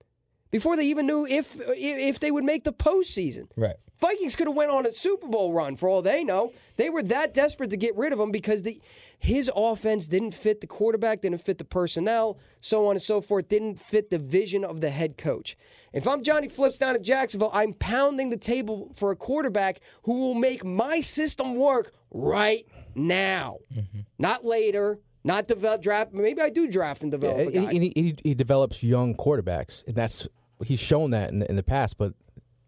before 0.50 0.76
they 0.76 0.86
even 0.86 1.06
knew 1.06 1.26
if 1.26 1.60
if 1.76 2.18
they 2.20 2.30
would 2.30 2.44
make 2.44 2.64
the 2.64 2.72
postseason. 2.72 3.48
Right. 3.56 3.76
Vikings 4.04 4.36
could 4.36 4.46
have 4.46 4.56
went 4.56 4.70
on 4.70 4.84
a 4.84 4.92
Super 4.92 5.26
Bowl 5.28 5.54
run 5.54 5.76
for 5.76 5.88
all 5.88 6.02
they 6.02 6.22
know. 6.22 6.52
They 6.76 6.90
were 6.90 7.02
that 7.04 7.32
desperate 7.32 7.70
to 7.70 7.78
get 7.78 7.96
rid 7.96 8.12
of 8.12 8.20
him 8.20 8.30
because 8.30 8.62
the 8.62 8.78
his 9.18 9.50
offense 9.56 10.06
didn't 10.06 10.32
fit 10.32 10.60
the 10.60 10.66
quarterback, 10.66 11.22
didn't 11.22 11.40
fit 11.40 11.56
the 11.56 11.64
personnel, 11.64 12.38
so 12.60 12.84
on 12.86 12.96
and 12.96 13.02
so 13.02 13.22
forth, 13.22 13.48
didn't 13.48 13.80
fit 13.80 14.10
the 14.10 14.18
vision 14.18 14.62
of 14.62 14.82
the 14.82 14.90
head 14.90 15.16
coach. 15.16 15.56
If 15.94 16.06
I'm 16.06 16.22
Johnny 16.22 16.48
Flips 16.48 16.76
down 16.76 16.94
at 16.94 17.00
Jacksonville, 17.00 17.50
I'm 17.54 17.72
pounding 17.72 18.28
the 18.28 18.36
table 18.36 18.90
for 18.92 19.10
a 19.10 19.16
quarterback 19.16 19.80
who 20.02 20.20
will 20.20 20.34
make 20.34 20.62
my 20.62 21.00
system 21.00 21.54
work 21.54 21.94
right 22.10 22.66
now, 22.94 23.60
mm-hmm. 23.74 24.00
not 24.18 24.44
later. 24.44 24.98
Not 25.26 25.48
develop 25.48 25.80
draft. 25.80 26.12
Maybe 26.12 26.42
I 26.42 26.50
do 26.50 26.68
draft 26.68 27.02
and 27.02 27.10
develop. 27.10 27.38
And, 27.38 27.54
guy. 27.54 27.70
and 27.70 27.82
he, 27.82 27.92
he, 27.94 28.14
he 28.22 28.34
develops 28.34 28.82
young 28.82 29.14
quarterbacks, 29.14 29.82
and 29.86 29.96
that's 29.96 30.28
he's 30.62 30.80
shown 30.80 31.08
that 31.12 31.30
in 31.30 31.38
the, 31.38 31.48
in 31.48 31.56
the 31.56 31.62
past. 31.62 31.96
But 31.96 32.12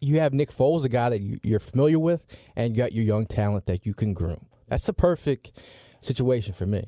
you 0.00 0.20
have 0.20 0.32
Nick 0.32 0.50
Foles, 0.52 0.84
a 0.84 0.88
guy 0.88 1.08
that 1.10 1.20
you, 1.20 1.38
you're 1.42 1.60
familiar 1.60 1.98
with, 1.98 2.26
and 2.54 2.76
you 2.76 2.82
got 2.82 2.92
your 2.92 3.04
young 3.04 3.26
talent 3.26 3.66
that 3.66 3.86
you 3.86 3.94
can 3.94 4.12
groom. 4.12 4.46
That's 4.68 4.84
the 4.84 4.92
perfect 4.92 5.52
situation 6.00 6.52
for 6.52 6.66
me. 6.66 6.86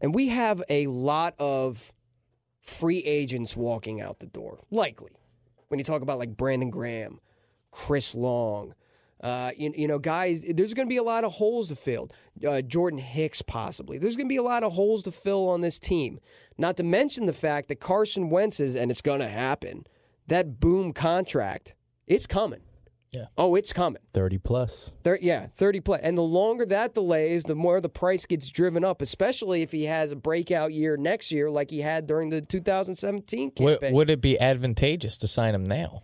And 0.00 0.14
we 0.14 0.28
have 0.28 0.62
a 0.68 0.86
lot 0.88 1.34
of 1.38 1.92
free 2.60 2.98
agents 2.98 3.56
walking 3.56 4.00
out 4.00 4.18
the 4.18 4.26
door, 4.26 4.60
likely. 4.70 5.12
When 5.68 5.78
you 5.78 5.84
talk 5.84 6.02
about 6.02 6.18
like 6.18 6.36
Brandon 6.36 6.70
Graham, 6.70 7.20
Chris 7.70 8.14
Long, 8.14 8.74
uh, 9.22 9.52
you, 9.56 9.72
you 9.76 9.86
know, 9.86 10.00
guys, 10.00 10.44
there's 10.48 10.74
going 10.74 10.86
to 10.86 10.92
be 10.92 10.96
a 10.96 11.02
lot 11.02 11.22
of 11.22 11.32
holes 11.32 11.68
to 11.68 11.76
fill. 11.76 12.10
Uh, 12.46 12.60
Jordan 12.60 12.98
Hicks, 12.98 13.40
possibly. 13.40 13.96
There's 13.96 14.16
going 14.16 14.26
to 14.26 14.32
be 14.32 14.36
a 14.36 14.42
lot 14.42 14.64
of 14.64 14.72
holes 14.72 15.04
to 15.04 15.12
fill 15.12 15.48
on 15.48 15.60
this 15.60 15.78
team. 15.78 16.18
Not 16.58 16.76
to 16.78 16.82
mention 16.82 17.26
the 17.26 17.32
fact 17.32 17.68
that 17.68 17.76
Carson 17.76 18.30
Wentz 18.30 18.58
is, 18.58 18.74
and 18.74 18.90
it's 18.90 19.00
going 19.00 19.20
to 19.20 19.28
happen, 19.28 19.86
that 20.26 20.58
boom 20.58 20.92
contract, 20.92 21.76
it's 22.06 22.26
coming. 22.26 22.60
Yeah. 23.12 23.26
Oh, 23.36 23.54
it's 23.56 23.74
coming. 23.74 24.00
Thirty 24.14 24.38
plus. 24.38 24.90
Thir- 25.04 25.18
yeah, 25.20 25.48
30 25.56 25.80
play. 25.80 26.00
And 26.02 26.16
the 26.16 26.22
longer 26.22 26.64
that 26.66 26.94
delays, 26.94 27.42
the 27.44 27.54
more 27.54 27.78
the 27.80 27.90
price 27.90 28.24
gets 28.24 28.48
driven 28.48 28.84
up, 28.84 29.02
especially 29.02 29.60
if 29.60 29.70
he 29.70 29.84
has 29.84 30.12
a 30.12 30.16
breakout 30.16 30.72
year 30.72 30.96
next 30.96 31.30
year 31.30 31.50
like 31.50 31.68
he 31.70 31.80
had 31.82 32.06
during 32.06 32.30
the 32.30 32.40
2017 32.40 33.52
Would, 33.60 33.80
campaign. 33.80 33.94
would 33.94 34.08
it 34.08 34.22
be 34.22 34.40
advantageous 34.40 35.18
to 35.18 35.28
sign 35.28 35.54
him 35.54 35.64
now? 35.64 36.00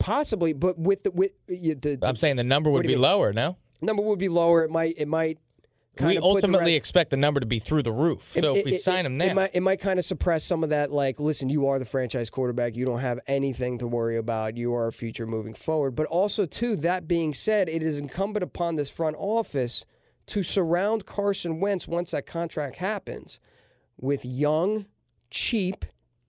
Possibly, 0.00 0.52
but 0.54 0.76
with 0.78 1.04
the 1.04 1.10
with 1.12 1.32
the, 1.46 1.74
the 1.74 1.98
I'm 2.02 2.16
saying 2.16 2.34
the 2.36 2.44
number 2.44 2.68
would 2.70 2.82
be 2.82 2.94
mean? 2.94 3.00
lower. 3.00 3.32
No. 3.32 3.56
number 3.80 4.02
would 4.02 4.18
be 4.18 4.28
lower. 4.28 4.64
It 4.64 4.70
might 4.70 4.94
it 4.98 5.06
might 5.06 5.38
kind 5.38 5.38
we 6.00 6.14
put 6.14 6.20
the 6.20 6.22
ultimately 6.22 6.72
rest- 6.72 6.76
expect 6.76 7.10
the 7.10 7.16
number 7.16 7.40
to 7.40 7.46
be 7.46 7.58
through 7.58 7.82
the 7.82 7.92
roof. 7.92 8.32
So 8.34 8.56
if 8.56 8.64
we 8.64 8.78
sign 8.78 9.06
him 9.06 9.16
now, 9.16 9.26
it 9.26 9.34
might, 9.34 9.50
it 9.54 9.60
might 9.60 9.80
kind 9.80 9.98
of 9.98 10.04
suppress 10.04 10.44
some 10.44 10.62
of 10.62 10.70
that. 10.70 10.90
Like, 10.90 11.18
listen, 11.20 11.48
you 11.48 11.66
are 11.68 11.78
the 11.78 11.84
franchise 11.84 12.30
quarterback. 12.30 12.76
You 12.76 12.86
don't 12.86 13.00
have 13.00 13.20
anything 13.26 13.78
to 13.78 13.86
worry 13.86 14.16
about. 14.16 14.56
You 14.56 14.74
are 14.74 14.86
a 14.86 14.92
future 14.92 15.26
moving 15.26 15.54
forward. 15.54 15.92
But 15.96 16.06
also, 16.06 16.44
too, 16.44 16.76
that 16.76 17.08
being 17.08 17.34
said, 17.34 17.68
it 17.68 17.82
is 17.82 17.98
incumbent 17.98 18.42
upon 18.42 18.76
this 18.76 18.90
front 18.90 19.16
office 19.18 19.84
to 20.26 20.42
surround 20.42 21.06
Carson 21.06 21.60
Wentz 21.60 21.88
once 21.88 22.10
that 22.10 22.26
contract 22.26 22.76
happens 22.76 23.40
with 23.96 24.24
young, 24.24 24.86
cheap, 25.30 25.84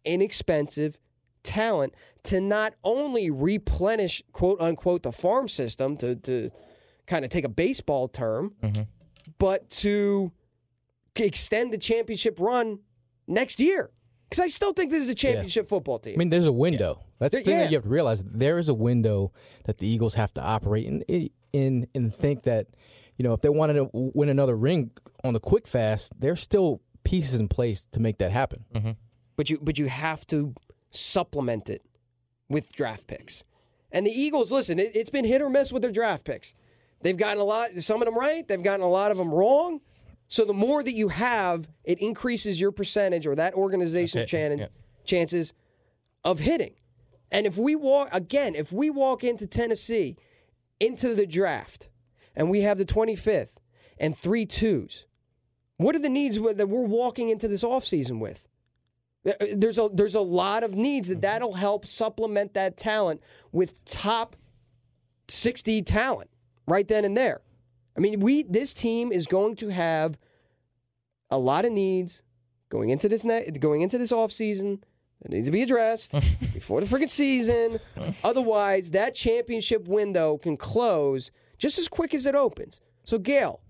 inexpensive 0.05 0.97
talent 1.43 1.93
to 2.24 2.41
not 2.41 2.74
only 2.84 3.30
replenish 3.30 4.22
quote 4.34 4.59
unquote 4.59 5.03
the 5.03 5.11
farm 5.11 5.47
system 5.47 5.95
to 5.97 6.15
to 6.15 6.49
kind 7.07 7.26
of 7.26 7.32
take 7.32 7.45
a 7.45 7.49
baseball 7.49 8.07
term, 8.07 8.53
mm-hmm. 8.61 8.84
But 9.39 9.69
to 9.69 10.31
extend 11.15 11.73
the 11.73 11.77
championship 11.77 12.39
run 12.39 12.79
next 13.27 13.59
year. 13.59 13.89
Because 14.29 14.43
I 14.43 14.47
still 14.47 14.73
think 14.73 14.91
this 14.91 15.01
is 15.01 15.09
a 15.09 15.15
championship 15.15 15.67
football 15.67 15.97
team. 15.97 16.13
I 16.15 16.17
mean, 16.17 16.29
there's 16.29 16.45
a 16.45 16.51
window. 16.51 17.01
That's 17.17 17.33
the 17.33 17.41
thing 17.41 17.55
yeah. 17.55 17.63
that 17.63 17.71
you 17.71 17.77
have 17.77 17.83
to 17.83 17.89
realize. 17.89 18.23
There 18.23 18.59
is 18.59 18.69
a 18.69 18.75
window 18.75 19.31
that 19.65 19.79
the 19.79 19.87
Eagles 19.87 20.13
have 20.13 20.31
to 20.35 20.43
operate 20.43 20.85
in, 20.85 21.29
in, 21.51 21.87
and 21.95 22.13
think 22.13 22.43
that, 22.43 22.67
you 23.17 23.23
know, 23.23 23.33
if 23.33 23.41
they 23.41 23.49
wanted 23.49 23.73
to 23.73 23.89
win 23.91 24.29
another 24.29 24.55
ring 24.55 24.91
on 25.23 25.33
the 25.33 25.39
quick 25.39 25.67
fast, 25.67 26.13
there's 26.19 26.41
still 26.41 26.81
pieces 27.03 27.39
in 27.39 27.47
place 27.47 27.87
to 27.91 27.99
make 27.99 28.19
that 28.19 28.31
happen. 28.31 28.65
Mm-hmm. 28.75 28.91
but 29.35 29.49
you 29.49 29.57
but 29.61 29.79
you 29.79 29.87
have 29.87 30.27
to 30.27 30.53
supplement 30.91 31.69
it 31.69 31.83
with 32.49 32.71
draft 32.71 33.07
picks. 33.07 33.43
And 33.91 34.05
the 34.05 34.11
Eagles, 34.11 34.51
listen, 34.51 34.77
it, 34.77 34.91
it's 34.93 35.09
been 35.09 35.25
hit 35.25 35.41
or 35.41 35.49
miss 35.49 35.71
with 35.71 35.81
their 35.81 35.91
draft 35.91 36.23
picks. 36.23 36.53
They've 37.01 37.17
gotten 37.17 37.39
a 37.39 37.43
lot, 37.45 37.71
some 37.79 38.01
of 38.01 38.05
them 38.05 38.17
right, 38.17 38.47
they've 38.47 38.61
gotten 38.61 38.81
a 38.85 38.89
lot 38.89 39.11
of 39.11 39.17
them 39.17 39.33
wrong. 39.33 39.81
So 40.27 40.45
the 40.45 40.53
more 40.53 40.83
that 40.83 40.93
you 40.93 41.07
have, 41.07 41.67
it 41.83 41.99
increases 41.99 42.59
your 42.61 42.71
percentage 42.71 43.25
or 43.25 43.35
that 43.35 43.53
organization's 43.53 44.23
That's 44.23 44.33
it, 44.33 44.37
chan- 44.37 44.57
yeah. 44.59 44.67
chances 45.05 45.53
of 46.23 46.39
hitting. 46.39 46.73
And 47.31 47.45
if 47.45 47.57
we 47.57 47.75
walk 47.75 48.09
again, 48.11 48.53
if 48.55 48.71
we 48.71 48.89
walk 48.89 49.23
into 49.23 49.47
Tennessee 49.47 50.17
into 50.79 51.15
the 51.15 51.25
draft 51.25 51.89
and 52.35 52.49
we 52.49 52.61
have 52.61 52.77
the 52.77 52.85
25th 52.85 53.53
and 53.97 54.15
three 54.17 54.45
twos, 54.45 55.05
what 55.77 55.95
are 55.95 55.99
the 55.99 56.09
needs 56.09 56.37
that 56.39 56.67
we're 56.69 56.81
walking 56.81 57.29
into 57.29 57.47
this 57.47 57.63
offseason 57.63 58.19
with? 58.19 58.45
Uh, 59.25 59.31
There's 59.55 59.77
a 59.77 59.89
there's 59.93 60.15
a 60.15 60.21
lot 60.21 60.63
of 60.63 60.75
needs 60.75 61.07
that 61.07 61.21
that'll 61.21 61.53
help 61.53 61.85
supplement 61.85 62.53
that 62.53 62.77
talent 62.77 63.21
with 63.51 63.83
top 63.85 64.35
60 65.27 65.81
talent 65.83 66.29
right 66.72 66.88
then 66.88 67.05
and 67.05 67.17
there. 67.17 67.41
I 67.97 67.99
mean, 67.99 68.20
we 68.20 68.43
this 68.43 68.74
team 68.74 69.11
is 69.11 69.28
going 69.28 69.55
to 69.57 69.70
have 69.70 70.17
a 71.30 71.38
lot 71.38 71.65
of 71.65 71.72
needs 71.72 72.24
going 72.70 72.89
into 72.89 73.09
this 73.09 73.24
ne- 73.24 73.49
going 73.59 73.82
into 73.82 73.97
this 73.97 74.11
offseason 74.11 74.82
that 75.22 75.32
needs 75.32 75.47
to 75.47 75.51
be 75.51 75.61
addressed 75.61 76.11
before 76.53 76.82
the 76.82 76.88
freaking 76.88 77.09
season. 77.09 77.80
Otherwise, 78.24 78.91
that 78.91 79.15
championship 79.15 79.88
window 79.88 80.38
can 80.38 80.55
close 80.55 81.32
just 81.57 81.78
as 81.78 81.88
quick 81.88 82.13
as 82.13 82.26
it 82.26 82.36
opens. 82.36 82.80
So, 83.03 83.17
Gail, 83.17 83.61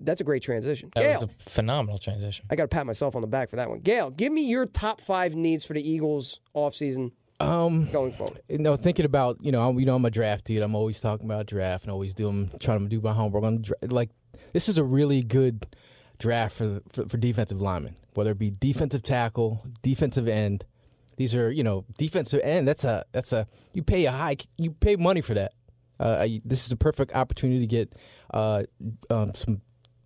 that's 0.00 0.20
a 0.20 0.24
great 0.24 0.42
transition. 0.42 0.90
that 0.94 1.02
Gail, 1.02 1.20
was 1.22 1.30
a 1.30 1.50
phenomenal 1.50 1.98
transition. 1.98 2.44
I 2.50 2.56
got 2.56 2.64
to 2.64 2.68
pat 2.68 2.86
myself 2.86 3.16
on 3.16 3.22
the 3.22 3.28
back 3.28 3.50
for 3.50 3.56
that 3.56 3.70
one. 3.70 3.80
Gail, 3.80 4.10
give 4.10 4.32
me 4.32 4.42
your 4.42 4.66
top 4.66 5.00
five 5.00 5.34
needs 5.34 5.64
for 5.64 5.74
the 5.74 5.88
Eagles 5.88 6.40
offseason 6.54 7.12
Um, 7.40 7.86
going 7.90 8.12
forward. 8.12 8.40
you 8.48 8.58
know, 8.58 8.76
thinking 8.76 9.04
about 9.04 9.38
you 9.40 9.52
know, 9.52 9.68
I'm, 9.68 9.78
you 9.78 9.86
know, 9.86 9.94
I'm 9.94 10.04
a 10.04 10.10
draft 10.10 10.44
dude. 10.44 10.62
I'm 10.62 10.74
always 10.74 11.00
talking 11.00 11.26
about 11.26 11.46
draft 11.46 11.84
and 11.84 11.92
always 11.92 12.14
doing 12.14 12.50
trying 12.60 12.80
to 12.80 12.88
do 12.88 13.00
my 13.00 13.12
homework 13.12 13.44
on 13.44 13.62
dra- 13.62 13.76
like 13.88 14.10
this 14.52 14.68
is 14.68 14.78
a 14.78 14.84
really 14.84 15.22
good 15.22 15.66
draft 16.18 16.56
for, 16.56 16.80
for 16.90 17.08
for 17.08 17.16
defensive 17.16 17.60
linemen, 17.60 17.96
whether 18.14 18.32
it 18.32 18.38
be 18.38 18.50
defensive 18.50 19.02
tackle, 19.02 19.64
defensive 19.82 20.28
end. 20.28 20.64
These 21.16 21.34
are 21.34 21.50
you 21.50 21.62
know 21.62 21.84
defensive 21.98 22.40
end. 22.42 22.68
That's 22.68 22.84
a 22.84 23.04
that's 23.12 23.32
a 23.32 23.46
you 23.72 23.82
pay 23.82 24.04
a 24.06 24.12
high 24.12 24.36
you 24.56 24.72
pay 24.72 24.96
money 24.96 25.20
for 25.20 25.34
that. 25.34 25.52
Uh, 25.98 26.26
this 26.46 26.64
is 26.64 26.72
a 26.72 26.76
perfect 26.76 27.14
opportunity 27.14 27.60
to 27.60 27.66
get 27.66 27.92
uh, 28.32 28.62
um, 29.10 29.34
some 29.34 29.60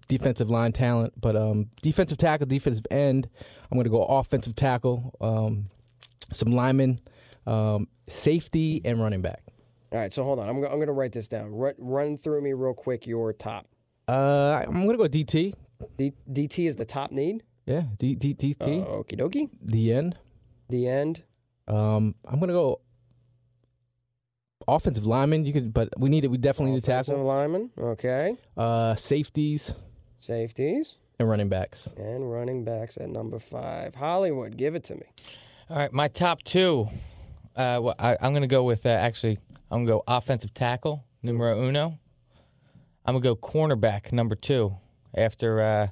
defensive 0.09 0.51
line 0.51 0.73
talent, 0.73 1.13
but 1.21 1.37
um, 1.37 1.71
defensive 1.83 2.19
tackle, 2.19 2.47
defensive 2.47 2.87
end. 2.91 3.29
I'm 3.71 3.77
going 3.77 3.85
to 3.85 3.91
go 3.91 4.03
offensive 4.03 4.57
tackle, 4.57 5.15
um, 5.21 5.67
some 6.33 6.53
linemen, 6.53 6.99
um, 7.47 7.89
safety, 8.09 8.81
and 8.85 9.01
running 9.01 9.23
back. 9.23 9.43
All 9.93 9.99
right, 10.01 10.13
so 10.13 10.25
hold 10.25 10.39
on. 10.41 10.49
I'm, 10.49 10.61
go- 10.61 10.67
I'm 10.67 10.75
going 10.77 10.87
to 10.89 10.93
write 10.93 11.13
this 11.13 11.29
down. 11.29 11.51
Run, 11.55 11.75
run 11.79 12.17
through 12.17 12.43
me 12.43 12.53
real 12.53 12.75
quick 12.75 13.07
your 13.07 13.33
top. 13.33 13.67
Uh, 14.09 14.63
I'm 14.67 14.87
going 14.87 14.91
to 14.91 14.97
go 14.97 15.05
DT. 15.09 15.55
D, 15.97 16.13
DT 16.31 16.67
is 16.67 16.77
the 16.77 16.85
top 16.85 17.13
need. 17.13 17.43
Yeah, 17.67 17.85
D, 17.99 18.15
D, 18.15 18.35
DT. 18.35 18.57
Okie 18.87 19.19
dokie. 19.19 19.49
the 19.63 19.93
end. 19.93 20.19
The 20.69 20.89
end. 20.89 21.23
Um, 21.69 22.15
I'm 22.27 22.39
going 22.39 22.49
to 22.49 22.55
go 22.55 22.81
offensive 24.69 25.07
lineman. 25.07 25.45
You 25.45 25.53
could, 25.53 25.73
but 25.73 25.89
we 25.99 26.09
need 26.11 26.25
it. 26.25 26.29
We 26.29 26.39
definitely 26.39 26.73
need 26.75 26.83
to 26.85 26.91
tackle. 26.91 27.15
Offensive 27.15 27.17
tackle. 27.17 27.27
lineman. 27.27 27.71
Okay. 27.79 28.37
Uh, 28.57 28.95
safeties 28.97 29.75
Safeties 30.21 30.97
and 31.19 31.29
running 31.29 31.49
backs. 31.49 31.89
and 31.97 32.31
running 32.33 32.65
backs 32.65 32.97
at 32.97 33.09
number 33.11 33.39
five. 33.39 33.95
Hollywood, 33.95 34.57
give 34.57 34.75
it 34.75 34.85
to 34.85 34.95
me. 34.97 35.03
All 35.71 35.77
right, 35.77 35.93
my 35.93 36.09
top 36.09 36.43
two. 36.43 36.89
Uh, 37.57 37.79
well, 37.83 37.95
I, 37.99 38.17
I'm 38.21 38.33
going 38.33 38.43
to 38.43 38.49
go 38.49 38.65
with 38.65 38.87
uh, 38.87 38.91
actually. 38.91 39.39
I'm 39.71 39.85
going 39.85 39.87
to 39.87 39.93
go 39.93 40.05
offensive 40.07 40.55
tackle 40.55 41.05
numero 41.23 41.61
uno. 41.67 41.99
I'm 43.05 43.15
going 43.15 43.23
to 43.23 43.29
go 43.29 43.37
cornerback 43.37 44.13
number 44.13 44.35
two. 44.35 44.77
After 45.17 45.61
uh, 45.61 45.89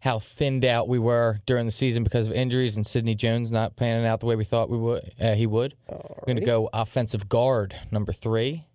how 0.00 0.18
thinned 0.18 0.64
out 0.64 0.88
we 0.88 0.98
were 0.98 1.40
during 1.46 1.66
the 1.66 1.72
season 1.72 2.04
because 2.04 2.26
of 2.26 2.32
injuries 2.32 2.76
and 2.76 2.86
Sidney 2.86 3.14
Jones 3.14 3.50
not 3.50 3.76
panning 3.76 4.06
out 4.06 4.20
the 4.20 4.26
way 4.26 4.36
we 4.36 4.44
thought 4.44 4.70
we 4.70 4.78
would, 4.78 5.12
uh, 5.20 5.34
he 5.34 5.46
would. 5.46 5.74
I'm 5.88 6.24
going 6.26 6.36
to 6.36 6.44
go 6.44 6.68
offensive 6.72 7.28
guard 7.28 7.74
number 7.90 8.12
three. 8.12 8.66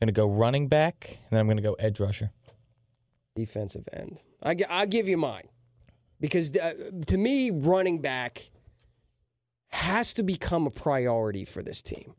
I'm 0.00 0.06
going 0.06 0.14
to 0.14 0.20
go 0.20 0.26
running 0.26 0.68
back, 0.68 1.06
and 1.08 1.18
then 1.30 1.40
I'm 1.40 1.46
going 1.46 1.56
to 1.56 1.62
go 1.62 1.74
edge 1.74 2.00
rusher. 2.00 2.30
Defensive 3.36 3.88
end. 3.92 4.20
I, 4.42 4.56
I'll 4.68 4.86
give 4.86 5.08
you 5.08 5.16
mine. 5.16 5.48
Because 6.20 6.56
uh, 6.56 6.72
to 7.06 7.16
me, 7.16 7.50
running 7.50 8.00
back 8.00 8.50
has 9.74 10.14
to 10.14 10.22
become 10.22 10.66
a 10.66 10.70
priority 10.70 11.44
for 11.44 11.62
this 11.62 11.82
team. 11.82 12.14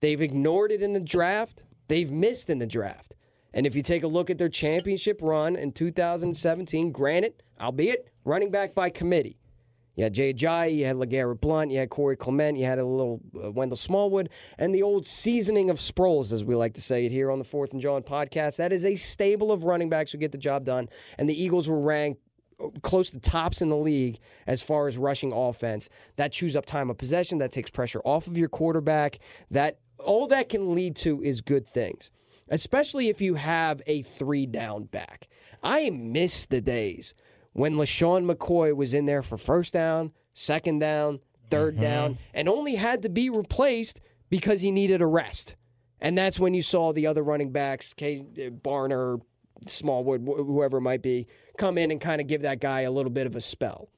They've 0.00 0.20
ignored 0.20 0.72
it 0.72 0.82
in 0.82 0.92
the 0.92 1.00
draft, 1.00 1.64
they've 1.88 2.10
missed 2.10 2.50
in 2.50 2.58
the 2.58 2.66
draft. 2.66 3.14
And 3.54 3.66
if 3.66 3.74
you 3.74 3.82
take 3.82 4.02
a 4.02 4.08
look 4.08 4.30
at 4.30 4.38
their 4.38 4.48
championship 4.48 5.20
run 5.22 5.56
in 5.56 5.72
2017, 5.72 6.92
granted, 6.92 7.42
albeit 7.60 8.08
running 8.24 8.50
back 8.50 8.74
by 8.74 8.90
committee, 8.90 9.38
you 9.98 10.04
had 10.04 10.12
Jay 10.12 10.32
Ajayi, 10.32 10.76
you 10.76 10.84
had 10.84 10.94
LeGarrette 10.94 11.40
Blunt, 11.40 11.72
you 11.72 11.78
had 11.78 11.90
Corey 11.90 12.16
Clement, 12.16 12.56
you 12.56 12.64
had 12.64 12.78
a 12.78 12.84
little 12.84 13.20
uh, 13.42 13.50
Wendell 13.50 13.76
Smallwood, 13.76 14.28
and 14.56 14.72
the 14.72 14.82
old 14.84 15.06
seasoning 15.06 15.70
of 15.70 15.78
Sproles, 15.78 16.30
as 16.30 16.44
we 16.44 16.54
like 16.54 16.74
to 16.74 16.80
say 16.80 17.06
it 17.06 17.10
here 17.10 17.32
on 17.32 17.38
the 17.38 17.44
Fourth 17.44 17.72
and 17.72 17.82
John 17.82 18.02
podcast. 18.02 18.58
That 18.58 18.72
is 18.72 18.84
a 18.84 18.94
stable 18.94 19.50
of 19.50 19.64
running 19.64 19.88
backs 19.88 20.12
who 20.12 20.18
get 20.18 20.30
the 20.30 20.38
job 20.38 20.64
done. 20.64 20.88
And 21.18 21.28
the 21.28 21.42
Eagles 21.42 21.68
were 21.68 21.80
ranked 21.80 22.22
close 22.82 23.10
to 23.10 23.20
tops 23.20 23.62
in 23.62 23.68
the 23.68 23.76
league 23.76 24.18
as 24.46 24.62
far 24.62 24.88
as 24.88 24.98
rushing 24.98 25.32
offense. 25.32 25.88
That 26.16 26.32
chews 26.32 26.56
up 26.56 26.66
time 26.66 26.90
of 26.90 26.98
possession, 26.98 27.38
that 27.38 27.52
takes 27.52 27.70
pressure 27.70 28.00
off 28.04 28.26
of 28.26 28.36
your 28.36 28.48
quarterback. 28.48 29.18
That 29.50 29.78
all 29.98 30.26
that 30.28 30.48
can 30.48 30.74
lead 30.74 30.96
to 30.96 31.22
is 31.22 31.40
good 31.40 31.68
things. 31.68 32.10
Especially 32.50 33.08
if 33.08 33.20
you 33.20 33.34
have 33.34 33.82
a 33.86 34.02
three 34.02 34.46
down 34.46 34.84
back. 34.84 35.28
I 35.62 35.90
miss 35.90 36.46
the 36.46 36.60
days 36.60 37.14
when 37.52 37.74
LeSean 37.74 38.30
McCoy 38.30 38.74
was 38.74 38.94
in 38.94 39.06
there 39.06 39.22
for 39.22 39.36
first 39.36 39.74
down, 39.74 40.12
second 40.32 40.78
down, 40.78 41.20
3rd 41.50 41.72
mm-hmm. 41.72 41.82
down, 41.82 42.18
and 42.32 42.48
only 42.48 42.76
had 42.76 43.02
to 43.02 43.08
be 43.08 43.30
replaced 43.30 44.00
because 44.30 44.60
he 44.60 44.70
needed 44.70 45.00
a 45.00 45.06
rest. 45.06 45.56
And 46.00 46.16
that's 46.16 46.38
when 46.38 46.54
you 46.54 46.62
saw 46.62 46.92
the 46.92 47.06
other 47.06 47.22
running 47.22 47.50
backs, 47.50 47.92
K, 47.92 48.24
Barner, 48.62 49.20
Smallwood, 49.66 50.22
wh- 50.22 50.36
whoever 50.36 50.78
it 50.78 50.82
might 50.82 51.02
be, 51.02 51.26
come 51.58 51.76
in 51.76 51.90
and 51.90 52.00
kind 52.00 52.20
of 52.20 52.26
give 52.26 52.42
that 52.42 52.60
guy 52.60 52.82
a 52.82 52.90
little 52.90 53.10
bit 53.10 53.26
of 53.26 53.36
a 53.36 53.40
spell. 53.40 53.88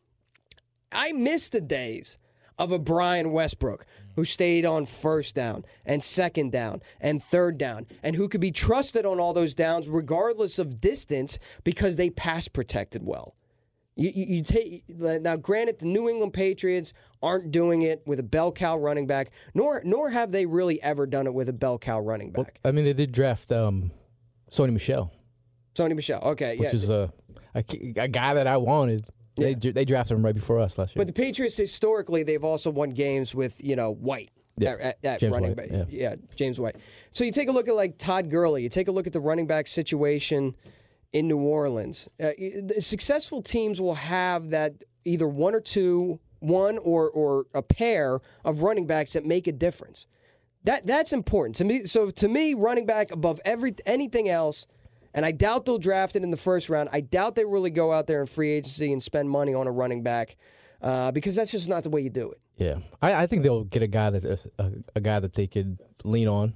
I 0.92 1.12
miss 1.12 1.48
the 1.48 1.60
days 1.60 2.18
of 2.58 2.72
a 2.72 2.78
Brian 2.78 3.32
Westbrook 3.32 3.86
who 4.16 4.24
stayed 4.24 4.66
on 4.66 4.84
first 4.84 5.34
down 5.34 5.64
and 5.86 6.02
second 6.04 6.52
down 6.52 6.82
and 7.00 7.22
third 7.22 7.56
down 7.56 7.86
and 8.02 8.16
who 8.16 8.28
could 8.28 8.40
be 8.40 8.50
trusted 8.50 9.06
on 9.06 9.18
all 9.18 9.32
those 9.32 9.54
downs 9.54 9.88
regardless 9.88 10.58
of 10.58 10.80
distance 10.80 11.38
because 11.64 11.96
they 11.96 12.10
pass 12.10 12.48
protected 12.48 13.02
well. 13.04 13.34
You, 13.96 14.10
you, 14.14 14.24
you 14.36 14.42
take 14.42 14.84
now. 14.98 15.36
Granted, 15.36 15.80
the 15.80 15.86
New 15.86 16.08
England 16.08 16.32
Patriots 16.32 16.92
aren't 17.22 17.50
doing 17.50 17.82
it 17.82 18.02
with 18.06 18.18
a 18.18 18.22
bell 18.22 18.50
cow 18.52 18.78
running 18.78 19.06
back, 19.06 19.30
nor 19.52 19.82
nor 19.84 20.08
have 20.08 20.32
they 20.32 20.46
really 20.46 20.80
ever 20.82 21.06
done 21.06 21.26
it 21.26 21.34
with 21.34 21.48
a 21.48 21.52
bell 21.52 21.78
cow 21.78 22.00
running 22.00 22.30
back. 22.30 22.60
I 22.64 22.70
mean, 22.70 22.84
they 22.84 22.94
did 22.94 23.12
draft 23.12 23.52
um, 23.52 23.90
Sony 24.50 24.72
Michel, 24.72 25.12
Sony 25.74 25.94
Michel, 25.94 26.20
okay, 26.22 26.54
yeah 26.54 26.60
which 26.60 26.72
yeah. 26.72 26.76
is 26.76 26.88
a, 26.88 27.12
a 27.54 27.64
a 27.96 28.08
guy 28.08 28.34
that 28.34 28.46
I 28.46 28.56
wanted. 28.56 29.06
They 29.36 29.54
they 29.54 29.84
drafted 29.84 30.16
him 30.16 30.24
right 30.24 30.34
before 30.34 30.58
us 30.58 30.76
last 30.76 30.94
year. 30.94 31.00
But 31.00 31.06
the 31.06 31.12
Patriots 31.14 31.56
historically, 31.56 32.22
they've 32.22 32.44
also 32.44 32.70
won 32.70 32.90
games 32.90 33.34
with 33.34 33.62
you 33.64 33.76
know 33.76 33.92
White. 33.92 34.30
Yeah, 34.58 34.76
At, 34.78 34.98
at- 35.02 35.22
running 35.22 35.54
White, 35.56 35.70
back, 35.70 35.86
yeah. 35.88 36.16
James 36.36 36.60
White. 36.60 36.76
So 37.12 37.24
you 37.24 37.32
take 37.32 37.48
a 37.48 37.52
look 37.52 37.66
at 37.66 37.74
like 37.74 37.96
Todd 37.96 38.28
Gurley. 38.28 38.62
You 38.62 38.68
take 38.68 38.88
a 38.88 38.92
look 38.92 39.06
at 39.06 39.14
the 39.14 39.20
running 39.20 39.46
back 39.46 39.66
situation 39.66 40.54
in 41.14 41.28
New 41.28 41.38
Orleans. 41.38 42.08
Uh, 42.22 42.32
successful 42.80 43.40
teams 43.40 43.80
will 43.80 43.94
have 43.94 44.50
that 44.50 44.84
either 45.04 45.26
one 45.26 45.54
or 45.54 45.60
two, 45.60 46.20
one 46.40 46.76
or 46.78 47.08
or 47.08 47.46
a 47.54 47.62
pair 47.62 48.20
of 48.44 48.62
running 48.62 48.86
backs 48.86 49.14
that 49.14 49.24
make 49.24 49.46
a 49.46 49.52
difference. 49.52 50.06
That 50.64 50.86
that's 50.86 51.14
important 51.14 51.56
to 51.56 51.64
me. 51.64 51.86
So 51.86 52.10
to 52.10 52.28
me, 52.28 52.52
running 52.52 52.84
back 52.84 53.10
above 53.10 53.40
every 53.46 53.74
anything 53.86 54.28
else. 54.28 54.66
And 55.12 55.26
I 55.26 55.32
doubt 55.32 55.64
they'll 55.64 55.78
draft 55.78 56.16
it 56.16 56.22
in 56.22 56.30
the 56.30 56.36
first 56.36 56.68
round. 56.68 56.88
I 56.92 57.00
doubt 57.00 57.34
they 57.34 57.44
really 57.44 57.70
go 57.70 57.92
out 57.92 58.06
there 58.06 58.20
in 58.20 58.26
free 58.26 58.50
agency 58.50 58.92
and 58.92 59.02
spend 59.02 59.28
money 59.28 59.54
on 59.54 59.66
a 59.66 59.72
running 59.72 60.02
back 60.02 60.36
uh, 60.82 61.10
because 61.10 61.34
that's 61.34 61.50
just 61.50 61.68
not 61.68 61.82
the 61.82 61.90
way 61.90 62.00
you 62.00 62.10
do 62.10 62.30
it. 62.30 62.38
Yeah, 62.56 62.76
I, 63.00 63.22
I 63.22 63.26
think 63.26 63.42
they'll 63.42 63.64
get 63.64 63.82
a 63.82 63.86
guy 63.86 64.10
that 64.10 64.24
a, 64.58 64.72
a 64.94 65.00
guy 65.00 65.18
that 65.18 65.32
they 65.34 65.46
could 65.46 65.78
lean 66.04 66.28
on 66.28 66.54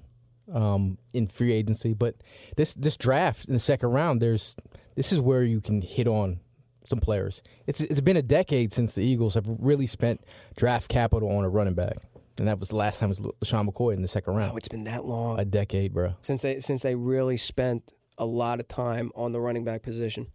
um, 0.52 0.98
in 1.12 1.26
free 1.26 1.52
agency. 1.52 1.94
But 1.94 2.16
this 2.56 2.74
this 2.74 2.96
draft 2.96 3.46
in 3.46 3.54
the 3.54 3.60
second 3.60 3.90
round, 3.90 4.20
there's 4.20 4.54
this 4.94 5.12
is 5.12 5.20
where 5.20 5.42
you 5.42 5.60
can 5.60 5.82
hit 5.82 6.06
on 6.06 6.40
some 6.84 7.00
players. 7.00 7.42
It's 7.66 7.80
it's 7.80 8.00
been 8.00 8.16
a 8.16 8.22
decade 8.22 8.72
since 8.72 8.94
the 8.94 9.02
Eagles 9.02 9.34
have 9.34 9.46
really 9.46 9.86
spent 9.86 10.20
draft 10.56 10.88
capital 10.88 11.34
on 11.36 11.44
a 11.44 11.48
running 11.48 11.74
back, 11.74 11.96
and 12.38 12.46
that 12.48 12.58
was 12.58 12.68
the 12.68 12.76
last 12.76 13.00
time 13.00 13.10
it 13.10 13.18
was 13.18 13.32
LeSean 13.42 13.68
McCoy 13.68 13.94
in 13.94 14.02
the 14.02 14.08
second 14.08 14.36
round. 14.36 14.52
Oh, 14.52 14.56
it's 14.56 14.68
been 14.68 14.84
that 14.84 15.04
long 15.04 15.38
a 15.38 15.44
decade, 15.44 15.92
bro. 15.92 16.14
since 16.20 16.42
they 16.42 16.60
since 16.60 16.82
they 16.82 16.94
really 16.94 17.36
spent 17.36 17.92
a 18.18 18.24
lot 18.24 18.60
of 18.60 18.68
time 18.68 19.10
on 19.14 19.32
the 19.32 19.40
running 19.40 19.64
back 19.64 19.82
position. 19.82 20.28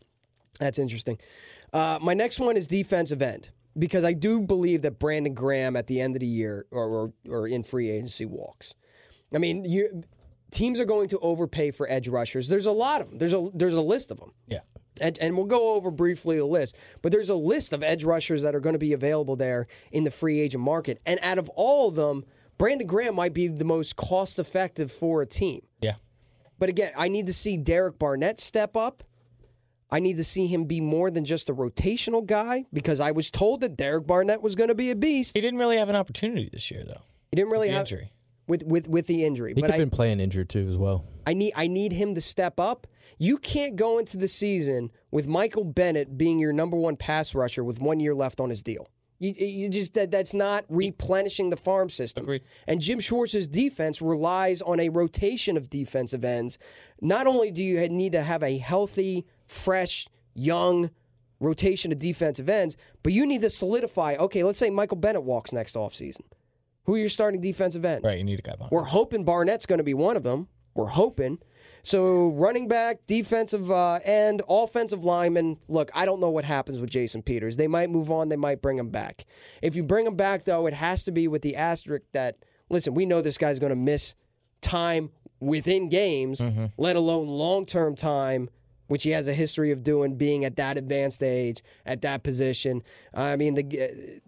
That's 0.59 0.79
interesting. 0.79 1.17
Uh, 1.71 1.99
my 2.01 2.13
next 2.13 2.39
one 2.39 2.57
is 2.57 2.67
defensive 2.67 3.21
end 3.21 3.49
because 3.77 4.03
I 4.03 4.13
do 4.13 4.41
believe 4.41 4.81
that 4.81 4.99
Brandon 4.99 5.33
Graham 5.33 5.75
at 5.75 5.87
the 5.87 6.01
end 6.01 6.15
of 6.15 6.19
the 6.19 6.27
year 6.27 6.65
or 6.71 6.85
or, 6.85 7.13
or 7.29 7.47
in 7.47 7.63
free 7.63 7.89
agency 7.89 8.25
walks. 8.25 8.73
I 9.33 9.37
mean, 9.37 9.63
you, 9.63 10.03
teams 10.51 10.79
are 10.79 10.85
going 10.85 11.09
to 11.09 11.19
overpay 11.19 11.71
for 11.71 11.89
edge 11.89 12.07
rushers. 12.07 12.47
There's 12.47 12.65
a 12.65 12.71
lot 12.71 13.01
of 13.01 13.09
them. 13.09 13.19
There's 13.19 13.33
a 13.33 13.49
there's 13.53 13.73
a 13.73 13.81
list 13.81 14.11
of 14.11 14.19
them. 14.19 14.33
Yeah. 14.47 14.59
And, 15.01 15.17
and 15.19 15.37
we'll 15.37 15.45
go 15.45 15.75
over 15.75 15.91
briefly 15.91 16.37
the 16.37 16.45
list, 16.45 16.75
but 17.01 17.13
there's 17.13 17.29
a 17.29 17.35
list 17.35 17.71
of 17.71 17.81
edge 17.83 18.03
rushers 18.03 18.41
that 18.41 18.53
are 18.53 18.59
going 18.59 18.73
to 18.73 18.79
be 18.79 18.91
available 18.91 19.37
there 19.37 19.67
in 19.93 20.03
the 20.03 20.11
free 20.11 20.41
agent 20.41 20.61
market. 20.61 20.99
And 21.05 21.21
out 21.23 21.37
of 21.37 21.47
all 21.55 21.87
of 21.87 21.95
them, 21.95 22.25
Brandon 22.57 22.85
Graham 22.85 23.15
might 23.15 23.33
be 23.33 23.47
the 23.47 23.63
most 23.63 23.95
cost 23.95 24.39
effective 24.39 24.91
for 24.91 25.21
a 25.21 25.25
team. 25.25 25.61
Yeah. 25.79 25.95
But 26.59 26.69
again, 26.69 26.91
I 26.95 27.07
need 27.07 27.27
to 27.27 27.33
see 27.33 27.57
Derek 27.57 27.97
Barnett 27.97 28.39
step 28.39 28.75
up. 28.77 29.03
I 29.91 29.99
need 29.99 30.17
to 30.17 30.23
see 30.23 30.45
him 30.45 30.65
be 30.65 30.81
more 30.81 31.09
than 31.09 31.25
just 31.25 31.49
a 31.49 31.55
rotational 31.55 32.23
guy 32.23 32.65
because 32.71 32.99
I 32.99 33.09
was 33.11 33.31
told 33.31 33.61
that 33.61 33.75
Derek 33.75 34.05
Barnett 34.05 34.41
was 34.43 34.55
going 34.55 34.67
to 34.67 34.75
be 34.75 34.91
a 34.91 34.95
beast. 34.95 35.33
He 35.35 35.41
didn't 35.41 35.57
really 35.59 35.77
have 35.77 35.89
an 35.89 35.95
opportunity 35.95 36.47
this 36.51 36.69
year, 36.69 36.83
though. 36.85 37.01
He 37.31 37.35
didn't 37.35 37.49
really 37.51 37.69
The 37.69 37.73
have 37.73 37.81
injury. 37.87 38.11
with 38.47 38.63
with 38.63 38.87
with 38.87 39.07
the 39.07 39.25
injury. 39.25 39.51
He 39.55 39.61
but 39.61 39.67
could 39.67 39.71
have 39.71 39.79
been 39.79 39.89
playing 39.89 40.19
injured 40.19 40.49
too 40.49 40.67
as 40.69 40.77
well. 40.77 41.05
I 41.25 41.33
need 41.33 41.53
I 41.55 41.67
need 41.67 41.93
him 41.93 42.13
to 42.13 42.21
step 42.21 42.59
up. 42.59 42.85
You 43.17 43.37
can't 43.37 43.75
go 43.75 43.97
into 43.97 44.17
the 44.17 44.27
season 44.27 44.91
with 45.11 45.27
Michael 45.27 45.63
Bennett 45.63 46.17
being 46.17 46.37
your 46.39 46.53
number 46.53 46.77
one 46.77 46.95
pass 46.95 47.33
rusher 47.33 47.63
with 47.63 47.79
one 47.81 47.99
year 47.99 48.13
left 48.13 48.39
on 48.39 48.49
his 48.51 48.61
deal. 48.61 48.89
You, 49.19 49.33
you 49.33 49.69
just 49.69 49.93
that, 49.93 50.11
that's 50.11 50.33
not 50.33 50.65
replenishing 50.69 51.49
the 51.49 51.57
farm 51.57 51.89
system. 51.89 52.23
Agreed. 52.23 52.43
And 52.67 52.79
Jim 52.79 52.99
Schwartz's 52.99 53.47
defense 53.47 54.01
relies 54.01 54.61
on 54.61 54.79
a 54.79 54.89
rotation 54.89 55.57
of 55.57 55.69
defensive 55.69 56.23
ends. 56.23 56.57
Not 57.01 57.27
only 57.27 57.51
do 57.51 57.61
you 57.61 57.87
need 57.89 58.13
to 58.13 58.23
have 58.23 58.41
a 58.41 58.57
healthy, 58.57 59.25
fresh, 59.45 60.07
young 60.33 60.89
rotation 61.39 61.91
of 61.91 61.99
defensive 61.99 62.49
ends, 62.49 62.77
but 63.03 63.13
you 63.13 63.25
need 63.25 63.41
to 63.41 63.49
solidify. 63.49 64.15
Okay, 64.15 64.43
let's 64.43 64.59
say 64.59 64.69
Michael 64.69 64.97
Bennett 64.97 65.23
walks 65.23 65.51
next 65.51 65.75
offseason. 65.75 66.21
Who 66.83 66.95
are 66.95 66.97
your 66.97 67.09
starting 67.09 67.41
defensive 67.41 67.85
end? 67.85 68.03
Right. 68.03 68.17
You 68.17 68.23
need 68.23 68.39
a 68.39 68.41
guy 68.41 68.53
behind. 68.53 68.71
We're 68.71 68.83
hoping 68.83 69.23
Barnett's 69.23 69.65
going 69.65 69.77
to 69.77 69.83
be 69.83 69.93
one 69.93 70.17
of 70.17 70.23
them. 70.23 70.47
We're 70.73 70.87
hoping. 70.87 71.39
So 71.83 72.29
running 72.29 72.67
back, 72.67 72.99
defensive 73.07 73.71
uh, 73.71 73.99
end, 74.03 74.41
offensive 74.49 75.03
lineman. 75.05 75.57
Look, 75.67 75.89
I 75.93 76.05
don't 76.05 76.19
know 76.19 76.29
what 76.29 76.45
happens 76.45 76.79
with 76.79 76.89
Jason 76.89 77.21
Peters. 77.21 77.57
They 77.57 77.67
might 77.67 77.89
move 77.89 78.11
on. 78.11 78.29
They 78.29 78.35
might 78.35 78.61
bring 78.61 78.77
him 78.77 78.89
back. 78.89 79.25
If 79.61 79.75
you 79.75 79.83
bring 79.83 80.05
him 80.05 80.15
back, 80.15 80.45
though, 80.45 80.65
it 80.67 80.73
has 80.73 81.03
to 81.05 81.11
be 81.11 81.27
with 81.27 81.41
the 81.41 81.55
asterisk 81.55 82.03
that 82.13 82.37
listen. 82.69 82.93
We 82.93 83.05
know 83.05 83.21
this 83.21 83.37
guy's 83.37 83.59
going 83.59 83.71
to 83.71 83.75
miss 83.75 84.15
time 84.61 85.11
within 85.39 85.87
games, 85.89 86.41
let 86.77 86.95
alone 86.95 87.27
long 87.27 87.65
term 87.65 87.95
time. 87.95 88.49
Which 88.87 89.03
he 89.03 89.11
has 89.11 89.27
a 89.27 89.35
history 89.35 89.69
of 89.71 89.83
doing, 89.83 90.15
being 90.15 90.43
at 90.45 90.55
that 90.55 90.75
advanced 90.75 91.21
age, 91.21 91.61
at 91.85 92.01
that 92.01 92.23
position. 92.23 92.81
I 93.13 93.35
mean, 93.35 93.53
the 93.53 94.19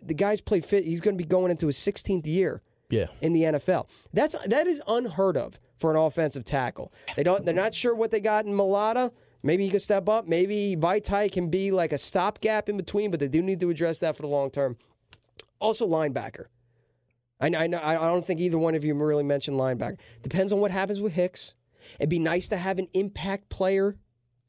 the 0.00 0.14
guy's 0.14 0.40
played 0.40 0.64
fit. 0.64 0.84
He's 0.84 1.00
going 1.00 1.16
to 1.18 1.22
be 1.22 1.26
going 1.28 1.50
into 1.50 1.66
his 1.66 1.76
16th 1.76 2.24
year 2.24 2.62
Yeah, 2.88 3.06
in 3.20 3.32
the 3.32 3.42
NFL. 3.42 3.88
That's 4.12 4.36
that 4.46 4.68
is 4.68 4.80
unheard 4.86 5.36
of 5.36 5.58
for 5.80 5.90
an 5.90 5.96
offensive 5.96 6.44
tackle. 6.44 6.92
They 7.16 7.22
don't. 7.24 7.44
They're 7.44 7.54
not 7.54 7.74
sure 7.74 7.94
what 7.94 8.10
they 8.10 8.20
got 8.20 8.44
in 8.46 8.52
Mailata. 8.52 9.10
Maybe 9.42 9.64
he 9.64 9.70
can 9.70 9.80
step 9.80 10.08
up. 10.08 10.28
Maybe 10.28 10.76
Vaitai 10.78 11.32
can 11.32 11.48
be 11.48 11.70
like 11.70 11.92
a 11.92 11.98
stopgap 11.98 12.68
in 12.68 12.76
between, 12.76 13.10
but 13.10 13.18
they 13.20 13.28
do 13.28 13.40
need 13.42 13.58
to 13.60 13.70
address 13.70 13.98
that 14.00 14.14
for 14.14 14.22
the 14.22 14.28
long 14.28 14.50
term. 14.50 14.76
Also, 15.58 15.88
linebacker. 15.88 16.46
I, 17.40 17.46
I, 17.56 17.66
know- 17.66 17.80
I 17.82 17.94
don't 17.94 18.26
think 18.26 18.38
either 18.40 18.58
one 18.58 18.74
of 18.74 18.84
you 18.84 18.94
really 18.94 19.24
mentioned 19.24 19.58
linebacker. 19.58 19.96
Depends 20.22 20.52
on 20.52 20.60
what 20.60 20.70
happens 20.70 21.00
with 21.00 21.14
Hicks. 21.14 21.54
It'd 21.98 22.10
be 22.10 22.18
nice 22.18 22.48
to 22.48 22.58
have 22.58 22.78
an 22.78 22.88
impact 22.92 23.48
player 23.48 23.96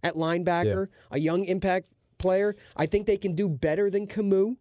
at 0.03 0.15
linebacker, 0.15 0.88
a 1.09 1.19
young 1.19 1.45
impact 1.45 1.88
player. 2.17 2.57
I 2.75 2.86
think 2.86 3.07
they 3.07 3.17
can 3.17 3.34
do 3.34 3.47
better 3.47 3.89
than 3.89 4.07
Kamu, 4.07 4.57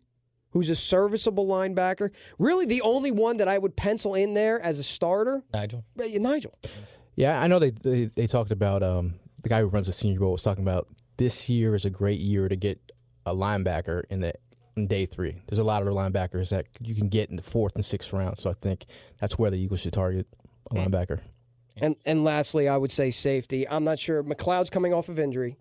who's 0.51 0.71
a 0.71 0.77
serviceable 0.77 1.47
linebacker. 1.47 2.11
Really, 2.39 2.67
the 2.67 2.83
only 2.83 3.11
one 3.11 3.39
that 3.39 3.49
I 3.49 3.59
would 3.59 3.77
pencil 3.77 4.15
in 4.15 4.35
there 4.35 4.61
as 4.61 4.79
a 4.79 4.85
starter, 4.85 5.43
Nigel. 5.53 5.85
Nigel. 5.97 6.59
yeah. 7.17 7.41
I 7.41 7.47
know 7.47 7.59
they 7.59 7.71
they, 7.71 8.11
they 8.15 8.27
talked 8.27 8.51
about 8.51 8.83
um, 8.83 9.15
the 9.43 9.49
guy 9.49 9.61
who 9.61 9.69
runs 9.69 9.87
the 9.87 9.93
Senior 9.93 10.21
Bowl 10.21 10.33
was 10.33 10.43
talking 10.43 10.65
about 10.65 10.89
this 11.17 11.49
year 11.49 11.75
is 11.75 11.85
a 11.85 11.91
great 11.91 12.21
year 12.21 12.49
to 12.49 12.57
get 12.57 12.79
a 13.27 13.35
linebacker 13.35 14.05
in 14.11 14.21
the 14.21 14.33
in 14.77 14.87
day 14.87 15.07
three. 15.07 15.37
There's 15.49 15.59
a 15.59 15.65
lot 15.65 15.83
of 15.83 15.89
linebackers 15.89 16.51
that 16.51 16.67
you 16.81 16.95
can 16.95 17.09
get 17.09 17.31
in 17.31 17.37
the 17.37 17.43
fourth 17.43 17.75
and 17.75 17.85
sixth 17.85 18.13
round. 18.13 18.39
So 18.39 18.51
I 18.51 18.55
think 18.55 18.87
that's 19.21 19.39
where 19.39 19.51
the 19.51 19.59
Eagles 19.59 19.81
should 19.81 19.93
target 19.93 20.27
a 20.71 20.75
linebacker. 20.75 21.21
And 21.77 21.97
and 22.05 22.25
lastly, 22.25 22.69
I 22.69 22.77
would 22.77 22.91
say 22.91 23.11
safety. 23.11 23.69
I'm 23.69 23.85
not 23.85 23.99
sure. 23.99 24.23
McLeod's 24.23 24.71
coming 24.71 24.93
off 24.93 25.09
of 25.09 25.19
injury. 25.19 25.59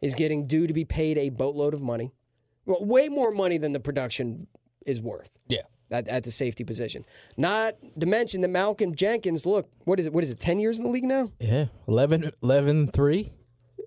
Is 0.00 0.16
getting 0.16 0.48
due 0.48 0.66
to 0.66 0.72
be 0.74 0.84
paid 0.84 1.16
a 1.16 1.28
boatload 1.28 1.74
of 1.74 1.80
money. 1.80 2.12
Well, 2.66 2.84
way 2.84 3.08
more 3.08 3.30
money 3.30 3.58
than 3.58 3.72
the 3.72 3.80
production 3.80 4.46
is 4.86 5.00
worth. 5.00 5.30
Yeah. 5.48 5.62
At, 5.90 6.08
at 6.08 6.24
the 6.24 6.30
safety 6.30 6.64
position. 6.64 7.04
Not 7.36 7.74
to 8.00 8.06
mention 8.06 8.40
that 8.40 8.48
Malcolm 8.48 8.94
Jenkins, 8.94 9.44
look, 9.44 9.68
what 9.84 10.00
is 10.00 10.06
it? 10.06 10.12
What 10.12 10.24
is 10.24 10.30
it, 10.30 10.40
10 10.40 10.58
years 10.58 10.78
in 10.78 10.84
the 10.84 10.90
league 10.90 11.04
now? 11.04 11.30
Yeah, 11.38 11.66
11, 11.88 12.32
11 12.42 12.88
3. 12.88 13.32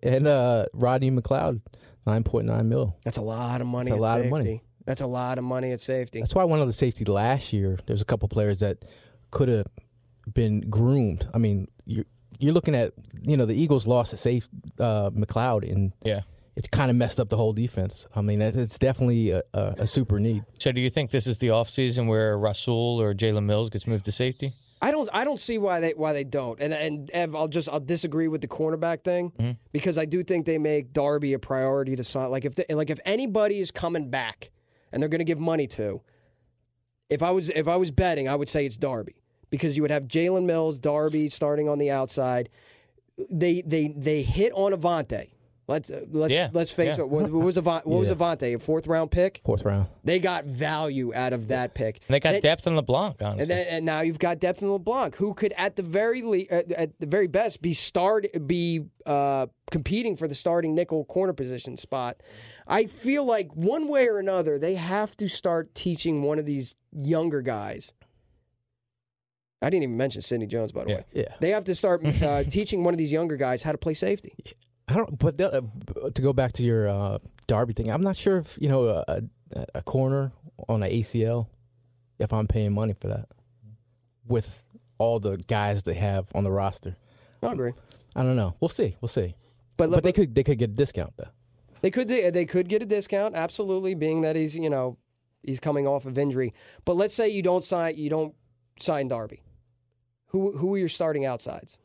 And 0.04 0.28
uh, 0.28 0.66
Rodney 0.74 1.10
McLeod, 1.10 1.62
9.9 2.06 2.66
mil. 2.66 2.96
That's 3.04 3.18
a 3.18 3.22
lot 3.24 3.62
of 3.62 3.66
money 3.68 3.90
That's 3.90 3.94
a 3.94 3.98
at 3.98 4.02
lot 4.02 4.22
of 4.22 4.30
money. 4.30 4.62
That's 4.86 5.02
a 5.02 5.08
lot 5.08 5.40
of 5.40 5.44
money 5.44 5.72
at 5.72 5.82
safety. 5.82 6.20
That's 6.20 6.36
why 6.36 6.44
I 6.44 6.46
wanted 6.46 6.68
the 6.68 6.74
safety 6.74 7.06
last 7.06 7.52
year. 7.54 7.80
There's 7.88 8.04
a 8.04 8.06
couple 8.06 8.28
players 8.28 8.60
that 8.60 8.86
could 9.32 9.50
have 9.50 9.66
been 10.32 10.62
groomed. 10.70 11.28
I 11.34 11.40
mean, 11.40 11.68
you're, 11.86 12.06
you're 12.38 12.54
looking 12.54 12.76
at, 12.76 12.94
you 13.24 13.36
know, 13.36 13.46
the 13.46 13.56
Eagles 13.56 13.88
lost 13.88 14.14
a 14.14 14.18
safe 14.18 14.48
uh, 14.80 15.10
McLeod, 15.10 15.72
and 15.72 15.92
Yeah. 16.04 16.22
It 16.56 16.72
kind 16.72 16.90
of 16.90 16.96
messed 16.96 17.20
up 17.20 17.30
the 17.30 17.36
whole 17.36 17.52
defense. 17.52 18.08
I 18.16 18.22
mean, 18.22 18.42
it's 18.42 18.80
definitely 18.80 19.32
a, 19.32 19.44
a, 19.54 19.76
a 19.80 19.88
super 19.88 20.20
need. 20.20 20.46
So 20.58 20.72
do 20.72 20.80
you 20.80 20.90
think 20.90 21.12
this 21.12 21.28
is 21.28 21.38
the 21.38 21.48
offseason 21.48 22.08
where 22.08 22.38
Rasul 22.38 23.02
or 23.02 23.14
Jalen 23.14 23.44
Mills 23.44 23.70
gets 23.70 23.86
moved 23.86 24.06
to 24.06 24.12
safety? 24.12 24.54
I 24.82 24.92
don't 24.92 25.10
I 25.14 25.24
don't 25.24 25.40
see 25.40 25.58
why 25.58 25.80
they 25.80 25.92
why 25.92 26.14
they 26.14 26.24
don't. 26.24 26.60
And 26.60 26.74
and 26.74 27.10
Ev, 27.12 27.36
I'll 27.36 27.48
just 27.48 27.68
I'll 27.70 27.80
disagree 27.80 28.28
with 28.28 28.42
the 28.42 28.48
cornerback 28.48 29.04
thing 29.04 29.32
mm-hmm. 29.32 29.52
because 29.72 29.98
I 29.98 30.06
do 30.06 30.24
think 30.24 30.46
they 30.46 30.58
make 30.58 30.94
Darby 30.94 31.34
a 31.34 31.40
priority 31.40 31.96
to 31.96 32.04
sign. 32.04 32.30
Like 32.30 32.46
if 32.46 32.56
they, 32.56 32.66
like 32.70 32.90
if 32.90 33.00
anybody 33.06 33.60
is 33.60 33.72
coming 33.72 34.10
back 34.10 34.52
and 34.92 35.02
they're 35.02 35.10
going 35.10 35.20
to 35.20 35.26
give 35.26 35.40
money 35.40 35.68
to, 35.68 36.02
if 37.10 37.24
I 37.24 37.32
was 37.32 37.50
if 37.50 37.68
I 37.68 37.78
was 37.78 37.92
betting, 37.92 38.28
I 38.28 38.36
would 38.36 38.50
say 38.50 38.66
it's 38.66 38.78
Darby 38.78 39.16
because 39.50 39.76
you 39.76 39.82
would 39.82 39.92
have 39.92 40.04
Jalen 40.04 40.46
Mills, 40.46 40.78
Darby 40.78 41.30
starting 41.30 41.70
on 41.70 41.80
the 41.80 41.90
outside. 41.90 42.50
They 43.32 43.62
they 43.62 43.94
they 43.96 44.24
hit 44.24 44.52
on 44.54 44.74
Avonte. 44.74 45.32
Let's 45.68 45.90
uh, 45.90 46.06
let's 46.12 46.32
Yeah, 46.32 46.50
let's 46.54 46.72
face 46.72 46.98
yeah. 46.98 47.04
it. 47.06 47.10
What, 47.10 47.24
what 47.32 47.44
was 47.44 47.58
Avonte? 47.58 47.86
What 47.86 48.00
was 48.00 48.10
Avonte? 48.16 48.56
A 48.56 48.60
fourth 48.60 48.86
round 48.86 49.10
pick. 49.10 49.42
Fourth 49.44 49.66
round. 49.66 49.88
They 50.04 50.20
got 50.20 50.46
value 50.46 51.12
out 51.16 51.34
of 51.34 51.48
that 51.48 51.74
pick. 51.74 52.02
And 52.08 52.14
they 52.14 52.20
got 52.20 52.34
Then- 52.34 52.42
depth 52.42 52.68
on 52.68 52.76
LeBlanc, 52.76 53.22
honestly. 53.24 53.42
and, 53.42 53.50
then, 53.50 53.68
and 53.70 53.86
now 53.86 54.02
you've 54.02 54.20
got 54.20 54.40
depth 54.40 54.62
in 54.62 54.72
LeBlanc, 54.72 55.16
who 55.16 55.34
could, 55.34 55.54
at 55.58 55.76
the 55.76 55.82
very 55.82 56.22
le- 56.22 56.46
at, 56.52 56.72
at 56.72 57.00
the 57.00 57.08
very 57.08 57.26
best, 57.26 57.64
be 57.64 57.74
start 57.74 58.28
be 58.46 58.86
uh, 59.08 59.48
competing 59.72 60.16
for 60.16 60.28
the 60.28 60.36
starting 60.36 60.76
nickel 60.76 61.04
corner 61.06 61.34
position 61.34 61.78
spot. 61.78 62.22
I 62.68 62.86
feel 62.86 63.26
like 63.26 63.56
one 63.56 63.88
way 63.88 64.08
or 64.08 64.20
another, 64.20 64.60
they 64.60 64.76
have 64.76 65.18
to 65.18 65.28
start 65.28 65.74
teaching 65.74 66.22
one 66.22 66.38
of 66.38 66.46
these 66.46 66.76
younger 66.92 67.42
guys. 67.42 67.94
I 69.62 69.70
didn't 69.72 69.84
even 69.84 69.98
mention 69.98 70.22
Sidney 70.22 70.46
Jones, 70.46 70.72
by 70.72 70.84
the 70.84 70.90
Yeah. 70.92 70.96
way. 70.98 71.06
Yeah. 71.14 71.36
They 71.40 71.50
have 71.52 71.66
to 71.66 71.74
start 71.74 72.06
uh, 72.22 72.44
teaching 72.44 72.84
one 72.84 72.94
of 72.94 73.00
these 73.00 73.12
younger 73.12 73.36
guys 73.36 73.64
how 73.64 73.72
to 73.72 73.78
play 73.80 73.96
safety. 73.96 74.34
I 74.88 74.94
don't. 74.94 75.18
But 75.18 75.38
the, 75.38 75.58
uh, 75.58 76.10
to 76.12 76.22
go 76.22 76.34
back 76.34 76.54
to 76.54 76.64
your 76.64 76.88
uh, 76.88 77.18
Darby 77.48 77.74
thing, 77.74 77.92
I'm 77.92 78.04
not 78.04 78.16
sure 78.16 78.38
if 78.38 78.58
you 78.60 78.70
know 78.70 78.86
a, 78.86 79.22
a, 79.56 79.66
a 79.76 79.82
corner 79.82 80.32
on 80.70 80.84
an 80.84 80.92
ACL. 80.92 81.48
If 82.20 82.32
I'm 82.32 82.48
paying 82.48 82.74
money 82.74 82.94
for 82.94 83.08
that, 83.10 83.28
with 84.28 84.64
all 84.98 85.20
the 85.20 85.38
guys 85.38 85.84
they 85.84 85.96
have 85.96 86.28
on 86.34 86.44
the 86.44 86.52
roster, 86.52 86.96
I 87.42 87.52
agree. 87.52 87.74
I 88.16 88.24
don't 88.24 88.36
know. 88.36 88.56
We'll 88.60 88.70
see. 88.70 88.96
We'll 89.02 89.10
see. 89.10 89.36
But, 89.78 89.92
But 89.92 90.04
they 90.04 90.14
could 90.14 90.34
they 90.36 90.44
could 90.44 90.58
get 90.58 90.70
a 90.70 90.74
discount 90.74 91.14
though. 91.18 91.30
They 91.82 91.92
could 91.92 92.08
they, 92.08 92.30
they 92.30 92.46
could 92.46 92.70
get 92.70 92.82
a 92.82 92.86
discount, 92.86 93.36
absolutely, 93.36 93.96
being 93.96 94.22
that 94.22 94.36
he's 94.36 94.56
you 94.56 94.70
know 94.70 94.98
he's 95.44 95.60
coming 95.60 95.88
off 95.88 96.06
of 96.06 96.18
injury. 96.18 96.54
But 96.86 96.96
let's 96.96 97.14
say 97.14 97.28
you 97.30 97.42
don't 97.42 97.64
sign 97.64 97.98
you 97.98 98.10
don't 98.10 98.34
sign 98.80 99.08
Darby. 99.08 99.42
Who 100.28 100.58
who 100.58 100.74
are 100.76 100.78
your 100.78 100.90
starting 100.90 101.26
outsides? 101.26 101.78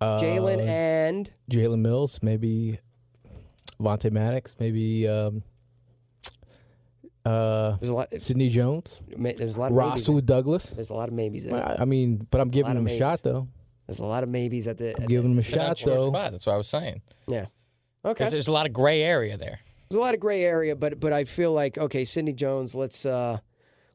Uh, 0.00 0.20
Jalen 0.20 0.66
and 0.66 1.30
Jalen 1.50 1.80
Mills, 1.80 2.18
maybe 2.22 2.78
Vontae 3.80 4.10
Maddox, 4.10 4.56
maybe 4.58 5.06
um, 5.08 5.42
uh, 7.24 7.76
there's 7.80 7.90
a 7.90 7.94
lot. 7.94 8.08
Sidney 8.18 8.48
Jones, 8.50 9.00
ma- 9.16 9.30
There's 9.36 9.56
a 9.56 9.60
lot 9.60 9.72
of 9.72 9.76
maybes. 9.76 10.24
Douglas. 10.26 10.64
There's 10.70 10.90
a 10.90 10.94
lot 10.94 11.08
of 11.08 11.14
maybes 11.14 11.44
there. 11.44 11.56
I 11.56 11.76
I 11.80 11.84
mean, 11.86 12.26
but 12.30 12.40
I'm 12.40 12.50
giving 12.50 12.72
of 12.72 12.76
him 12.78 12.82
a 12.82 12.86
maybes. 12.86 12.98
shot 12.98 13.22
though. 13.22 13.48
There's 13.86 13.98
a 13.98 14.04
lot 14.04 14.22
of 14.22 14.28
maybes 14.28 14.66
at 14.68 14.76
the. 14.78 14.90
At 14.90 14.96
I'm 14.96 15.02
the- 15.04 15.08
giving 15.08 15.32
him 15.32 15.38
a 15.38 15.42
They're 15.42 15.58
not 15.58 15.68
shot 15.68 15.78
sure 15.78 15.94
though. 15.94 16.10
spot. 16.10 16.32
That's 16.32 16.46
what 16.46 16.52
I 16.54 16.56
was 16.58 16.68
saying. 16.68 17.00
yeah. 17.26 17.46
Okay. 18.04 18.24
There's, 18.24 18.32
there's 18.32 18.48
a 18.48 18.52
lot 18.52 18.66
of 18.66 18.74
gray 18.74 19.02
area 19.02 19.38
there. 19.38 19.58
There's 19.88 19.96
a 19.96 20.00
lot 20.00 20.12
of 20.12 20.20
gray 20.20 20.44
area, 20.44 20.76
but 20.76 21.00
but 21.00 21.12
I 21.14 21.24
feel 21.24 21.52
like 21.52 21.78
okay, 21.78 22.04
Sidney 22.04 22.34
Jones. 22.34 22.74
Let's 22.74 23.06
uh, 23.06 23.38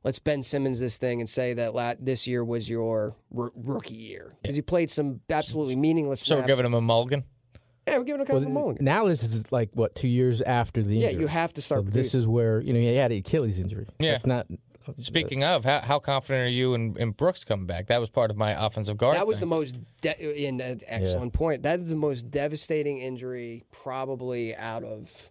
let's 0.03 0.19
Ben 0.19 0.41
Simmons 0.43 0.79
this 0.79 0.97
thing 0.97 1.19
and 1.19 1.29
say 1.29 1.53
that 1.53 1.73
la- 1.75 1.95
this 1.99 2.27
year 2.27 2.43
was 2.43 2.69
your 2.69 3.15
r- 3.35 3.51
rookie 3.55 3.95
year 3.95 4.35
because 4.41 4.55
you 4.55 4.63
played 4.63 4.89
some 4.89 5.21
absolutely 5.29 5.75
meaningless. 5.75 6.21
So 6.21 6.37
we're 6.37 6.47
giving 6.47 6.65
him 6.65 6.73
a 6.73 6.81
mulligan. 6.81 7.23
yeah, 7.87 7.97
we're 7.97 8.03
giving 8.03 8.21
him 8.21 8.27
kind 8.27 8.35
Well, 8.39 8.43
of 8.45 8.49
a 8.49 8.53
mulligan. 8.53 8.85
now 8.85 9.05
this 9.05 9.23
is 9.23 9.51
like 9.51 9.69
what 9.73 9.95
two 9.95 10.07
years 10.07 10.41
after 10.41 10.81
the 10.83 10.95
injury. 10.95 11.13
Yeah, 11.13 11.19
you 11.19 11.27
have 11.27 11.53
to 11.53 11.61
So 11.61 11.75
start. 11.81 11.91
this 11.93 12.13
is 12.15 12.25
where 12.27 12.61
you 12.61 12.73
know 12.73 12.79
he 12.79 12.95
had 12.95 13.11
an 13.11 13.17
Achilles 13.19 13.59
injury. 13.59 13.87
Yeah. 13.99 14.13
it's 14.15 14.25
not. 14.25 14.47
Speaking 14.97 15.43
uh, 15.43 15.57
of, 15.57 15.65
how, 15.65 15.81
how 15.81 15.99
confident 15.99 16.45
are 16.47 16.49
you 16.49 16.73
in, 16.73 16.95
in 16.97 17.11
Brooks 17.11 17.43
coming 17.43 17.67
back? 17.67 17.87
That 17.87 17.99
was 17.99 18.09
part 18.09 18.31
of 18.31 18.37
my 18.37 18.65
offensive 18.65 18.97
guard. 18.97 19.17
That 19.17 19.27
was 19.27 19.39
the 19.39 19.45
most 19.45 19.75
de- 20.01 20.47
in 20.47 20.59
an 20.61 20.79
excellent 20.87 21.33
point. 21.33 21.61
That 21.61 21.79
is 21.81 21.89
the 21.91 21.95
most 21.95 22.31
devastating 22.31 22.97
injury 22.97 23.65
probably 23.71 24.55
out 24.55 24.83
of 24.83 25.29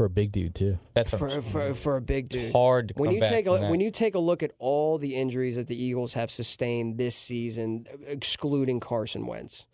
for 0.00 0.06
a 0.06 0.10
big 0.10 0.32
dude 0.32 0.54
too. 0.54 0.78
That's 0.94 1.12
what 1.12 1.18
for 1.18 1.28
I'm- 1.28 1.42
for, 1.42 1.74
for 1.74 1.96
a 1.96 2.00
big 2.00 2.30
dude. 2.30 2.52
hard 2.52 2.88
to 2.88 2.94
when 2.94 3.08
come 3.08 3.14
you 3.16 3.20
back 3.20 3.28
take 3.28 3.44
from 3.44 3.56
a 3.56 3.60
that. 3.60 3.70
when 3.70 3.80
you 3.80 3.90
take 3.90 4.14
a 4.14 4.18
look 4.18 4.42
at 4.42 4.52
all 4.58 4.96
the 4.96 5.14
injuries 5.14 5.56
that 5.56 5.66
the 5.66 5.76
Eagles 5.76 6.14
have 6.14 6.30
sustained 6.30 6.96
this 6.96 7.14
season, 7.14 7.86
excluding 8.06 8.80
Carson 8.80 9.26
Wentz, 9.26 9.66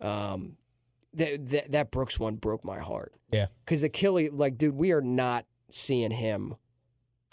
um, 0.00 0.56
that 1.12 1.44
that, 1.50 1.72
that 1.72 1.90
Brooks 1.90 2.18
one 2.18 2.36
broke 2.36 2.64
my 2.64 2.78
heart. 2.78 3.12
Yeah. 3.30 3.48
because 3.66 3.82
Achilles, 3.82 4.30
like, 4.32 4.56
dude, 4.56 4.74
we 4.74 4.92
are 4.92 5.02
not 5.02 5.44
seeing 5.68 6.10
him 6.10 6.54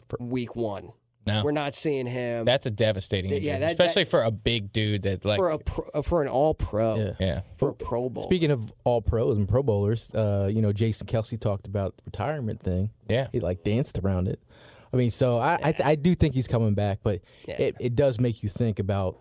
for 0.10 0.18
week 0.20 0.54
one. 0.54 0.92
No. 1.28 1.44
We're 1.44 1.52
not 1.52 1.76
seeing 1.76 2.08
him 2.08 2.46
That's 2.46 2.66
a 2.66 2.72
devastating 2.72 3.32
Yeah, 3.44 3.60
that- 3.60 3.70
especially 3.72 4.06
for 4.06 4.24
a 4.24 4.32
big 4.32 4.72
dude 4.72 5.04
that 5.04 5.24
like 5.26 5.38
for 5.38 5.50
a 5.52 5.60
pro, 5.60 6.02
for 6.02 6.22
an 6.24 6.28
All 6.30 6.54
Pro, 6.54 6.96
Yeah. 6.96 7.12
yeah. 7.20 7.42
for 7.58 7.70
a 7.70 7.74
Pro 7.74 8.10
Bowl. 8.10 8.24
Speaking 8.24 8.50
of 8.52 8.74
all 8.84 9.02
pros 9.02 9.38
and 9.38 9.48
Pro 9.48 9.62
Bowlers, 9.62 10.10
uh, 10.16 10.50
you 10.52 10.62
know 10.62 10.72
Jason 10.74 11.06
Kelce 11.06 11.40
talked 11.40 11.68
about 11.68 11.96
the 11.98 12.04
retirement 12.06 12.62
thing. 12.62 12.90
Yeah. 13.10 13.28
He 13.32 13.40
like 13.40 13.64
danced 13.64 14.00
around 14.00 14.28
it. 14.28 14.40
I 14.94 14.98
mean, 14.98 15.10
so 15.12 15.38
I 15.38 15.56
I, 15.64 15.76
I 15.84 15.96
do 15.96 16.16
think 16.16 16.34
he's 16.34 16.48
coming 16.48 16.74
back, 16.74 17.00
but 17.04 17.22
Yeah. 17.48 17.56
it, 17.62 17.76
it 17.80 17.96
does 17.96 18.20
make 18.20 18.42
you 18.42 18.50
think 18.50 18.80
about 18.80 19.18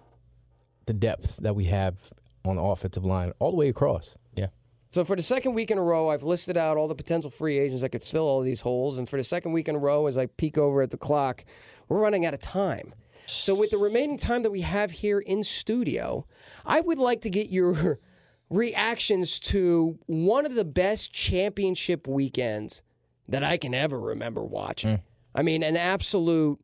the 0.86 0.92
depth 0.94 1.38
that 1.38 1.56
we 1.56 1.64
have 1.64 1.96
on 2.44 2.56
the 2.56 2.62
offensive 2.62 3.04
line 3.04 3.32
all 3.40 3.50
the 3.50 3.56
way 3.56 3.68
across. 3.68 4.14
Yeah. 4.36 4.46
So 4.92 5.04
for 5.04 5.16
the 5.16 5.22
second 5.22 5.54
week 5.54 5.72
in 5.72 5.78
a 5.78 5.82
row, 5.82 6.08
I've 6.10 6.22
listed 6.22 6.56
out 6.56 6.76
all 6.76 6.86
the 6.86 6.94
potential 6.94 7.28
free 7.30 7.58
agents 7.58 7.82
that 7.82 7.88
could 7.90 8.04
fill 8.04 8.22
all 8.22 8.40
these 8.40 8.60
holes. 8.60 8.96
And 8.96 9.08
for 9.08 9.16
the 9.16 9.24
second 9.24 9.52
week 9.52 9.68
in 9.68 9.74
a 9.74 9.78
row, 9.78 10.06
as 10.06 10.16
I 10.16 10.26
peek 10.26 10.56
over 10.56 10.80
at 10.82 10.92
the 10.92 10.96
clock, 10.96 11.44
we're 11.88 11.98
running 11.98 12.26
out 12.26 12.34
of 12.34 12.40
time. 12.40 12.94
So 13.26 13.54
with 13.54 13.70
the 13.70 13.78
remaining 13.78 14.18
time 14.18 14.42
that 14.42 14.50
we 14.50 14.60
have 14.60 14.90
here 14.90 15.18
in 15.18 15.42
studio, 15.42 16.26
I 16.64 16.80
would 16.80 16.98
like 16.98 17.22
to 17.22 17.30
get 17.30 17.48
your 17.48 17.98
reactions 18.50 19.40
to 19.40 19.98
one 20.06 20.46
of 20.46 20.54
the 20.54 20.64
best 20.64 21.12
championship 21.12 22.06
weekends 22.06 22.82
that 23.28 23.42
I 23.42 23.56
can 23.56 23.74
ever 23.74 23.98
remember 23.98 24.44
watching. 24.44 25.02
I 25.34 25.42
mean, 25.42 25.62
an 25.62 25.76
absolute 25.76 26.60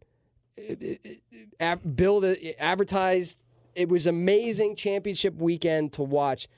uh, 1.61 1.77
build 1.77 2.25
advertised. 2.59 3.43
It 3.75 3.89
was 3.89 4.07
amazing 4.07 4.77
championship 4.77 5.35
weekend 5.35 5.93
to 5.95 6.03
watch. 6.03 6.49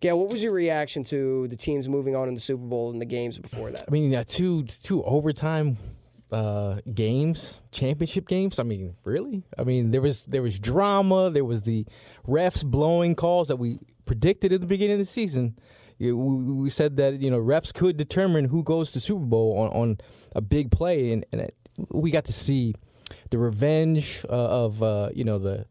Gail, 0.00 0.18
what 0.18 0.30
was 0.30 0.42
your 0.42 0.52
reaction 0.52 1.04
to 1.04 1.48
the 1.48 1.56
teams 1.56 1.88
moving 1.88 2.14
on 2.14 2.28
in 2.28 2.34
the 2.34 2.40
Super 2.40 2.64
Bowl 2.64 2.90
and 2.90 3.00
the 3.00 3.06
games 3.06 3.38
before 3.38 3.70
that? 3.70 3.84
I 3.88 3.90
mean, 3.90 4.14
uh, 4.14 4.24
two 4.26 4.64
two 4.64 5.02
overtime 5.04 5.78
uh, 6.34 6.80
games, 6.92 7.60
championship 7.70 8.26
games. 8.26 8.58
I 8.58 8.64
mean, 8.64 8.96
really? 9.04 9.44
I 9.56 9.62
mean, 9.62 9.92
there 9.92 10.00
was 10.00 10.24
there 10.24 10.42
was 10.42 10.58
drama. 10.58 11.30
There 11.30 11.44
was 11.44 11.62
the 11.62 11.86
refs 12.26 12.64
blowing 12.64 13.14
calls 13.14 13.46
that 13.48 13.56
we 13.56 13.78
predicted 14.04 14.52
at 14.52 14.60
the 14.60 14.66
beginning 14.66 14.94
of 14.94 14.98
the 14.98 15.04
season. 15.04 15.56
We 16.00 16.12
we 16.12 16.70
said 16.70 16.96
that 16.96 17.20
you 17.20 17.30
know 17.30 17.38
refs 17.38 17.72
could 17.72 17.96
determine 17.96 18.46
who 18.46 18.64
goes 18.64 18.90
to 18.92 19.00
Super 19.00 19.24
Bowl 19.24 19.56
on, 19.58 19.68
on 19.68 19.98
a 20.34 20.40
big 20.40 20.72
play, 20.72 21.12
and, 21.12 21.24
and 21.30 21.40
it, 21.42 21.54
we 21.90 22.10
got 22.10 22.24
to 22.24 22.32
see 22.32 22.74
the 23.30 23.38
revenge 23.38 24.24
uh, 24.28 24.64
of 24.64 24.82
uh, 24.82 25.10
you 25.14 25.22
know 25.22 25.38
the 25.38 25.66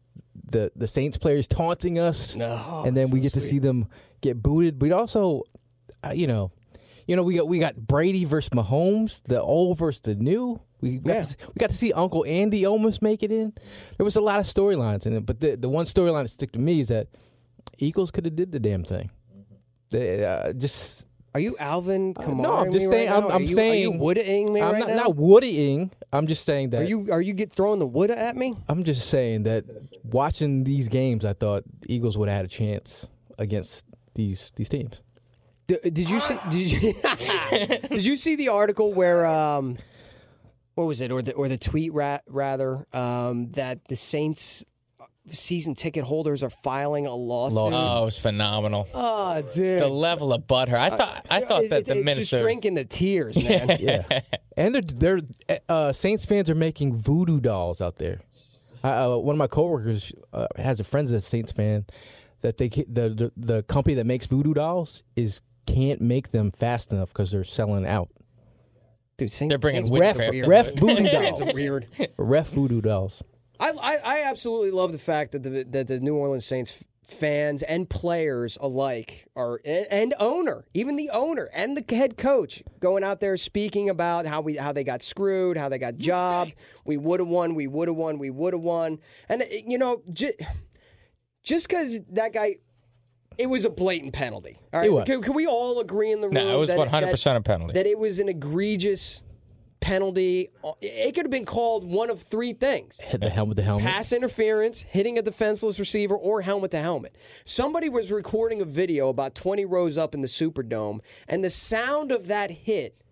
the 0.50 0.72
the 0.74 0.88
Saints 0.88 1.18
players 1.18 1.46
taunting 1.46 1.98
us, 1.98 2.36
No, 2.36 2.84
and 2.86 2.96
then 2.96 3.10
we 3.10 3.18
so 3.18 3.24
get 3.24 3.32
to 3.34 3.40
see 3.42 3.58
them 3.58 3.88
get 4.22 4.42
booted. 4.42 4.78
But 4.78 4.92
also, 4.92 5.42
uh, 6.02 6.12
you 6.14 6.26
know, 6.26 6.52
you 7.06 7.16
know, 7.16 7.22
we 7.22 7.36
got 7.36 7.48
we 7.48 7.58
got 7.58 7.76
Brady 7.76 8.24
versus 8.24 8.50
Mahomes, 8.50 9.22
the 9.24 9.40
old 9.40 9.78
versus 9.78 10.00
the 10.02 10.14
new. 10.14 10.60
We 10.80 10.98
got, 10.98 11.14
Yeah. 11.14 11.20
to, 11.20 11.26
see- 11.26 11.36
we 11.48 11.58
got 11.58 11.70
to 11.70 11.76
see 11.76 11.92
Uncle 11.92 12.24
Andy 12.26 12.66
almost 12.66 13.00
make 13.02 13.22
it 13.22 13.32
in. 13.32 13.52
There 13.96 14.04
was 14.04 14.16
a 14.16 14.20
lot 14.20 14.38
of 14.40 14.46
storylines 14.46 15.06
in 15.06 15.14
it, 15.14 15.24
but 15.26 15.40
the 15.40 15.56
the 15.56 15.68
one 15.68 15.86
storyline 15.86 16.24
that 16.24 16.28
stick 16.30 16.52
to 16.52 16.58
me 16.58 16.80
is 16.80 16.88
that 16.88 17.08
Eagles 17.78 18.10
could 18.10 18.24
have 18.26 18.36
did 18.36 18.52
the 18.52 18.60
damn 18.60 18.84
thing. 18.84 19.10
They 19.90 20.24
uh, 20.24 20.52
just 20.52 21.06
Are 21.34 21.40
you 21.40 21.56
Alvin 21.58 22.14
Kamara? 22.14 22.36
no, 22.40 22.52
I'm 22.54 22.72
just 22.72 22.88
saying- 22.88 23.08
I'm- 23.10 23.24
I'm 23.26 23.32
are 23.32 23.40
you, 23.40 23.54
saying- 23.54 23.72
Are 23.72 23.92
you 23.94 23.98
wooding 23.98 24.52
me 24.52 24.60
I'm 24.60 24.72
right 24.72 24.78
not, 24.80 24.88
now? 24.90 24.94
not 24.94 25.16
woodying. 25.16 25.90
I'm 26.12 26.26
just 26.26 26.44
saying 26.44 26.70
that 26.70 26.82
are 26.82 26.84
you 26.84 27.08
are 27.10 27.20
you 27.20 27.32
get 27.32 27.50
throwing 27.52 27.78
the 27.80 27.86
wood 27.86 28.10
at 28.10 28.36
me? 28.36 28.54
I'm 28.68 28.84
just 28.84 29.08
saying 29.08 29.42
that 29.44 29.64
watching 30.04 30.64
these 30.64 30.88
games, 30.88 31.24
I 31.24 31.32
thought 31.32 31.64
the 31.80 31.92
Eagles 31.92 32.16
would 32.18 32.28
have 32.28 32.36
had 32.36 32.44
a 32.44 32.48
chance 32.48 33.06
against 33.38 33.84
these 34.14 34.52
these 34.56 34.68
teams. 34.68 35.00
D- 35.66 35.78
Did 35.82 36.10
you 36.10 36.20
see? 36.20 36.36
Did 36.50 36.70
you, 36.72 36.92
did 37.88 38.04
you 38.04 38.16
see 38.16 38.36
the 38.36 38.48
article 38.48 38.92
where 38.92 39.24
um, 39.26 39.78
what 40.74 40.84
was 40.84 41.00
it, 41.00 41.10
or 41.10 41.22
the 41.22 41.32
or 41.32 41.48
the 41.48 41.56
tweet 41.58 41.92
ra- 41.92 42.18
rather 42.28 42.86
um, 42.92 43.50
that 43.50 43.84
the 43.88 43.96
Saints 43.96 44.64
season 45.30 45.74
ticket 45.74 46.04
holders 46.04 46.42
are 46.42 46.50
filing 46.50 47.06
a 47.06 47.14
lawsuit? 47.14 47.56
Lawsuit. 47.56 47.74
Oh, 47.80 48.02
it 48.02 48.04
was 48.04 48.18
phenomenal. 48.18 48.86
Oh, 48.92 49.40
dude. 49.40 49.80
The 49.80 49.88
level 49.88 50.34
of 50.34 50.46
butter. 50.46 50.76
I 50.76 50.90
thought 50.90 51.26
I 51.30 51.40
thought 51.40 51.64
It- 51.64 51.70
that 51.70 51.78
it- 51.80 51.86
the 51.86 51.96
it's 51.96 52.04
Minnesota 52.04 52.30
just 52.30 52.42
drinking 52.42 52.74
the 52.74 52.84
tears, 52.84 53.36
man. 53.42 53.78
Yeah, 53.80 54.20
and 54.58 54.74
they're, 54.74 54.82
they're 54.82 55.58
uh, 55.68 55.92
Saints 55.94 56.26
fans 56.26 56.50
are 56.50 56.54
making 56.54 56.94
voodoo 56.96 57.40
dolls 57.40 57.80
out 57.80 57.96
there. 57.96 58.20
Uh, 58.82 59.14
uh, 59.14 59.18
one 59.18 59.34
of 59.34 59.38
my 59.38 59.46
coworkers 59.46 60.12
uh, 60.34 60.46
has 60.56 60.78
a 60.78 60.84
friend 60.84 61.08
that's 61.08 61.24
a 61.26 61.28
Saints 61.28 61.52
fan. 61.52 61.86
That 62.42 62.58
they 62.58 62.68
ca- 62.68 62.84
the, 62.86 63.08
the 63.08 63.32
the 63.34 63.62
company 63.62 63.94
that 63.94 64.04
makes 64.04 64.26
voodoo 64.26 64.52
dolls 64.52 65.02
is 65.16 65.40
can't 65.66 66.00
make 66.00 66.30
them 66.30 66.50
fast 66.50 66.92
enough 66.92 67.08
because 67.08 67.30
they're 67.30 67.44
selling 67.44 67.86
out. 67.86 68.08
Dude, 69.16 69.30
Saints, 69.30 69.50
They're 69.52 69.58
bringing 69.58 69.82
Saints 69.84 69.92
witchcraft 69.92 70.18
fans 70.18 70.30
are 70.30 70.34
into 70.34 70.44
weird. 70.44 70.48
Ref 70.48 70.68
it. 70.68 70.80
voodoo 70.80 71.10
dolls. 71.10 71.54
weird. 71.54 71.88
Ref 72.18 72.48
voodoo 72.50 72.80
dolls. 72.80 73.22
I, 73.60 73.70
I 73.70 73.98
I 74.04 74.22
absolutely 74.24 74.72
love 74.72 74.92
the 74.92 74.98
fact 74.98 75.32
that 75.32 75.42
the 75.44 75.64
that 75.70 75.86
the 75.86 76.00
New 76.00 76.16
Orleans 76.16 76.44
Saints 76.44 76.82
fans 77.06 77.62
and 77.62 77.88
players 77.88 78.56
alike 78.60 79.26
are 79.36 79.60
and, 79.64 79.86
and 79.90 80.14
owner, 80.18 80.66
even 80.74 80.96
the 80.96 81.10
owner 81.10 81.48
and 81.54 81.76
the 81.76 81.94
head 81.94 82.16
coach 82.16 82.62
going 82.80 83.04
out 83.04 83.20
there 83.20 83.36
speaking 83.36 83.88
about 83.88 84.26
how 84.26 84.40
we 84.40 84.56
how 84.56 84.72
they 84.72 84.84
got 84.84 85.02
screwed, 85.02 85.56
how 85.56 85.68
they 85.68 85.78
got 85.78 85.96
jobbed. 85.96 86.54
We 86.84 86.96
would 86.96 87.20
have 87.20 87.28
won, 87.28 87.54
we 87.54 87.66
would 87.66 87.88
have 87.88 87.96
won, 87.96 88.18
we 88.18 88.30
would 88.30 88.54
have 88.54 88.62
won. 88.62 88.98
And 89.28 89.44
you 89.50 89.78
know, 89.78 90.02
just 90.12 90.34
just 91.42 91.68
cuz 91.68 92.00
that 92.10 92.32
guy 92.32 92.56
it 93.38 93.46
was 93.46 93.64
a 93.64 93.70
blatant 93.70 94.12
penalty. 94.12 94.58
All 94.72 94.80
right. 94.80 94.86
It 94.86 94.92
was. 94.92 95.04
Can, 95.06 95.22
can 95.22 95.34
we 95.34 95.46
all 95.46 95.80
agree 95.80 96.12
in 96.12 96.20
the 96.20 96.28
room 96.28 96.34
No, 96.34 96.56
it 96.56 96.58
was 96.58 96.68
that, 96.68 96.78
100% 96.78 97.24
that- 97.24 97.36
a 97.36 97.40
penalty. 97.42 97.72
that 97.74 97.86
it 97.86 97.98
was 97.98 98.20
an 98.20 98.28
egregious 98.28 99.22
penalty. 99.80 100.48
It 100.80 101.14
could 101.14 101.26
have 101.26 101.30
been 101.30 101.44
called 101.44 101.84
one 101.86 102.08
of 102.08 102.22
three 102.22 102.54
things 102.54 102.98
Hit 103.02 103.20
the 103.20 103.28
helmet, 103.28 103.56
the 103.56 103.62
helmet. 103.62 103.84
pass 103.84 104.12
interference, 104.12 104.80
hitting 104.80 105.18
a 105.18 105.22
defenseless 105.22 105.78
receiver, 105.78 106.16
or 106.16 106.40
helmet 106.40 106.70
to 106.70 106.80
helmet. 106.80 107.14
Somebody 107.44 107.90
was 107.90 108.10
recording 108.10 108.62
a 108.62 108.64
video 108.64 109.10
about 109.10 109.34
20 109.34 109.64
rows 109.66 109.98
up 109.98 110.14
in 110.14 110.22
the 110.22 110.26
Superdome, 110.28 111.00
and 111.28 111.44
the 111.44 111.50
sound 111.50 112.12
of 112.12 112.28
that 112.28 112.50
hit 112.50 113.02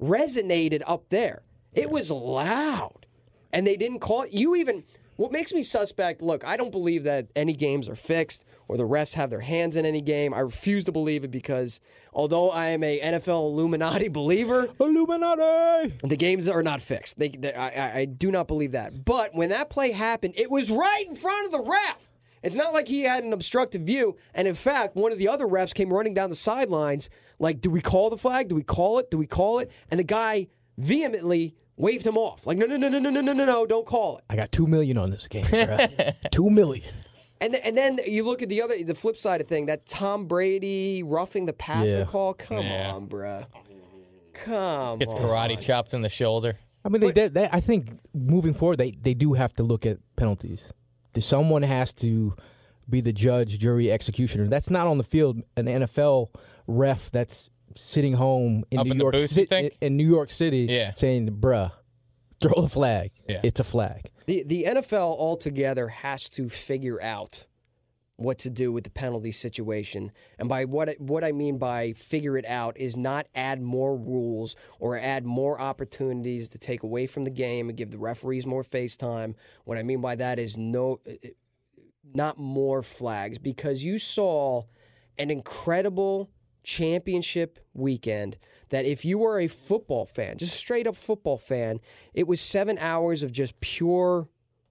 resonated 0.00 0.82
up 0.86 1.08
there. 1.10 1.42
It 1.72 1.90
was 1.90 2.10
loud, 2.10 3.06
and 3.52 3.66
they 3.66 3.76
didn't 3.76 4.00
call 4.00 4.22
it. 4.22 4.32
You 4.32 4.56
even. 4.56 4.84
What 5.20 5.32
makes 5.32 5.52
me 5.52 5.62
suspect, 5.62 6.22
look, 6.22 6.46
I 6.46 6.56
don't 6.56 6.70
believe 6.70 7.04
that 7.04 7.26
any 7.36 7.52
games 7.52 7.90
are 7.90 7.94
fixed 7.94 8.42
or 8.68 8.78
the 8.78 8.84
refs 8.88 9.12
have 9.16 9.28
their 9.28 9.40
hands 9.40 9.76
in 9.76 9.84
any 9.84 10.00
game. 10.00 10.32
I 10.32 10.40
refuse 10.40 10.86
to 10.86 10.92
believe 10.92 11.24
it 11.24 11.30
because 11.30 11.78
although 12.14 12.50
I 12.50 12.68
am 12.68 12.82
a 12.82 12.98
NFL 13.00 13.44
Illuminati 13.50 14.08
believer, 14.20 14.70
Illuminati. 14.80 15.94
the 16.02 16.16
games 16.16 16.48
are 16.48 16.62
not 16.62 16.80
fixed. 16.80 17.18
They, 17.18 17.28
they- 17.28 17.52
I, 17.52 17.68
I- 17.68 17.98
I 17.98 18.04
do 18.06 18.30
not 18.30 18.48
believe 18.48 18.72
that. 18.72 19.04
But 19.04 19.34
when 19.34 19.50
that 19.50 19.68
play 19.68 19.92
happened, 19.92 20.32
it 20.38 20.50
was 20.50 20.70
right 20.70 21.04
in 21.06 21.14
front 21.16 21.44
of 21.44 21.52
the 21.52 21.60
ref. 21.70 22.10
It's 22.42 22.56
not 22.56 22.72
like 22.72 22.88
he 22.88 23.02
had 23.02 23.22
an 23.22 23.34
obstructive 23.34 23.82
view. 23.82 24.16
And 24.32 24.48
in 24.48 24.54
fact, 24.54 24.96
one 24.96 25.12
of 25.12 25.18
the 25.18 25.28
other 25.28 25.44
refs 25.46 25.74
came 25.74 25.92
running 25.92 26.14
down 26.14 26.30
the 26.30 26.34
sidelines, 26.36 27.10
like, 27.38 27.60
do 27.60 27.68
we 27.68 27.82
call 27.82 28.08
the 28.08 28.16
flag? 28.16 28.48
Do 28.48 28.54
we 28.54 28.62
call 28.62 28.98
it? 28.98 29.10
Do 29.10 29.18
we 29.18 29.26
call 29.26 29.58
it? 29.58 29.70
And 29.90 30.00
the 30.00 30.04
guy 30.04 30.48
vehemently 30.78 31.54
waved 31.80 32.06
him 32.06 32.16
off. 32.16 32.46
Like, 32.46 32.58
no, 32.58 32.66
no, 32.66 32.76
no, 32.76 32.88
no, 32.88 32.98
no, 32.98 33.10
no, 33.10 33.20
no, 33.20 33.32
no, 33.32 33.44
no, 33.44 33.66
don't 33.66 33.86
call 33.86 34.18
it. 34.18 34.24
I 34.30 34.36
got 34.36 34.52
two 34.52 34.66
million 34.66 34.96
on 34.98 35.10
this 35.10 35.26
game. 35.28 35.44
bruh. 35.44 36.14
two 36.30 36.50
million. 36.50 36.92
And 37.40 37.54
then, 37.54 37.60
and 37.64 37.76
then 37.76 38.00
you 38.06 38.22
look 38.24 38.42
at 38.42 38.48
the 38.50 38.60
other, 38.62 38.82
the 38.82 38.94
flip 38.94 39.16
side 39.16 39.40
of 39.40 39.48
thing, 39.48 39.66
that 39.66 39.86
Tom 39.86 40.26
Brady 40.26 41.02
roughing 41.02 41.46
the 41.46 41.52
passer 41.54 42.00
Yeah. 42.00 42.04
call. 42.04 42.34
Come 42.34 42.58
Yeah. 42.66 42.92
on, 42.92 43.06
bruh. 43.08 43.46
Come 44.32 44.98
Gets 44.98 45.12
on. 45.12 45.20
karate 45.22 45.60
chopped 45.60 45.94
in 45.94 46.02
the 46.02 46.08
shoulder. 46.08 46.58
I 46.84 46.88
mean, 46.88 47.00
they, 47.00 47.12
they, 47.12 47.28
they, 47.28 47.48
I 47.52 47.60
think 47.60 47.90
moving 48.14 48.54
forward, 48.54 48.76
they, 48.78 48.92
they 48.92 49.12
do 49.14 49.34
have 49.34 49.52
to 49.54 49.62
look 49.62 49.84
at 49.84 49.98
penalties. 50.16 50.64
There's 51.12 51.26
Someone 51.26 51.62
has 51.62 51.92
to 51.94 52.34
be 52.88 53.00
the 53.00 53.12
judge, 53.12 53.58
jury, 53.58 53.90
executioner. 53.90 54.46
That's 54.48 54.70
not 54.70 54.86
on 54.86 54.98
the 54.98 55.04
field. 55.04 55.42
An 55.56 55.66
NFL 55.66 56.28
ref 56.66 57.10
that's 57.10 57.50
sitting 57.76 58.14
home 58.14 58.64
in 58.70 58.78
Up 58.80 58.86
New 58.86 58.92
in 58.92 58.98
York 58.98 59.14
booth, 59.14 59.30
City, 59.30 59.46
think? 59.46 59.76
in 59.80 59.96
New 59.96 60.06
York 60.08 60.30
City, 60.30 60.66
Yeah. 60.68 60.94
saying, 60.96 61.26
"Bruh, 61.40 61.72
throw 62.40 62.62
the 62.62 62.68
flag. 62.68 63.10
Yeah. 63.28 63.40
It's 63.42 63.60
a 63.60 63.64
flag." 63.64 64.10
The 64.26 64.42
the 64.44 64.64
NFL 64.66 65.16
altogether 65.18 65.88
has 65.88 66.28
to 66.30 66.48
figure 66.48 67.00
out 67.02 67.46
what 68.16 68.38
to 68.38 68.50
do 68.50 68.70
with 68.70 68.84
the 68.84 68.90
penalty 68.90 69.32
situation. 69.32 70.12
And 70.38 70.46
by 70.46 70.66
what 70.66 70.90
I- 70.90 70.96
what 70.98 71.24
I 71.24 71.32
mean 71.32 71.56
by 71.56 71.92
figure 71.94 72.36
it 72.36 72.44
out 72.44 72.76
is 72.78 72.94
not 72.94 73.26
add 73.34 73.62
more 73.62 73.96
rules 73.96 74.54
or 74.78 74.98
add 74.98 75.24
more 75.24 75.58
opportunities 75.58 76.46
to 76.50 76.58
take 76.58 76.82
away 76.82 77.06
from 77.06 77.24
the 77.24 77.30
game 77.30 77.70
and 77.70 77.78
give 77.78 77.90
the 77.90 77.98
referees 77.98 78.44
more 78.44 78.62
face 78.62 78.94
time. 78.98 79.36
What 79.64 79.78
I 79.78 79.82
mean 79.82 80.02
by 80.02 80.16
that 80.16 80.38
is 80.38 80.58
no 80.58 81.00
uh, 81.06 81.12
uh, 81.12 81.28
not 82.12 82.36
more 82.38 82.82
flags 82.82 83.38
because 83.38 83.84
you 83.84 83.98
saw 83.98 84.64
an 85.16 85.30
incredible 85.30 86.28
championship 86.62 87.58
weekend 87.74 88.36
that 88.70 88.84
if 88.84 89.04
you 89.04 89.18
were 89.18 89.38
a 89.40 89.48
football 89.48 90.06
fan, 90.06 90.38
just 90.38 90.56
straight 90.56 90.86
up 90.86 90.96
football 90.96 91.38
fan, 91.38 91.80
it 92.14 92.26
was 92.26 92.40
7 92.40 92.78
hours 92.78 93.22
of 93.22 93.32
just 93.32 93.58
pure 93.60 94.28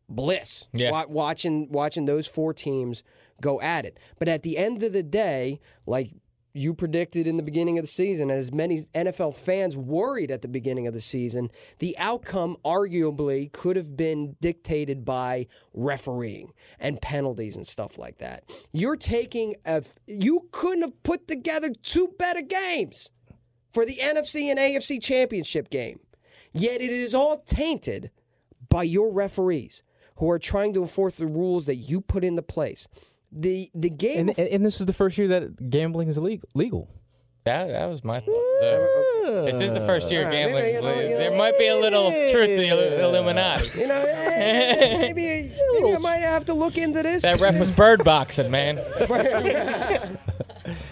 bliss 0.08 0.68
Yeah. 0.74 1.06
watching 1.06 1.70
watching 1.72 2.06
those 2.06 2.26
four 2.28 2.54
teams 2.54 3.04
go 3.42 3.62
at 3.62 3.86
it. 3.86 4.00
But 4.18 4.28
at 4.28 4.44
the 4.44 4.58
end 4.58 4.82
of 4.84 4.92
the 4.94 5.04
day, 5.04 5.60
like 5.86 6.12
you 6.60 6.74
predicted 6.74 7.26
in 7.26 7.38
the 7.38 7.44
beginning 7.44 7.78
of 7.78 7.84
the 7.84 7.88
season, 7.88 8.30
as 8.30 8.52
many 8.52 8.82
NFL 8.94 9.36
fans 9.36 9.78
worried 9.78 10.30
at 10.30 10.42
the 10.42 10.48
beginning 10.50 10.88
of 10.88 10.94
the 10.94 11.00
season, 11.00 11.50
the 11.80 11.98
outcome 11.98 12.58
arguably 12.66 13.50
could 13.54 13.78
have 13.78 13.96
been 13.96 14.36
dictated 14.42 15.06
by 15.06 15.48
refereeing 15.74 16.52
and 16.78 17.02
penalties 17.02 17.56
and 17.56 17.66
stuff 17.66 17.98
like 17.98 18.18
that. 18.18 18.44
You're 18.74 18.98
taking 18.98 19.56
a 19.66 19.84
you 20.06 20.50
couldn't 20.52 20.82
have 20.82 21.02
put 21.04 21.30
together 21.30 21.70
two 21.82 22.14
better 22.20 22.42
games 22.42 23.10
for 23.72 23.86
the 23.86 23.96
NFC 23.96 24.50
and 24.50 24.60
AFC 24.60 25.02
championship 25.02 25.70
game. 25.70 26.02
Yet 26.52 26.82
it 26.82 26.90
is 26.90 27.16
all 27.16 27.38
tainted 27.38 28.12
by 28.68 28.84
your 28.84 29.14
referees 29.14 29.82
who 30.18 30.30
are 30.30 30.40
trying 30.40 30.74
to 30.74 30.82
enforce 30.82 31.16
the 31.16 31.26
rules 31.26 31.66
that 31.68 31.78
you 31.78 32.02
put 32.02 32.26
into 32.26 32.42
place. 32.42 32.90
The 33.32 33.70
the 33.76 33.90
game 33.90 34.20
And, 34.30 34.40
and, 34.40 34.48
and 34.48 34.66
this 34.66 34.80
is 34.80 34.86
the 34.88 34.94
first 34.94 35.18
year 35.18 35.28
that 35.30 35.70
gambling 35.70 36.08
is 36.10 36.18
illegal. 36.18 36.50
legal. 36.56 36.90
That 37.46 37.68
that 37.70 37.86
was 37.86 38.04
my 38.04 38.20
thought. 38.20 38.26
too. 38.26 39.46
This 39.46 39.62
is 39.62 39.72
the 39.74 39.86
first 39.86 40.10
year 40.12 40.22
All 40.22 40.26
right, 40.28 40.34
gambling. 40.34 40.64
maybe, 40.64 40.70
is 40.70 40.76
you 40.76 40.82
know, 40.82 40.88
le- 40.96 41.04
you 41.04 41.10
know, 41.12 41.18
there 41.20 41.38
might 41.38 41.58
be 41.58 41.68
a 41.68 41.76
little 41.78 42.10
truth 42.32 42.48
to 42.50 42.58
the 42.58 42.68
Illu- 42.68 43.00
Illuminati. 43.00 43.80
you 43.80 43.88
know, 43.88 44.04
eh, 44.08 44.98
maybe 44.98 45.52
maybe 45.74 45.96
I 45.96 45.98
might 46.00 46.22
have 46.22 46.46
to 46.46 46.54
look 46.54 46.78
into 46.78 47.02
this. 47.04 47.22
That 47.22 47.40
ref 47.40 47.60
was 47.60 47.72
bird 47.72 48.04
boxing, 48.04 48.50
man. 48.52 48.80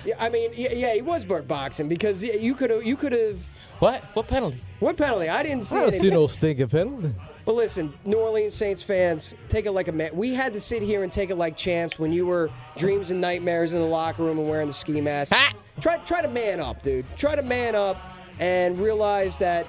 Yeah, 0.05 0.15
I 0.19 0.29
mean, 0.29 0.51
yeah, 0.55 0.71
yeah, 0.73 0.93
he 0.95 1.01
was 1.01 1.23
bird 1.25 1.47
boxing 1.47 1.87
because 1.87 2.23
you 2.23 2.55
could 2.55 2.69
have 2.71 2.83
you 2.83 2.95
could 2.95 3.11
have 3.11 3.39
What? 3.79 4.01
What 4.15 4.27
penalty? 4.27 4.61
what 4.79 4.97
penalty? 4.97 5.29
I 5.29 5.43
didn't 5.43 5.65
see 5.65 5.75
I 5.77 5.81
don't 5.81 5.89
any. 5.89 5.99
see 5.99 6.09
no 6.09 6.25
stinking 6.37 6.69
penalty. 6.69 7.13
But 7.47 7.55
listen, 7.55 7.93
New 8.03 8.17
Orleans 8.17 8.53
Saints 8.53 8.83
fans, 8.83 9.33
take 9.47 9.65
it 9.67 9.71
like 9.71 9.87
a 9.87 9.93
man. 9.93 10.09
We 10.13 10.33
had 10.33 10.51
to 10.51 10.59
sit 10.59 10.83
here 10.83 11.03
and 11.03 11.09
take 11.11 11.29
it 11.29 11.35
like 11.37 11.55
champs 11.55 11.97
when 11.97 12.11
you 12.11 12.25
were 12.25 12.49
dreams 12.75 13.09
and 13.09 13.21
nightmares 13.21 13.73
in 13.73 13.79
the 13.79 13.87
locker 13.87 14.23
room 14.23 14.37
and 14.37 14.49
wearing 14.49 14.67
the 14.67 14.73
ski 14.73 14.99
mask. 14.99 15.31
Ha! 15.33 15.53
Try, 15.79 15.95
try 15.99 16.21
to 16.21 16.27
man 16.27 16.59
up, 16.59 16.83
dude. 16.83 17.05
Try 17.17 17.37
to 17.37 17.41
man 17.41 17.73
up 17.73 17.95
and 18.41 18.77
realize 18.77 19.37
that, 19.37 19.65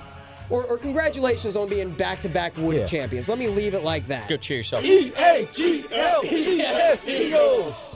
or, 0.51 0.65
or 0.65 0.77
congratulations 0.77 1.55
on 1.55 1.69
being 1.69 1.93
back-to-back 1.93 2.57
Woody 2.57 2.79
Yeah. 2.81 2.87
champions. 2.87 3.29
Let 3.29 3.39
me 3.39 3.47
leave 3.47 3.75
it 3.75 3.85
like 3.85 4.05
that. 4.09 4.29
Go 4.29 4.37
cheer 4.37 4.57
yourself. 4.57 4.85
E 4.85 5.13
A 5.17 5.47
G 5.55 5.85
L 5.93 6.25
E 6.25 6.61
S 6.61 7.07
Eagles. 7.09 7.88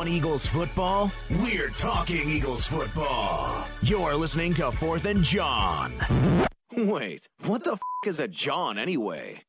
Want 0.00 0.08
Eagles 0.08 0.46
football? 0.46 1.12
We're 1.42 1.68
talking 1.68 2.26
Eagles 2.26 2.66
football. 2.66 3.66
You're 3.82 4.14
listening 4.14 4.54
to 4.54 4.70
Fourth 4.70 5.04
and 5.04 5.22
John. 5.22 5.92
Wait, 6.74 7.28
what 7.44 7.64
the 7.64 7.72
f 7.72 7.80
is 8.06 8.18
a 8.18 8.26
John 8.26 8.78
anyway? 8.78 9.42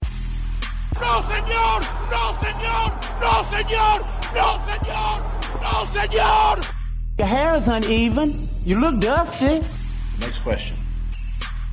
No, 0.96 1.14
señor! 1.32 1.80
No, 2.12 2.24
señor! 2.44 2.90
No, 3.22 3.34
señor! 3.54 3.98
No, 4.36 4.48
señor! 4.68 5.18
No, 5.62 5.86
señor! 5.96 6.76
Your 7.18 7.28
hair 7.28 7.56
is 7.56 7.70
uneven. 7.70 8.34
You 8.66 8.82
look 8.82 9.00
dusty. 9.00 9.66
Next 10.20 10.40
question. 10.40 10.76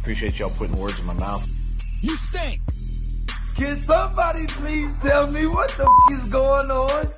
Appreciate 0.02 0.38
y'all 0.38 0.50
putting 0.50 0.78
words 0.78 1.00
in 1.00 1.04
my 1.04 1.14
mouth. 1.14 1.44
You 2.00 2.16
stink! 2.16 2.60
Can 3.56 3.74
somebody 3.74 4.46
please 4.46 4.96
tell 4.98 5.28
me 5.32 5.48
what 5.48 5.68
the 5.70 5.82
f- 5.82 6.12
is 6.12 6.30
going 6.30 6.70
on? 6.70 7.08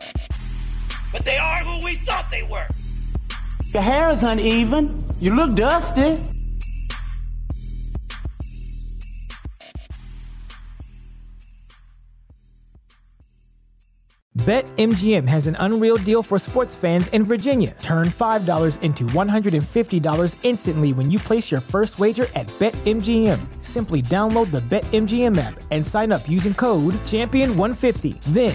But 1.12 1.24
they 1.24 1.36
are 1.36 1.58
who 1.58 1.84
we 1.84 1.96
thought 1.96 2.30
they 2.30 2.42
were! 2.44 2.66
Your 3.72 3.82
hair 3.82 4.11
is 4.11 4.22
uneven. 4.22 5.04
You 5.20 5.34
look 5.34 5.54
dusty. 5.54 6.18
BetMGM 14.38 15.28
has 15.28 15.48
an 15.48 15.56
unreal 15.61 15.98
deal 15.98 16.22
for 16.22 16.38
sports 16.38 16.74
fans 16.74 17.08
in 17.08 17.24
Virginia. 17.24 17.76
Turn 17.82 18.06
$5 18.06 18.80
into 18.80 19.04
$150 19.04 20.36
instantly 20.42 20.92
when 20.94 21.11
you 21.11 21.18
place 21.18 21.52
your 21.52 21.61
first 21.61 21.98
wager 21.98 22.24
at 22.34 22.46
BetMGM. 22.58 23.38
Simply 23.62 24.00
download 24.00 24.50
the 24.50 24.62
BetMGM 24.62 25.36
app 25.36 25.61
and 25.70 25.86
sign 25.86 26.11
up 26.11 26.26
using 26.26 26.54
code 26.54 26.94
Champion150. 27.04 28.20
Then, 28.32 28.54